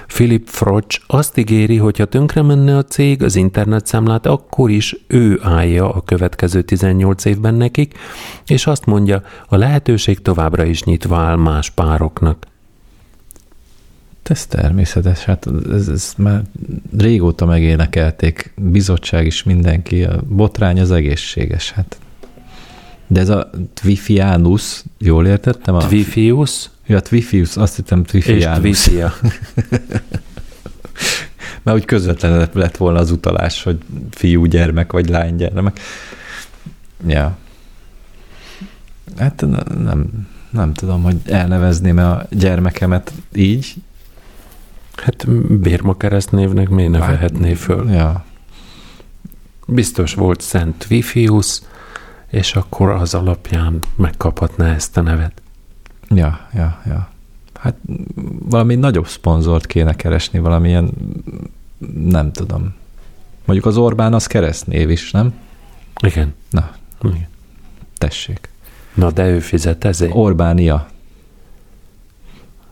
Philip 0.07 0.47
Froch 0.47 1.01
azt 1.07 1.38
ígéri, 1.38 1.78
hogy 1.78 1.97
ha 1.97 2.05
tönkre 2.05 2.41
menne 2.41 2.78
a 2.78 2.84
cég, 2.84 3.24
az 3.24 3.36
internetszámlát 3.36 4.26
akkor 4.26 4.70
is 4.70 4.95
ő 5.07 5.39
állja 5.43 5.93
a 5.93 6.01
következő 6.01 6.62
18 6.62 7.26
évben 7.26 7.53
nekik, 7.53 7.97
és 8.47 8.68
azt 8.68 8.86
mondja, 8.86 9.22
a 9.47 9.55
lehetőség 9.55 10.22
továbbra 10.22 10.64
is 10.64 10.84
nyitva 10.84 11.18
áll 11.18 11.36
más 11.36 11.70
pároknak. 11.70 12.45
Ez 14.30 14.45
természetes, 14.45 15.23
hát 15.23 15.47
ez, 15.71 15.88
ez 15.88 16.13
már 16.17 16.41
régóta 16.97 17.45
megénekelték, 17.45 18.53
bizottság 18.55 19.25
is 19.25 19.43
mindenki, 19.43 20.03
a 20.03 20.21
botrány 20.27 20.80
az 20.80 20.91
egészséges, 20.91 21.71
hát. 21.71 21.99
De 23.07 23.19
ez 23.19 23.30
a 23.30 23.49
Twifianus, 23.73 24.84
jól 24.97 25.27
értettem? 25.27 25.75
A, 25.75 25.88
Twifius 25.88 26.69
ja, 26.89 26.99
Twifius, 26.99 27.57
azt 27.57 27.75
hittem 27.75 27.99
és 27.99 28.09
Twifianus. 28.11 28.84
Twifia. 28.84 29.13
Mert 31.63 31.77
úgy 31.77 31.86
közvetlen 31.86 32.49
lett 32.53 32.77
volna 32.77 32.99
az 32.99 33.11
utalás, 33.11 33.63
hogy 33.63 33.77
fiú 34.11 34.45
gyermek, 34.45 34.91
vagy 34.91 35.09
lány 35.09 35.36
gyermek. 35.36 35.80
Ja. 37.07 37.38
Hát 39.17 39.41
ne- 39.41 39.84
nem, 39.84 40.27
nem 40.49 40.73
tudom, 40.73 41.03
hogy 41.03 41.17
elnevezném 41.25 41.97
a 41.97 42.21
gyermekemet 42.30 43.11
így. 43.36 43.75
Hát 45.02 45.28
Bérma 45.60 45.97
keresztnévnek 45.97 46.70
miért 46.70 46.91
nevelhetné 46.91 47.54
föl? 47.54 47.89
Ja. 47.89 48.26
Biztos 49.66 50.14
volt 50.14 50.41
Szent 50.41 50.88
Vifius, 50.88 51.62
és 52.28 52.56
akkor 52.56 52.89
az 52.89 53.14
alapján 53.14 53.80
megkaphatná 53.95 54.74
ezt 54.74 54.97
a 54.97 55.02
nevet. 55.02 55.41
Ja, 56.10 56.47
ja, 56.54 56.82
ja. 56.86 57.10
Hát 57.54 57.76
valami 58.39 58.76
nagyobb 58.76 59.08
szponzort 59.08 59.66
kéne 59.66 59.95
keresni, 59.95 60.39
valamilyen, 60.39 60.89
nem 62.04 62.32
tudom. 62.32 62.74
Mondjuk 63.45 63.68
az 63.68 63.78
Orbán 63.78 64.14
az 64.14 64.28
keresztnév 64.28 64.89
is, 64.89 65.12
nem? 65.12 65.34
Igen. 66.06 66.34
Na, 66.50 66.72
Igen. 67.04 67.28
tessék. 67.97 68.50
Na, 68.93 69.12
de 69.12 69.28
ő 69.28 69.39
fizet 69.39 69.86
ezért. 69.86 70.16
Orbánia. 70.16 70.88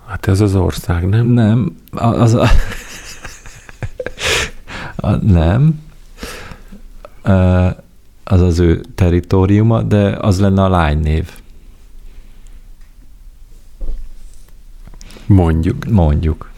Hát 0.07 0.27
ez 0.27 0.41
az 0.41 0.55
ország, 0.55 1.07
nem? 1.09 1.27
Nem, 1.27 1.77
az 1.91 2.33
a... 2.33 2.47
a 4.95 5.11
nem. 5.15 5.81
Az 8.23 8.41
az 8.41 8.59
ő 8.59 8.81
teritoriuma, 8.95 9.81
de 9.81 10.17
az 10.21 10.39
lenne 10.39 10.63
a 10.63 10.69
lánynév, 10.69 11.29
Mondjuk. 15.25 15.85
mondjuk. 15.85 16.51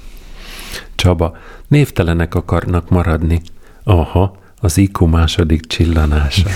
Csaba, 0.95 1.37
névtelenek 1.67 2.35
akarnak 2.35 2.89
maradni. 2.89 3.41
Aha, 3.83 4.37
az 4.59 4.77
IQ 4.77 5.05
második 5.05 5.67
csillanása. 5.67 6.49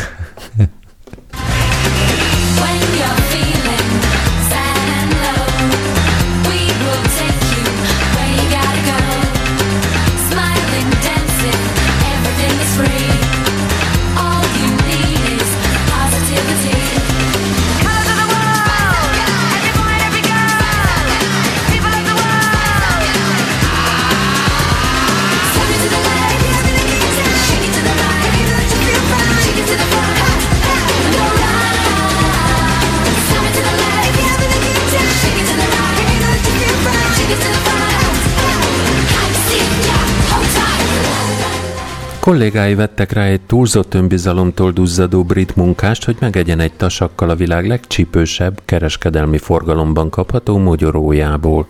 Kollégái 42.23 42.75
vettek 42.75 43.11
rá 43.11 43.23
egy 43.23 43.41
túlzott 43.41 43.93
önbizalomtól 43.93 44.71
duzzadó 44.71 45.23
brit 45.23 45.55
munkást, 45.55 46.05
hogy 46.05 46.15
megegyen 46.19 46.59
egy 46.59 46.73
tasakkal 46.73 47.29
a 47.29 47.35
világ 47.35 47.67
legcsípősebb 47.67 48.61
kereskedelmi 48.65 49.37
forgalomban 49.37 50.09
kapható 50.09 50.57
mogyorójából. 50.57 51.67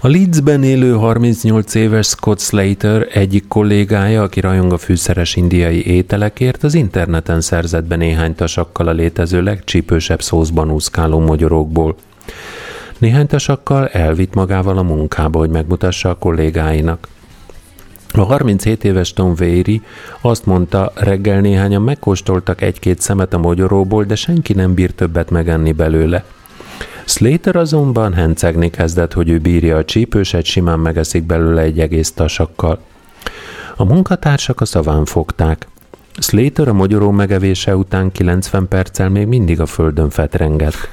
A 0.00 0.08
Leedsben 0.08 0.62
élő 0.62 0.92
38 0.92 1.74
éves 1.74 2.06
Scott 2.06 2.40
Slater 2.40 3.06
egyik 3.12 3.48
kollégája, 3.48 4.22
aki 4.22 4.40
rajong 4.40 4.72
a 4.72 4.78
fűszeres 4.78 5.36
indiai 5.36 5.86
ételekért, 5.86 6.62
az 6.62 6.74
interneten 6.74 7.40
szerzett 7.40 7.84
be 7.84 7.96
néhány 7.96 8.34
tasakkal 8.34 8.88
a 8.88 8.92
létező 8.92 9.42
legcsípősebb 9.42 10.22
szószban 10.22 10.70
úszkáló 10.70 11.18
mogyorókból. 11.18 11.96
Néhány 12.98 13.26
tasakkal 13.26 13.88
elvitt 13.88 14.34
magával 14.34 14.78
a 14.78 14.82
munkába, 14.82 15.38
hogy 15.38 15.50
megmutassa 15.50 16.10
a 16.10 16.18
kollégáinak. 16.18 17.08
A 18.12 18.20
37 18.20 18.84
éves 18.84 19.12
Tom 19.12 19.34
Véri 19.34 19.82
azt 20.20 20.46
mondta, 20.46 20.92
reggel 20.94 21.40
néhányan 21.40 21.82
megkóstoltak 21.82 22.60
egy-két 22.60 23.00
szemet 23.00 23.34
a 23.34 23.38
mogyoróból, 23.38 24.04
de 24.04 24.14
senki 24.14 24.52
nem 24.52 24.74
bír 24.74 24.90
többet 24.90 25.30
megenni 25.30 25.72
belőle. 25.72 26.24
Slater 27.04 27.56
azonban 27.56 28.12
hencegni 28.12 28.70
kezdett, 28.70 29.12
hogy 29.12 29.28
ő 29.28 29.38
bírja 29.38 29.76
a 29.76 29.84
csípőset, 29.84 30.44
simán 30.44 30.78
megeszik 30.78 31.22
belőle 31.22 31.62
egy 31.62 31.80
egész 31.80 32.12
tasakkal. 32.12 32.78
A 33.76 33.84
munkatársak 33.84 34.60
a 34.60 34.64
szaván 34.64 35.04
fogták. 35.04 35.66
Slater 36.18 36.68
a 36.68 36.72
mogyoró 36.72 37.10
megevése 37.10 37.76
után 37.76 38.12
90 38.12 38.68
perccel 38.68 39.08
még 39.08 39.26
mindig 39.26 39.60
a 39.60 39.66
földön 39.66 40.10
fetrengett. 40.10 40.88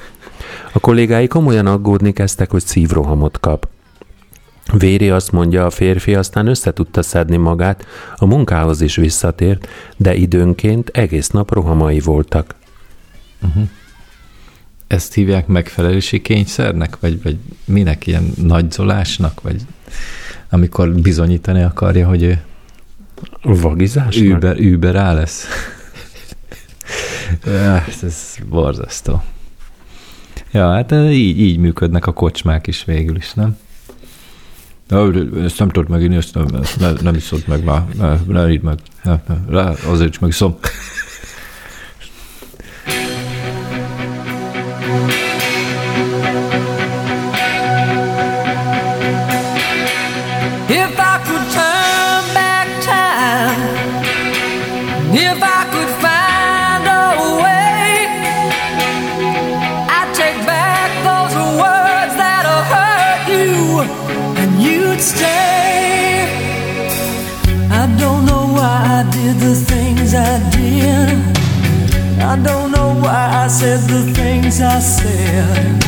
A 0.72 0.80
kollégái 0.80 1.28
komolyan 1.28 1.66
aggódni 1.66 2.14
kezdtek, 2.14 2.52
hogy 2.52 2.66
szívrohamot 2.66 3.40
kap. 3.40 3.73
Véri 4.72 5.10
azt 5.10 5.32
mondja, 5.32 5.66
a 5.66 5.70
férfi 5.70 6.16
aztán 6.16 6.48
össze 6.48 6.74
tudta 6.74 7.02
szedni 7.02 7.38
magát, 7.38 7.86
a 8.16 8.26
munkához 8.26 8.82
is 8.82 8.96
visszatért, 8.96 9.68
de 9.98 10.16
időnként 10.16 10.90
egész 10.90 11.30
nap 11.30 11.54
rohamai 11.54 12.00
voltak. 12.00 12.56
Ezt 14.88 15.14
hívják 15.14 15.48
megfelelési 15.48 16.22
kényszernek, 16.22 17.00
vagy, 17.00 17.24
vagy 17.24 17.38
minek 17.66 18.08
ilyen 18.08 18.34
nagyzolásnak, 18.36 19.42
vagy 19.42 19.62
amikor 20.50 20.94
bizonyítani 20.94 21.62
akarja, 21.62 22.08
hogy 22.08 22.24
ő 22.24 22.42
Vagizásnak? 23.42 24.36
Uber, 24.36 24.60
Uber 24.60 24.96
á 24.96 25.14
lesz. 25.14 25.46
ez, 27.88 28.04
ez 28.04 28.36
borzasztó. 28.50 29.24
Ja, 30.52 30.72
hát 30.72 30.92
így, 30.92 31.40
így 31.40 31.58
működnek 31.58 32.08
a 32.08 32.14
kocsmák 32.14 32.68
is 32.68 32.86
végül 32.86 33.16
is, 33.16 33.34
nem? 33.34 33.58
Ezt 34.90 35.60
nem 35.60 35.70
tudod 35.70 35.90
meginni, 35.90 36.16
ezt 36.16 36.34
nem, 36.34 36.46
ne, 36.80 36.92
nem 37.02 37.16
iszod 37.16 37.44
meg 37.48 37.64
már, 37.64 37.84
ne, 37.98 38.18
ne 38.28 38.52
idd 38.52 38.64
meg. 38.64 38.80
Ne, 39.04 39.16
ne, 39.28 39.62
ne, 39.62 39.70
azért 39.70 40.10
is 40.10 40.20
megiszom. 40.20 40.58
If 50.70 51.00
I 51.00 51.24
could 51.26 51.52
turn 51.52 51.73
Said 73.50 73.82
the 73.88 74.12
things 74.14 74.62
I 74.62 74.80
said. 74.80 75.84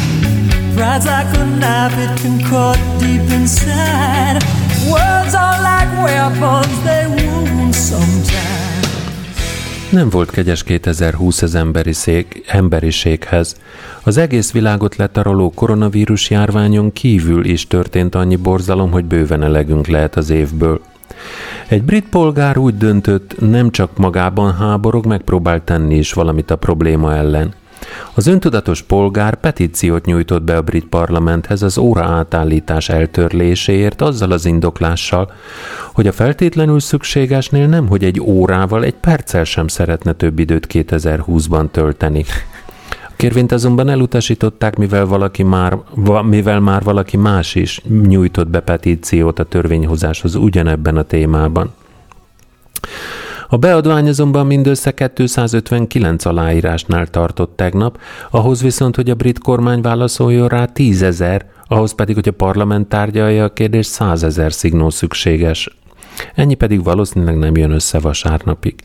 Pride's 0.75 1.05
like 1.05 1.37
a 1.37 1.45
knife, 1.45 1.97
it 1.97 2.19
can 2.21 2.37
cut 2.49 2.77
deep 2.99 3.31
inside. 3.31 4.43
Words 4.91 5.33
are 5.33 5.57
like 5.61 5.89
weapons, 6.03 6.83
they 6.83 7.05
wound 7.07 7.73
sometimes. 7.73 8.65
Nem 9.89 10.09
volt 10.09 10.29
kegyes 10.31 10.63
2020 10.63 11.41
az 11.41 11.55
emberi 11.55 11.93
szék, 11.93 12.43
emberiséghez. 12.47 13.55
Az 14.03 14.17
egész 14.17 14.51
világot 14.51 14.95
letaroló 14.95 15.51
koronavírus 15.51 16.29
járványon 16.29 16.93
kívül 16.93 17.45
is 17.45 17.67
történt 17.67 18.15
annyi 18.15 18.35
borzalom, 18.35 18.91
hogy 18.91 19.05
bőven 19.05 19.43
elegünk 19.43 19.87
lehet 19.87 20.15
az 20.15 20.29
évből. 20.29 20.81
Egy 21.67 21.83
brit 21.83 22.09
polgár 22.09 22.57
úgy 22.57 22.77
döntött, 22.77 23.39
nem 23.39 23.71
csak 23.71 23.97
magában 23.97 24.55
háborog, 24.55 25.05
megpróbál 25.05 25.63
tenni 25.63 25.95
is 25.95 26.13
valamit 26.13 26.51
a 26.51 26.55
probléma 26.55 27.13
ellen. 27.13 27.53
Az 28.13 28.27
öntudatos 28.27 28.81
polgár 28.81 29.35
petíciót 29.35 30.05
nyújtott 30.05 30.43
be 30.43 30.57
a 30.57 30.61
brit 30.61 30.85
parlamenthez 30.85 31.61
az 31.61 31.77
óra 31.77 32.03
átállítás 32.03 32.89
eltörléséért 32.89 34.01
azzal 34.01 34.31
az 34.31 34.45
indoklással, 34.45 35.31
hogy 35.93 36.07
a 36.07 36.11
feltétlenül 36.11 36.79
szükségesnél 36.79 37.67
nem, 37.67 37.87
hogy 37.87 38.03
egy 38.03 38.19
órával, 38.21 38.83
egy 38.83 38.95
perccel 38.95 39.43
sem 39.43 39.67
szeretne 39.67 40.11
több 40.11 40.39
időt 40.39 40.67
2020-ban 40.69 41.71
tölteni. 41.71 42.25
Kérvényt 43.17 43.51
azonban 43.51 43.89
elutasították, 43.89 44.77
mivel, 44.77 45.05
valaki 45.05 45.43
már, 45.43 45.77
mivel 46.23 46.59
már 46.59 46.83
valaki 46.83 47.17
más 47.17 47.55
is 47.55 47.81
nyújtott 48.07 48.47
be 48.47 48.59
petíciót 48.59 49.39
a 49.39 49.43
törvényhozáshoz 49.43 50.35
ugyanebben 50.35 50.97
a 50.97 51.03
témában. 51.03 51.73
A 53.49 53.57
beadvány 53.57 54.07
azonban 54.07 54.45
mindössze 54.45 54.91
259 54.91 56.25
aláírásnál 56.25 57.07
tartott 57.07 57.55
tegnap, 57.55 57.99
ahhoz 58.29 58.61
viszont, 58.61 58.95
hogy 58.95 59.09
a 59.09 59.15
brit 59.15 59.39
kormány 59.39 59.81
válaszoljon 59.81 60.47
rá 60.47 60.65
10 60.65 61.01
ezer, 61.01 61.45
ahhoz 61.67 61.95
pedig, 61.95 62.15
hogy 62.15 62.27
a 62.27 62.31
parlament 62.31 62.87
tárgyalja 62.87 63.43
a 63.43 63.53
kérdést 63.53 63.89
100 63.89 64.23
ezer 64.23 64.53
szignó 64.53 64.89
szükséges. 64.89 65.77
Ennyi 66.35 66.53
pedig 66.53 66.83
valószínűleg 66.83 67.37
nem 67.37 67.55
jön 67.55 67.71
össze 67.71 67.99
vasárnapig. 67.99 68.75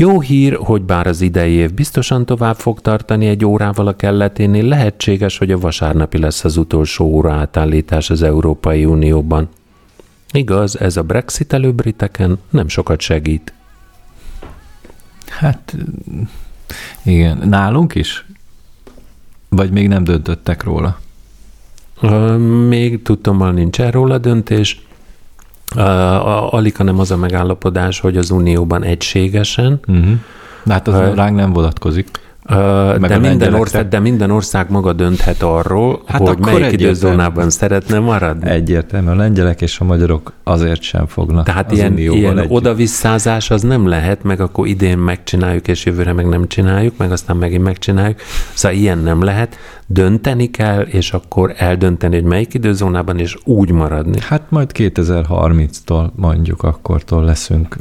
Jó 0.00 0.20
hír, 0.20 0.56
hogy 0.56 0.82
bár 0.82 1.06
az 1.06 1.20
idei 1.20 1.52
év 1.52 1.74
biztosan 1.74 2.26
tovább 2.26 2.56
fog 2.56 2.80
tartani 2.80 3.26
egy 3.26 3.44
órával 3.44 3.86
a 3.86 3.96
kelleténél, 3.96 4.64
lehetséges, 4.64 5.38
hogy 5.38 5.50
a 5.50 5.58
vasárnapi 5.58 6.18
lesz 6.18 6.44
az 6.44 6.56
utolsó 6.56 7.04
óra 7.04 7.32
átállítás 7.32 8.10
az 8.10 8.22
Európai 8.22 8.84
Unióban. 8.84 9.48
Igaz, 10.32 10.80
ez 10.80 10.96
a 10.96 11.02
Brexit 11.02 11.52
előbriteken 11.52 12.38
nem 12.50 12.68
sokat 12.68 13.00
segít. 13.00 13.52
Hát 15.26 15.76
igen, 17.02 17.48
nálunk 17.48 17.94
is? 17.94 18.26
Vagy 19.48 19.70
még 19.70 19.88
nem 19.88 20.04
döntöttek 20.04 20.62
róla? 20.62 20.98
Még 22.68 23.02
tudtommal 23.02 23.52
nincsen 23.52 23.90
róla 23.90 24.18
döntés. 24.18 24.86
Alig, 26.50 26.76
hanem 26.76 26.98
az 26.98 27.10
a 27.10 27.16
megállapodás, 27.16 28.00
hogy 28.00 28.16
az 28.16 28.30
Unióban 28.30 28.84
egységesen, 28.84 29.80
Uh-huh. 29.86 30.12
Hát 30.68 30.88
az 30.88 30.94
Ö, 30.94 31.14
ránk 31.14 31.36
nem 31.36 31.52
vonatkozik. 31.52 32.08
Meg 32.48 33.10
de 33.10 33.18
minden, 33.18 33.54
ország, 33.54 33.88
de 33.88 33.98
minden 33.98 34.30
ország 34.30 34.70
maga 34.70 34.92
dönthet 34.92 35.42
arról, 35.42 36.02
Hát 36.06 36.28
hogy 36.28 36.38
melyik 36.38 36.72
időzónában 36.72 37.50
szeretne 37.50 37.98
maradni. 37.98 38.50
Egyértelmű, 38.50 39.10
a 39.10 39.14
lengyelek 39.14 39.60
és 39.60 39.80
a 39.80 39.84
magyarok 39.84 40.32
azért 40.44 40.82
sem 40.82 41.06
fognak 41.06 41.44
Tehát 41.44 41.70
az 41.70 41.76
ilyen, 41.76 41.98
ilyen 41.98 42.38
együtt. 42.38 42.50
odavisszázás 42.50 43.50
az 43.50 43.62
nem 43.62 43.86
lehet, 43.86 44.22
meg 44.22 44.40
akkor 44.40 44.66
idén 44.66 44.98
megcsináljuk, 44.98 45.68
és 45.68 45.84
jövőre 45.84 46.12
meg 46.12 46.28
nem 46.28 46.46
csináljuk, 46.46 46.96
meg 46.96 47.12
aztán 47.12 47.36
megint 47.36 47.62
megcsináljuk. 47.62 48.18
Szóval 48.54 48.78
ilyen 48.78 48.98
nem 48.98 49.22
lehet. 49.22 49.56
Dönteni 49.86 50.50
kell, 50.50 50.80
és 50.80 51.12
akkor 51.12 51.54
eldönteni, 51.56 52.14
hogy 52.14 52.24
melyik 52.24 52.54
időzónában, 52.54 53.18
és 53.18 53.36
úgy 53.44 53.70
maradni. 53.70 54.18
Hát 54.20 54.42
majd 54.48 54.70
2030-tól 54.74 56.10
mondjuk 56.14 56.62
akkortól 56.62 57.24
leszünk 57.24 57.76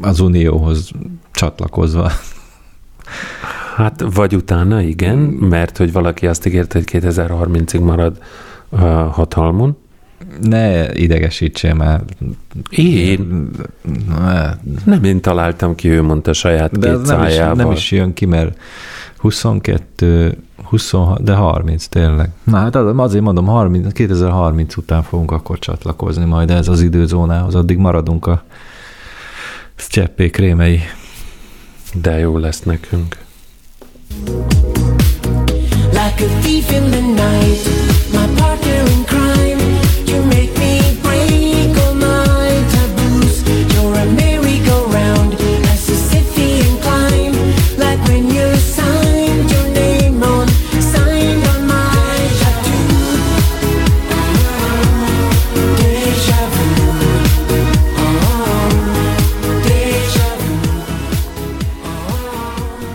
az 0.00 0.20
Unióhoz 0.20 0.90
csatlakozva. 1.32 2.10
Hát 3.76 4.04
vagy 4.14 4.34
utána, 4.34 4.80
igen, 4.80 5.16
mert 5.18 5.76
hogy 5.76 5.92
valaki 5.92 6.26
azt 6.26 6.46
ígérte, 6.46 6.78
hogy 6.78 7.02
2030-ig 7.02 7.80
marad 7.84 8.18
uh, 8.68 8.80
hatalmon. 9.12 9.76
Ne 10.42 10.92
idegesítsél 10.94 11.74
már. 11.74 12.02
Én 12.70 13.50
Ne. 14.18 14.50
nem 14.84 15.04
én 15.04 15.20
találtam 15.20 15.74
ki, 15.74 15.88
ő 15.88 16.02
mondta 16.02 16.32
saját 16.32 16.78
De 16.78 16.88
két 16.90 17.06
nem 17.06 17.24
is, 17.26 17.36
nem 17.36 17.70
is 17.70 17.90
jön 17.90 18.12
ki, 18.12 18.26
mert 18.26 18.58
22, 19.16 20.36
26, 20.64 21.22
de 21.22 21.34
30 21.34 21.86
tényleg. 21.86 22.30
Na 22.42 22.56
hát 22.56 22.74
az- 22.74 22.92
azért 22.96 23.24
mondom, 23.24 23.46
30, 23.46 23.92
2030 23.92 24.76
után 24.76 25.02
fogunk 25.02 25.30
akkor 25.30 25.58
csatlakozni 25.58 26.24
majd 26.24 26.50
ez 26.50 26.68
az 26.68 26.80
időzónához, 26.82 27.54
addig 27.54 27.76
maradunk 27.78 28.26
a 28.26 28.42
cseppék 29.88 30.36
rémei. 30.36 30.80
De 31.94 32.18
jó 32.18 32.38
lesz 32.38 32.60
nekünk. 32.60 33.18
Like 35.90 36.24
a 36.24 36.40
thief 36.40 36.70
in 36.70 36.90
the 36.90 37.00
night, 37.00 37.68
my 38.12 38.26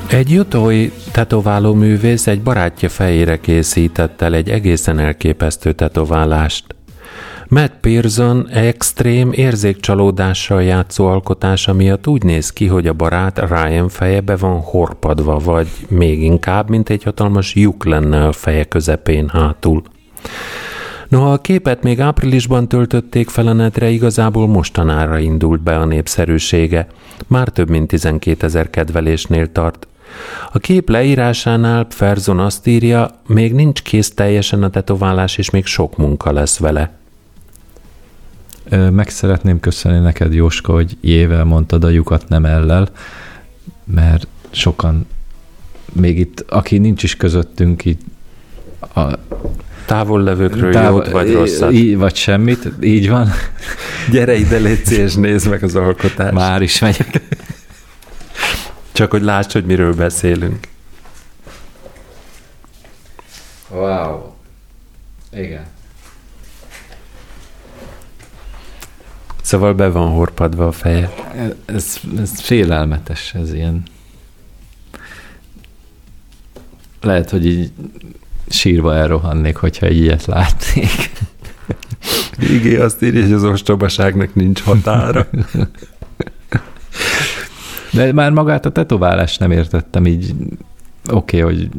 Egy 0.09 0.31
jutói 0.31 0.91
tetováló 1.11 1.73
művész 1.73 2.27
egy 2.27 2.41
barátja 2.41 2.89
fejére 2.89 3.39
készített 3.39 4.21
el 4.21 4.33
egy 4.33 4.49
egészen 4.49 4.99
elképesztő 4.99 5.71
tetoválást. 5.71 6.65
Matt 7.47 7.73
Pearson 7.81 8.49
extrém 8.49 9.31
érzékcsalódással 9.31 10.63
játszó 10.63 11.07
alkotása 11.07 11.73
miatt 11.73 12.07
úgy 12.07 12.23
néz 12.23 12.49
ki, 12.49 12.67
hogy 12.67 12.87
a 12.87 12.93
barát 12.93 13.39
Ryan 13.49 13.89
feje 13.89 14.21
be 14.21 14.35
van 14.35 14.59
horpadva, 14.59 15.37
vagy 15.37 15.67
még 15.87 16.23
inkább, 16.23 16.69
mint 16.69 16.89
egy 16.89 17.03
hatalmas 17.03 17.55
lyuk 17.55 17.85
lenne 17.85 18.27
a 18.27 18.31
feje 18.31 18.63
közepén 18.63 19.27
hátul. 19.27 19.83
Noha 21.09 21.31
a 21.31 21.37
képet 21.37 21.83
még 21.83 21.99
áprilisban 21.99 22.67
töltötték 22.67 23.29
fel 23.29 23.47
a 23.47 23.53
netre, 23.53 23.89
igazából 23.89 24.47
mostanára 24.47 25.19
indult 25.19 25.61
be 25.61 25.75
a 25.75 25.85
népszerűsége. 25.85 26.87
Már 27.27 27.49
több 27.49 27.69
mint 27.69 27.87
12 27.87 28.45
ezer 28.45 28.69
kedvelésnél 28.69 29.51
tart. 29.51 29.87
A 30.51 30.59
kép 30.59 30.89
leírásánál 30.89 31.87
Ferzon 31.89 32.39
azt 32.39 32.67
írja, 32.67 33.11
még 33.27 33.53
nincs 33.53 33.81
kész 33.81 34.13
teljesen 34.13 34.63
a 34.63 34.69
tetoválás, 34.69 35.37
és 35.37 35.49
még 35.49 35.65
sok 35.65 35.97
munka 35.97 36.31
lesz 36.31 36.57
vele. 36.57 36.91
Meg 38.91 39.09
szeretném 39.09 39.59
köszönni 39.59 39.99
neked, 39.99 40.33
Jóska, 40.33 40.73
hogy 40.73 40.97
jével 41.01 41.43
mondtad 41.43 41.83
a 41.83 41.89
lyukat 41.89 42.27
nem 42.27 42.45
ellel, 42.45 42.87
mert 43.83 44.27
sokan 44.49 45.07
még 45.93 46.19
itt, 46.19 46.45
aki 46.49 46.77
nincs 46.77 47.03
is 47.03 47.15
közöttünk, 47.15 47.85
így 47.85 47.97
a, 48.95 49.01
Távol 49.85 50.23
levőkről 50.23 50.71
Táv- 50.71 50.95
jót 50.95 51.09
vagy 51.09 51.33
rosszat. 51.33 51.71
Így, 51.71 51.97
vagy 51.97 52.15
semmit, 52.15 52.69
így 52.81 53.09
van. 53.09 53.29
Gyere 54.11 54.35
ide, 54.35 54.57
légy 54.57 54.91
és 54.91 55.13
nézd 55.13 55.49
meg 55.49 55.63
az 55.63 55.75
alkotást. 55.75 56.33
Már 56.33 56.61
is 56.61 56.79
megyek. 56.79 57.21
Csak 58.99 59.11
hogy 59.11 59.21
lásd, 59.21 59.51
hogy 59.51 59.65
miről 59.65 59.95
beszélünk. 59.95 60.67
Wow. 63.69 64.31
Igen. 65.31 65.65
Szóval 69.41 69.73
be 69.73 69.89
van 69.89 70.11
horpadva 70.11 70.67
a 70.67 70.71
feje. 70.71 71.11
Ez, 71.65 71.99
ez 72.17 72.39
félelmetes, 72.39 73.33
ez 73.33 73.53
ilyen. 73.53 73.83
Lehet, 77.01 77.29
hogy 77.29 77.45
így 77.45 77.71
sírva 78.49 78.95
elrohannék, 78.95 79.55
hogyha 79.55 79.85
egy 79.85 79.97
ilyet 79.97 80.25
látnék. 80.25 81.11
Igé 82.39 82.77
azt 82.77 83.01
írja, 83.01 83.21
hogy 83.21 83.33
az 83.33 83.43
ostobaságnak 83.43 84.33
nincs 84.33 84.61
határa. 84.61 85.27
De 87.91 88.13
már 88.13 88.31
magát 88.31 88.65
a 88.65 88.71
tetoválást 88.71 89.39
nem 89.39 89.51
értettem 89.51 90.05
így. 90.05 90.33
Oké, 91.11 91.41
okay, 91.41 91.55
hogy 91.55 91.69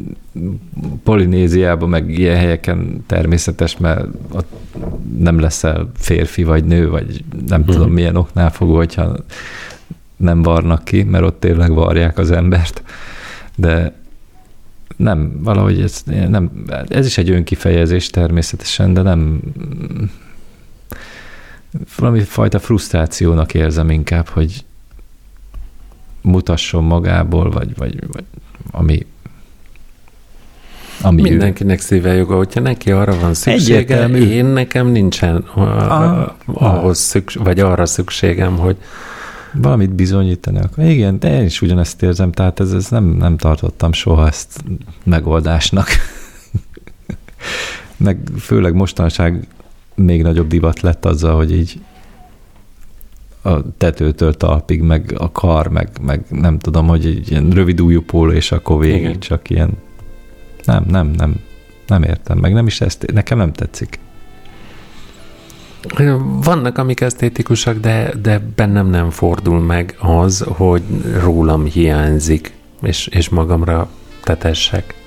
Polinéziában, 1.03 1.89
meg 1.89 2.19
ilyen 2.19 2.37
helyeken 2.37 3.05
természetes, 3.07 3.77
mert 3.77 4.05
ott 4.33 4.53
nem 5.19 5.39
leszel 5.41 5.91
férfi 5.97 6.43
vagy 6.43 6.65
nő, 6.65 6.89
vagy 6.91 7.25
nem 7.47 7.61
Mhm. 7.61 7.71
tudom 7.71 7.91
milyen 7.93 8.17
oknál 8.17 8.51
fogva, 8.51 8.77
hogyha 8.77 9.17
nem 10.17 10.43
varnak 10.43 10.85
ki, 10.85 11.03
mert 11.03 11.25
ott 11.25 11.41
tényleg 11.41 11.73
varják 11.73 12.19
az 12.19 12.31
embert. 12.31 12.83
De 13.57 13.93
nem, 14.97 15.41
valahogy 15.43 15.81
ez, 15.81 16.03
nem, 16.29 16.51
ez 16.89 17.07
is 17.07 17.19
egy 17.19 17.31
önkifejezés 17.31 18.11
természetesen, 18.11 18.93
de 18.95 19.03
nem 19.03 19.41
valami 21.97 22.21
fajta 22.21 22.59
frusztrációnak 22.59 23.55
érzem 23.55 23.91
inkább, 23.91 24.29
hogy 24.29 24.65
mutasson 26.23 26.85
magából, 26.85 27.51
vagy, 27.51 27.77
vagy, 27.77 28.07
vagy 28.12 28.25
ami, 28.71 29.07
ami 31.03 31.21
ő. 31.21 31.29
Mindenkinek 31.29 31.81
szíve 31.81 32.14
joga, 32.14 32.37
hogyha 32.37 32.61
neki 32.61 32.91
arra 32.91 33.18
van 33.18 33.35
szüksége, 33.35 33.79
Egyértelmű. 33.79 34.18
én 34.18 34.45
nekem 34.45 34.87
nincsen 34.87 35.37
ah, 35.55 36.33
ahhoz 36.45 36.99
szükség, 36.99 37.43
vagy 37.43 37.61
arra 37.61 37.87
szükségem, 37.87 38.57
hogy 38.57 38.77
valamit 39.53 39.91
bizonyítani 39.91 40.59
akar. 40.59 40.85
Igen, 40.85 41.18
de 41.18 41.39
én 41.39 41.45
is 41.45 41.62
ugyanezt 41.62 42.03
érzem, 42.03 42.33
tehát 42.33 42.61
ez, 42.61 42.73
ez 42.73 42.89
nem, 42.89 43.05
nem 43.05 43.37
tartottam 43.37 43.93
soha 43.93 44.27
ezt 44.27 44.64
megoldásnak. 45.05 45.89
Meg 47.97 48.18
főleg 48.39 48.75
mostanság 48.75 49.47
még 49.95 50.23
nagyobb 50.23 50.49
divat 50.49 50.81
lett 50.81 51.05
azzal, 51.05 51.37
hogy 51.37 51.53
így 51.53 51.81
a 53.43 53.76
tetőtől 53.76 54.34
talpig, 54.34 54.82
meg 54.82 55.14
a 55.18 55.32
kar, 55.32 55.68
meg, 55.68 55.88
meg 56.01 56.24
nem 56.28 56.59
tudom, 56.59 56.86
hogy 56.86 57.07
egy 57.07 57.30
ilyen 57.30 57.51
rövid 57.51 57.80
ujjú 57.80 58.03
póló, 58.03 58.32
és 58.32 58.53
akkor 58.53 58.78
végig. 58.78 59.01
Igen. 59.01 59.20
csak 59.20 59.51
ilyen 59.51 59.70
nem, 60.64 60.84
nem, 60.88 61.11
nem, 61.16 61.41
nem 61.86 62.03
értem, 62.03 62.38
meg 62.38 62.53
nem 62.53 62.66
is 62.66 62.80
ezt, 62.80 63.12
nekem 63.12 63.38
nem 63.38 63.53
tetszik. 63.53 63.99
vannak, 66.43 66.78
amik 66.78 67.01
esztétikusak, 67.01 67.78
de, 67.78 68.12
de 68.22 68.43
bennem 68.55 68.86
nem 68.86 69.11
fordul 69.11 69.61
meg 69.61 69.97
az, 69.99 70.45
hogy 70.49 70.82
rólam 71.20 71.64
hiányzik, 71.64 72.53
és, 72.82 73.07
és 73.07 73.28
magamra 73.28 73.88
tetessek. 74.22 75.00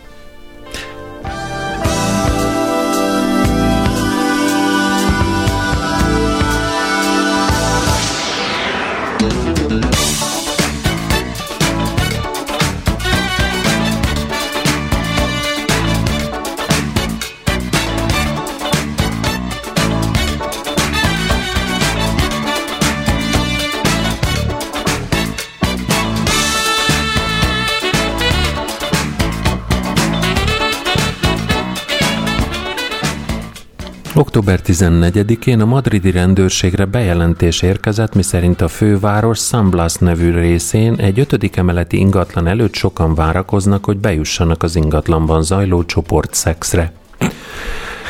Október 34.16 34.60
14-én 34.66 35.62
a 35.62 35.66
madridi 35.66 36.12
rendőrségre 36.12 36.86
bejelentés 36.86 37.62
érkezett, 37.62 38.16
miszerint 38.16 38.62
a 38.62 38.68
főváros 38.68 39.40
San 39.40 39.70
Blas 39.70 39.96
nevű 39.96 40.32
részén 40.32 40.96
egy 40.96 41.20
ötödik 41.20 41.56
emeleti 41.56 41.98
ingatlan 41.98 42.48
előtt 42.48 42.74
sokan 42.74 43.16
várakoznak, 43.16 43.86
hogy 43.86 43.98
bejussanak 43.98 44.64
az 44.64 44.76
ingatlanban 44.76 45.44
zajló 45.44 45.84
csoportszexre. 45.84 46.92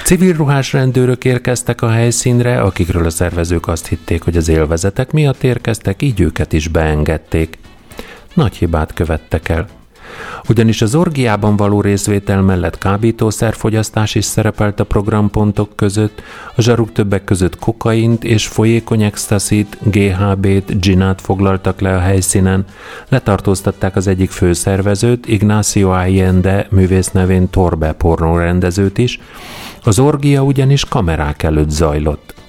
Civil 0.03 0.33
ruhás 0.33 0.73
rendőrök 0.73 1.25
érkeztek 1.25 1.81
a 1.81 1.89
helyszínre, 1.89 2.61
akikről 2.61 3.05
a 3.05 3.09
szervezők 3.09 3.67
azt 3.67 3.87
hitték, 3.87 4.23
hogy 4.23 4.37
az 4.37 4.47
élvezetek 4.47 5.11
miatt 5.11 5.43
érkeztek, 5.43 6.01
így 6.01 6.19
őket 6.19 6.53
is 6.53 6.67
beengedték. 6.67 7.57
Nagy 8.33 8.55
hibát 8.55 8.93
követtek 8.93 9.49
el. 9.49 9.82
Ugyanis 10.49 10.81
az 10.81 10.95
orgiában 10.95 11.55
való 11.55 11.81
részvétel 11.81 12.41
mellett 12.41 12.77
kábítószerfogyasztás 12.77 14.15
is 14.15 14.25
szerepelt 14.25 14.79
a 14.79 14.83
programpontok 14.83 15.75
között, 15.75 16.21
a 16.55 16.61
zsaruk 16.61 16.91
többek 16.91 17.23
között 17.23 17.59
kokaint 17.59 18.23
és 18.23 18.47
folyékony 18.47 19.03
extaszit, 19.03 19.77
GHB-t, 19.81 20.79
ginát 20.79 21.21
foglaltak 21.21 21.81
le 21.81 21.95
a 21.95 21.99
helyszínen, 21.99 22.65
letartóztatták 23.09 23.95
az 23.95 24.07
egyik 24.07 24.31
főszervezőt, 24.31 25.27
Ignacio 25.27 25.89
Allende 25.89 26.67
művész 26.69 27.11
nevén 27.11 27.49
Torbe 27.49 27.91
pornórendezőt 27.91 28.97
is, 28.97 29.19
az 29.83 29.99
orgia 29.99 30.41
ugyanis 30.41 30.85
kamerák 30.85 31.43
előtt 31.43 31.69
zajlott. 31.69 32.42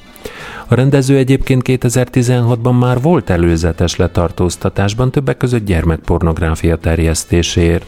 A 0.69 0.75
rendező 0.75 1.17
egyébként 1.17 1.63
2016-ban 1.67 2.79
már 2.79 3.01
volt 3.01 3.31
előzetes 3.31 3.97
letartóztatásban, 3.97 5.11
többek 5.11 5.37
között 5.37 5.65
gyermekpornográfia 5.65 6.77
terjesztéséért. 6.77 7.87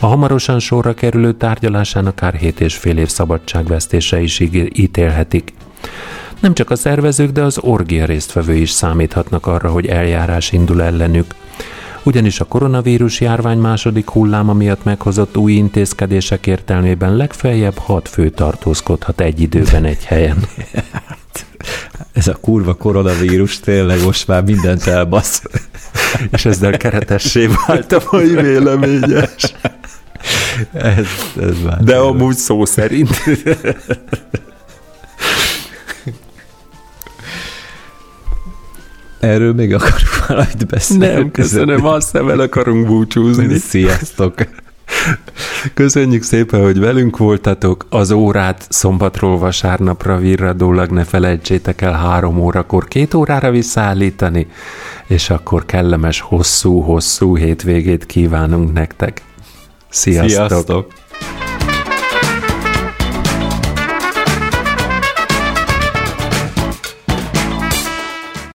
A 0.00 0.06
hamarosan 0.06 0.58
sorra 0.58 0.94
kerülő 0.94 1.32
tárgyalásán 1.32 2.06
akár 2.06 2.34
7 2.34 2.60
és 2.60 2.76
fél 2.76 2.98
év 2.98 3.08
szabadságvesztése 3.08 4.20
is 4.20 4.40
ítélhetik. 4.72 5.52
Nem 6.40 6.54
csak 6.54 6.70
a 6.70 6.76
szervezők, 6.76 7.30
de 7.30 7.42
az 7.42 7.58
orgia 7.58 8.04
résztvevői 8.04 8.60
is 8.60 8.70
számíthatnak 8.70 9.46
arra, 9.46 9.70
hogy 9.70 9.86
eljárás 9.86 10.52
indul 10.52 10.82
ellenük. 10.82 11.34
Ugyanis 12.04 12.40
a 12.40 12.44
koronavírus 12.44 13.20
járvány 13.20 13.58
második 13.58 14.10
hulláma 14.10 14.52
miatt 14.52 14.84
meghozott 14.84 15.36
új 15.36 15.52
intézkedések 15.52 16.46
értelmében 16.46 17.16
legfeljebb 17.16 17.78
hat 17.78 18.08
fő 18.08 18.30
tartózkodhat 18.30 19.20
egy 19.20 19.40
időben 19.40 19.84
egy 19.84 20.04
helyen. 20.04 20.36
Ez 22.12 22.28
a 22.28 22.34
kurva 22.40 22.74
koronavírus 22.74 23.60
tényleg 23.60 24.02
most 24.02 24.26
már 24.26 24.44
mindent 24.44 24.86
elbasz. 24.86 25.42
És 26.30 26.44
ezzel 26.44 26.76
keretessé 26.76 27.48
vált 27.66 27.92
a 27.92 28.02
mai 28.10 28.34
véleményes. 28.34 29.54
Ez, 30.72 31.06
ez 31.40 31.56
már 31.64 31.82
De 31.82 31.96
amúgy 31.96 32.36
szó 32.36 32.64
szerint. 32.64 33.22
Erről 39.24 39.52
még 39.52 39.74
akarunk 39.74 40.26
valamit 40.26 40.66
beszélni. 40.66 41.06
Nem, 41.06 41.30
köszönöm, 41.30 41.86
azt 41.86 42.10
hiszem 42.10 42.28
el 42.28 42.40
akarunk 42.40 42.86
búcsúzni. 42.86 43.58
Sziasztok! 43.70 44.34
Köszönjük 45.74 46.22
szépen, 46.22 46.62
hogy 46.62 46.78
velünk 46.78 47.16
voltatok. 47.16 47.86
Az 47.88 48.10
órát 48.10 48.66
szombatról 48.68 49.38
vasárnapra 49.38 50.16
virradólag 50.16 50.90
ne 50.90 51.04
felejtsétek 51.04 51.80
el 51.80 51.92
három 51.92 52.40
órakor 52.40 52.88
két 52.88 53.14
órára 53.14 53.50
visszaállítani, 53.50 54.46
és 55.06 55.30
akkor 55.30 55.66
kellemes, 55.66 56.20
hosszú-hosszú 56.20 57.36
hétvégét 57.36 58.06
kívánunk 58.06 58.72
nektek. 58.72 59.22
Sziasztok! 59.88 60.48
Sziasztok! 60.48 60.92